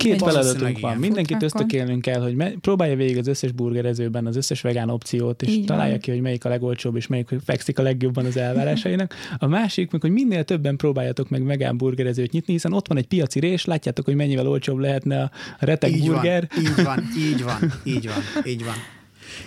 Két 0.00 0.18
feladatunk 0.22 0.78
van. 0.80 0.90
igen. 0.90 0.96
Mindenkit 1.00 1.42
ösztökélnünk 1.42 2.02
kell, 2.02 2.20
hogy 2.20 2.34
me- 2.34 2.54
próbálja 2.60 2.96
végig 2.96 3.18
az 3.18 3.26
összes 3.26 3.52
burgerezőben 3.52 4.26
az 4.26 4.36
összes 4.36 4.60
vegán 4.60 4.88
opciót, 4.90 5.42
és 5.42 5.48
Így 5.48 5.64
találja 5.64 5.90
van. 5.90 6.00
ki, 6.00 6.10
hogy 6.10 6.20
melyik 6.20 6.44
a 6.44 6.48
legolcsóbb, 6.48 6.96
és 6.96 7.06
melyik 7.06 7.28
fekszik 7.44 7.78
a 7.78 7.82
legjobban 7.82 8.24
az 8.24 8.36
elvárásainak. 8.36 9.14
A 9.38 9.46
másik, 9.46 9.90
meg 9.90 10.00
hogy 10.00 10.10
minél 10.10 10.44
többen 10.44 10.76
próbáljatok 10.76 11.28
meg 11.28 11.44
vegán 11.44 11.76
burgerezőt 11.76 12.32
nyitni, 12.32 12.52
hiszen 12.52 12.72
ott 12.72 12.88
van 12.88 12.96
egy 12.98 13.06
piaci 13.06 13.40
rés, 13.40 13.64
látjátok, 13.64 14.04
hogy 14.04 14.14
mennyivel 14.14 14.46
olcsóbb 14.48 14.78
lehetne 14.78 15.22
a 15.22 15.30
reteg 15.58 15.92
Így 15.92 16.06
burger. 16.06 16.48
van, 16.54 16.60
így 16.68 16.84
van, 16.84 17.02
így 17.16 17.42
van, 17.44 17.72
így 17.84 18.06
van, 18.06 18.42
így 18.44 18.64
van. 18.64 18.74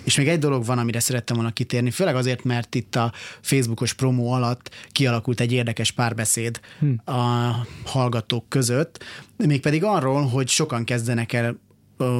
És 0.04 0.16
még 0.16 0.28
egy 0.28 0.40
dolog 0.40 0.66
van, 0.66 0.78
amire 0.78 1.00
szerettem 1.00 1.36
volna 1.36 1.52
kitérni, 1.52 1.92
főleg 1.92 2.16
azért, 2.16 2.44
mert 2.44 2.76
itt 2.76 2.96
a 2.96 3.14
Facebookos 3.42 3.94
promó 3.94 4.32
alatt 4.32 4.70
kialakult 4.92 5.40
egy 5.40 5.52
érdekes 5.52 5.92
párbeszéd 5.92 6.60
hm. 6.80 7.12
a 7.14 7.56
hallgatók 7.86 8.50
között, 8.50 9.04
mégpedig 9.38 9.84
arról, 9.84 10.28
hogy 10.28 10.48
sokan 10.48 10.84
kezdenek 10.84 11.34
el 11.34 11.60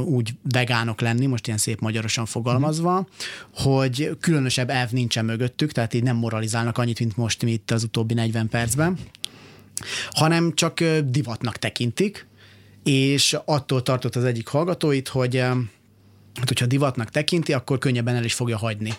úgy 0.06 0.34
vegánok 0.52 1.02
lenni, 1.02 1.26
most 1.26 1.48
ilyen 1.48 1.60
szép 1.60 1.80
magyarosan 1.80 2.26
fogalmazva, 2.26 3.08
hogy 3.54 4.18
különösebb 4.20 4.70
elv 4.70 4.92
nincsen 4.92 5.26
mögöttük, 5.26 5.72
tehát 5.72 5.94
így 5.94 6.04
nem 6.04 6.16
moralizálnak 6.16 6.78
annyit, 6.78 7.00
mint 7.00 7.18
most 7.18 7.44
mi 7.44 7.52
itt 7.52 7.72
az 7.72 7.84
utóbbi 7.84 8.14
40 8.14 8.50
percben, 8.50 8.98
hanem 10.12 10.54
csak 10.54 10.84
divatnak 11.06 11.58
tekintik, 11.58 12.28
és 12.84 13.38
attól 13.46 13.82
tartott 13.82 14.16
az 14.16 14.24
egyik 14.24 14.48
hallgatóit, 14.48 15.08
hogy 15.08 15.44
hát 16.36 16.48
hogyha 16.48 16.66
divatnak 16.66 17.10
tekinti, 17.10 17.54
akkor 17.54 17.78
könnyebben 17.78 18.16
el 18.16 18.24
is 18.24 18.34
fogja 18.34 18.58
hagyni. 18.58 18.94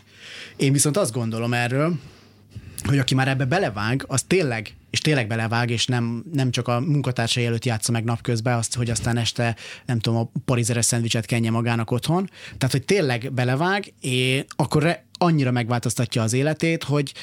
Én 0.56 0.72
viszont 0.72 0.96
azt 0.96 1.12
gondolom 1.12 1.54
erről, 1.54 1.98
hogy 2.84 2.98
aki 2.98 3.14
már 3.14 3.28
ebbe 3.28 3.44
belevág, 3.44 4.04
az 4.06 4.22
tényleg, 4.22 4.76
és 4.90 5.00
tényleg 5.00 5.26
belevág, 5.26 5.70
és 5.70 5.86
nem, 5.86 6.24
nem 6.32 6.50
csak 6.50 6.68
a 6.68 6.80
munkatársai 6.80 7.46
előtt 7.46 7.64
játsza 7.64 7.92
meg 7.92 8.04
napközben 8.04 8.56
azt, 8.56 8.74
hogy 8.74 8.90
aztán 8.90 9.16
este, 9.16 9.56
nem 9.86 9.98
tudom, 9.98 10.18
a 10.18 10.30
parizeres 10.44 10.84
szendvicset 10.84 11.26
kenje 11.26 11.50
magának 11.50 11.90
otthon. 11.90 12.30
Tehát, 12.58 12.74
hogy 12.74 12.84
tényleg 12.84 13.32
belevág, 13.32 13.92
és 14.00 14.44
akkor 14.56 14.98
annyira 15.18 15.50
megváltoztatja 15.50 16.22
az 16.22 16.32
életét, 16.32 16.84
hogy, 16.84 17.14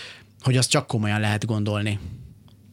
hogy 0.41 0.57
azt 0.57 0.69
csak 0.69 0.87
komolyan 0.87 1.19
lehet 1.19 1.45
gondolni. 1.45 1.99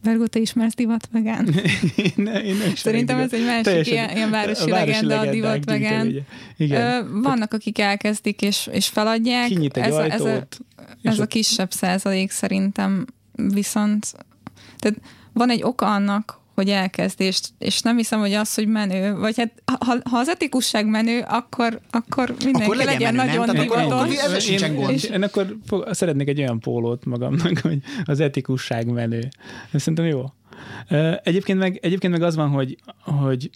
Vergó, 0.03 0.26
te 0.26 0.38
ismersz 0.38 0.74
divat 0.74 1.09
vegán? 1.12 1.49
én, 1.96 2.12
ne, 2.16 2.42
én 2.42 2.57
nem 2.57 2.74
Szerintem 2.74 3.18
ez 3.18 3.32
egy 3.32 3.44
másik 3.44 3.64
Teljesen, 3.64 3.92
ilyen, 3.92 4.16
ilyen 4.16 4.30
városi, 4.30 4.70
városi 4.70 4.90
legenda, 4.90 5.20
a 5.20 5.30
divat 5.30 5.64
vegán. 5.64 6.26
Igen. 6.57 7.20
Vannak, 7.22 7.53
akik 7.53 7.78
elkezdik 7.78 8.42
és, 8.42 8.68
és 8.72 8.86
feladják. 8.86 9.46
Kinyit 9.46 9.76
egy 9.76 9.82
ez, 9.84 9.94
ajtót, 9.94 10.20
a, 10.20 10.28
ez, 10.28 10.38
a, 11.03 11.09
ez 11.09 11.18
a 11.18 11.26
kisebb 11.26 11.70
százalék 11.70 12.30
szerintem 12.30 13.07
viszont 13.32 14.14
tehát 14.78 15.01
van 15.32 15.51
egy 15.51 15.62
oka 15.62 15.86
annak, 15.86 16.40
hogy 16.59 16.71
elkezd, 16.71 17.21
és, 17.21 17.41
és 17.59 17.81
nem 17.81 17.97
hiszem, 17.97 18.21
hogy 18.21 18.33
az, 18.33 18.55
hogy 18.55 18.67
menő, 18.67 19.15
vagy 19.15 19.37
hát 19.37 19.53
ha, 19.79 19.97
ha 20.11 20.19
az 20.19 20.29
etikusság 20.29 20.87
menő, 20.87 21.25
akkor, 21.29 21.81
akkor 21.91 22.35
mindenki 22.45 22.63
akkor 22.63 22.77
legyen, 22.77 22.93
legyen 22.93 23.15
menő, 23.15 23.39
nagyon 23.39 23.55
divatos. 23.55 24.19
Akkor, 24.63 24.91
én, 24.91 25.13
én 25.13 25.23
akkor 25.23 25.57
szeretnék 25.91 26.29
egy 26.29 26.39
olyan 26.39 26.61
pólót 26.61 27.05
magamnak, 27.05 27.59
hogy 27.69 27.79
az 28.05 28.21
etikusság 28.21 28.87
menő. 28.87 29.29
Szerintem 29.73 30.05
jó. 30.05 30.25
Egyébként 31.23 31.59
meg, 31.59 31.79
egyébként 31.83 32.13
meg 32.13 32.23
az 32.23 32.37
van, 32.37 32.49
hogy, 32.49 32.77
hogy 32.99 33.51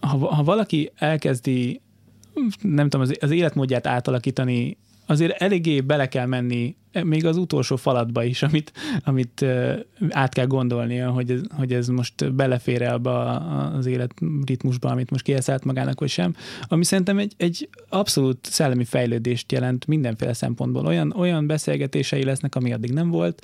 ha, 0.00 0.34
ha 0.34 0.42
valaki 0.42 0.92
elkezdi 0.96 1.80
nem 2.60 2.88
tudom, 2.88 3.06
az, 3.06 3.16
az 3.20 3.30
életmódját 3.30 3.86
átalakítani 3.86 4.78
azért 5.06 5.42
eléggé 5.42 5.80
bele 5.80 6.08
kell 6.08 6.26
menni 6.26 6.76
még 7.04 7.26
az 7.26 7.36
utolsó 7.36 7.76
falatba 7.76 8.24
is, 8.24 8.42
amit, 8.42 8.72
amit 9.04 9.44
át 10.08 10.34
kell 10.34 10.46
gondolnia, 10.46 11.10
hogy 11.10 11.30
ez, 11.30 11.40
hogy 11.56 11.72
ez 11.72 11.88
most 11.88 12.34
belefér 12.34 12.82
abba 12.82 13.36
az 13.76 13.86
életritmusba, 13.86 14.88
amit 14.88 15.10
most 15.10 15.24
kieszállt 15.24 15.64
magának, 15.64 16.00
vagy 16.00 16.08
sem, 16.08 16.34
ami 16.68 16.84
szerintem 16.84 17.18
egy, 17.18 17.34
egy 17.36 17.68
abszolút 17.88 18.38
szellemi 18.42 18.84
fejlődést 18.84 19.52
jelent 19.52 19.86
mindenféle 19.86 20.32
szempontból. 20.32 20.86
Olyan, 20.86 21.12
olyan 21.16 21.46
beszélgetései 21.46 22.24
lesznek, 22.24 22.54
ami 22.54 22.72
addig 22.72 22.92
nem 22.92 23.08
volt, 23.08 23.42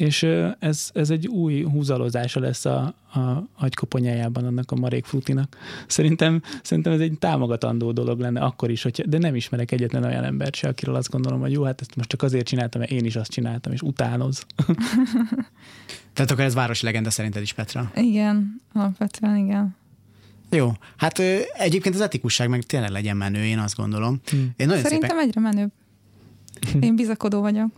és 0.00 0.22
ez, 0.58 0.90
ez 0.92 1.10
egy 1.10 1.26
új 1.26 1.62
húzalozása 1.62 2.40
lesz 2.40 2.64
a, 2.64 2.94
a 3.12 3.48
agykoponyájában 3.58 4.44
annak 4.44 4.70
a 4.70 4.76
marék 4.76 5.04
frutinak. 5.04 5.56
Szerintem, 5.86 6.42
szerintem 6.62 6.92
ez 6.92 7.00
egy 7.00 7.18
támogatandó 7.18 7.92
dolog 7.92 8.20
lenne 8.20 8.40
akkor 8.40 8.70
is, 8.70 8.82
hogy, 8.82 9.04
de 9.08 9.18
nem 9.18 9.34
ismerek 9.34 9.72
egyetlen 9.72 10.04
olyan 10.04 10.24
embert 10.24 10.54
se, 10.54 10.68
akiről 10.68 10.94
azt 10.94 11.10
gondolom, 11.10 11.40
hogy 11.40 11.52
jó, 11.52 11.62
hát 11.62 11.80
ezt 11.80 11.96
most 11.96 12.08
csak 12.08 12.22
azért 12.22 12.46
csináltam, 12.46 12.79
mert 12.80 12.90
én 12.90 13.04
is 13.04 13.16
azt 13.16 13.30
csináltam, 13.30 13.72
és 13.72 13.82
utánoz. 13.82 14.46
Tehát 16.14 16.30
akkor 16.30 16.44
ez 16.44 16.54
városi 16.54 16.84
legenda 16.84 17.10
szerinted 17.10 17.42
is, 17.42 17.52
Petra? 17.52 17.90
Igen, 17.94 18.60
alapvetően 18.72 19.36
igen. 19.36 19.76
Jó, 20.50 20.72
hát 20.96 21.18
egyébként 21.52 21.94
az 21.94 22.00
etikusság 22.00 22.48
meg 22.48 22.62
tényleg 22.62 22.90
legyen 22.90 23.16
menő, 23.16 23.44
én 23.44 23.58
azt 23.58 23.76
gondolom. 23.76 24.20
Hmm. 24.30 24.50
Én 24.56 24.66
nagyon 24.66 24.82
Szerintem 24.82 25.08
szépen... 25.08 25.24
egyre 25.26 25.40
menőbb. 25.40 25.70
Én 26.84 26.96
bizakodó 26.96 27.40
vagyok. 27.40 27.68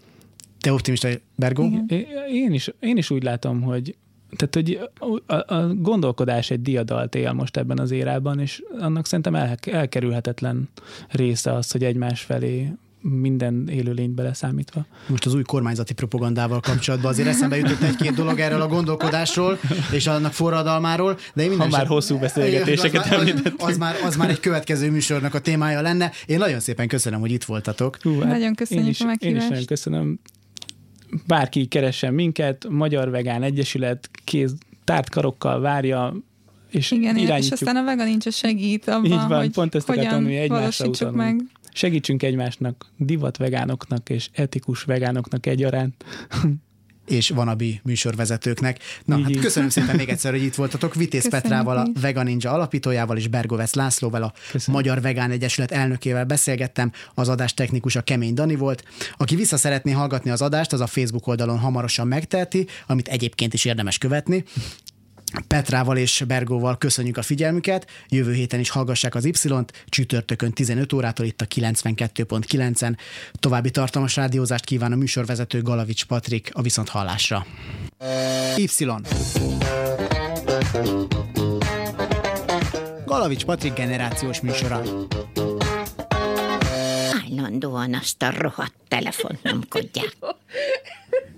Te 0.61 0.72
optimista, 0.72 1.09
Bergó? 1.34 1.64
Igen. 1.64 2.07
Én 2.30 2.53
is, 2.53 2.70
én 2.80 2.96
is 2.96 3.11
úgy 3.11 3.22
látom, 3.22 3.62
hogy 3.62 3.96
tehát, 4.36 4.55
hogy 4.55 4.90
a, 5.26 5.55
a 5.55 5.74
gondolkodás 5.74 6.50
egy 6.50 6.62
diadalt 6.62 7.14
él 7.14 7.32
most 7.32 7.57
ebben 7.57 7.78
az 7.78 7.90
érában, 7.90 8.40
és 8.40 8.62
annak 8.78 9.07
szerintem 9.07 9.34
el, 9.34 9.57
elkerülhetetlen 9.62 10.68
része 11.09 11.53
az, 11.53 11.70
hogy 11.70 11.84
egymás 11.84 12.20
felé 12.20 12.72
minden 13.03 13.68
élőlényt 13.68 14.14
beleszámítva. 14.14 14.86
Most 15.07 15.26
az 15.26 15.34
új 15.34 15.42
kormányzati 15.42 15.94
propagandával 15.94 16.61
kapcsolatban 16.61 17.11
azért 17.11 17.28
eszembe 17.28 17.57
jutott 17.57 17.80
egy-két 17.80 18.14
dolog 18.14 18.38
erről 18.38 18.61
a 18.61 18.66
gondolkodásról 18.66 19.59
és 19.92 20.07
annak 20.07 20.32
forradalmáról, 20.32 21.18
de 21.34 21.42
én 21.42 21.48
minden 21.48 21.70
Ha 21.70 21.76
már 21.76 21.86
hosszú 21.86 22.18
beszélgetéseket 22.18 23.12
az, 23.14 23.32
az, 23.34 23.53
az, 23.59 23.76
már, 23.76 23.94
az 24.05 24.16
már 24.16 24.30
egy 24.30 24.40
következő 24.40 24.90
műsornak 24.90 25.34
a 25.34 25.38
témája 25.40 25.80
lenne. 25.80 26.11
Én 26.26 26.38
nagyon 26.38 26.61
szépen 26.61 26.88
köszönöm, 26.88 27.20
hogy 27.20 27.30
itt 27.30 27.44
voltatok. 27.44 27.98
Hú, 28.03 28.20
hát 28.20 28.30
nagyon 28.30 28.55
köszönjük 28.55 28.86
én 28.86 28.90
is, 28.90 29.00
a 29.00 29.05
meghívást. 29.05 29.36
Én 29.36 29.42
is 29.42 29.48
nagyon 29.48 29.64
köszönöm 29.64 30.18
bárki 31.26 31.66
keressen 31.66 32.14
minket, 32.14 32.66
Magyar 32.68 33.11
Vegán 33.11 33.42
Egyesület 33.42 34.11
kéz 34.24 34.55
tárt 34.84 35.11
karokkal 35.11 35.61
várja, 35.61 36.16
és 36.70 36.90
Igen, 36.90 37.16
irányítjuk. 37.16 37.38
és 37.38 37.50
aztán 37.50 37.76
a 37.76 37.84
Vega 37.84 38.05
nincs 38.05 38.26
a 38.26 38.30
segít 38.30 38.88
abban, 38.88 39.05
Így 39.05 39.28
van, 39.28 39.38
hogy 39.38 39.50
pont 39.50 39.74
ezt 39.74 39.86
hogyan 39.86 40.26
utalunk. 40.84 41.16
meg. 41.16 41.40
Segítsünk 41.73 42.23
egymásnak, 42.23 42.93
divat 42.97 43.37
vegánoknak 43.37 44.09
és 44.11 44.29
etikus 44.33 44.83
vegánoknak 44.83 45.47
egyaránt. 45.47 46.05
és 47.07 47.29
vanabi 47.29 47.81
műsorvezetőknek. 47.85 48.79
Na, 49.05 49.23
hát 49.23 49.37
köszönöm 49.41 49.68
szépen 49.68 49.97
még 49.97 50.09
egyszer, 50.09 50.33
hogy 50.33 50.43
itt 50.43 50.55
voltatok. 50.55 50.95
Vitéz 50.95 51.23
Köszönjük 51.23 51.43
Petrával, 51.43 51.77
a 51.77 52.01
Vegan 52.01 52.25
Ninja 52.25 52.53
alapítójával, 52.53 53.16
és 53.16 53.29
Bergovec 53.29 53.75
Lászlóval, 53.75 54.23
a 54.23 54.33
köszönöm. 54.51 54.81
Magyar 54.81 55.01
Vegán 55.01 55.31
Egyesület 55.31 55.70
elnökével 55.70 56.25
beszélgettem. 56.25 56.93
Az 57.14 57.29
adás 57.29 57.55
technikus 57.55 57.97
a 57.97 58.01
Kemény 58.01 58.35
Dani 58.35 58.57
volt. 58.57 58.85
Aki 59.16 59.37
vissza 59.37 59.57
szeretné 59.57 59.93
hallgatni 59.93 60.31
az 60.31 60.43
adást, 60.43 60.73
az 60.73 60.81
a 60.81 60.87
Facebook 60.87 61.27
oldalon 61.27 61.59
hamarosan 61.59 62.07
megteheti, 62.07 62.66
amit 62.87 63.09
egyébként 63.09 63.55
is 63.55 63.64
érdemes 63.64 63.99
követni. 63.99 64.45
Petrával 65.47 65.97
és 65.97 66.24
Bergóval 66.26 66.78
köszönjük 66.78 67.16
a 67.16 67.22
figyelmüket, 67.22 67.91
jövő 68.09 68.33
héten 68.33 68.61
is 68.61 68.70
hallgassák 68.70 69.14
az 69.14 69.24
Y-t, 69.24 69.85
csütörtökön 69.87 70.53
15 70.53 70.93
órától 70.93 71.26
itt 71.26 71.41
a 71.41 71.47
92.9-en. 71.47 72.97
További 73.33 73.70
tartalmas 73.70 74.16
rádiózást 74.16 74.64
kíván 74.64 74.93
a 74.93 74.97
műsorvezető 74.97 75.62
Galavics 75.62 76.05
Patrik 76.05 76.51
a 76.53 76.62
viszont 76.62 76.89
hallásra. 76.89 77.47
Y. 78.57 78.66
Galavics 83.05 83.45
Patrik 83.45 83.72
generációs 83.72 84.41
műsora. 84.41 84.83
Állandóan 87.28 87.95
azt 87.95 88.22
a 88.22 88.33
rohadt 88.39 88.74
telefont 88.89 89.43
nyomkodják. 89.43 90.16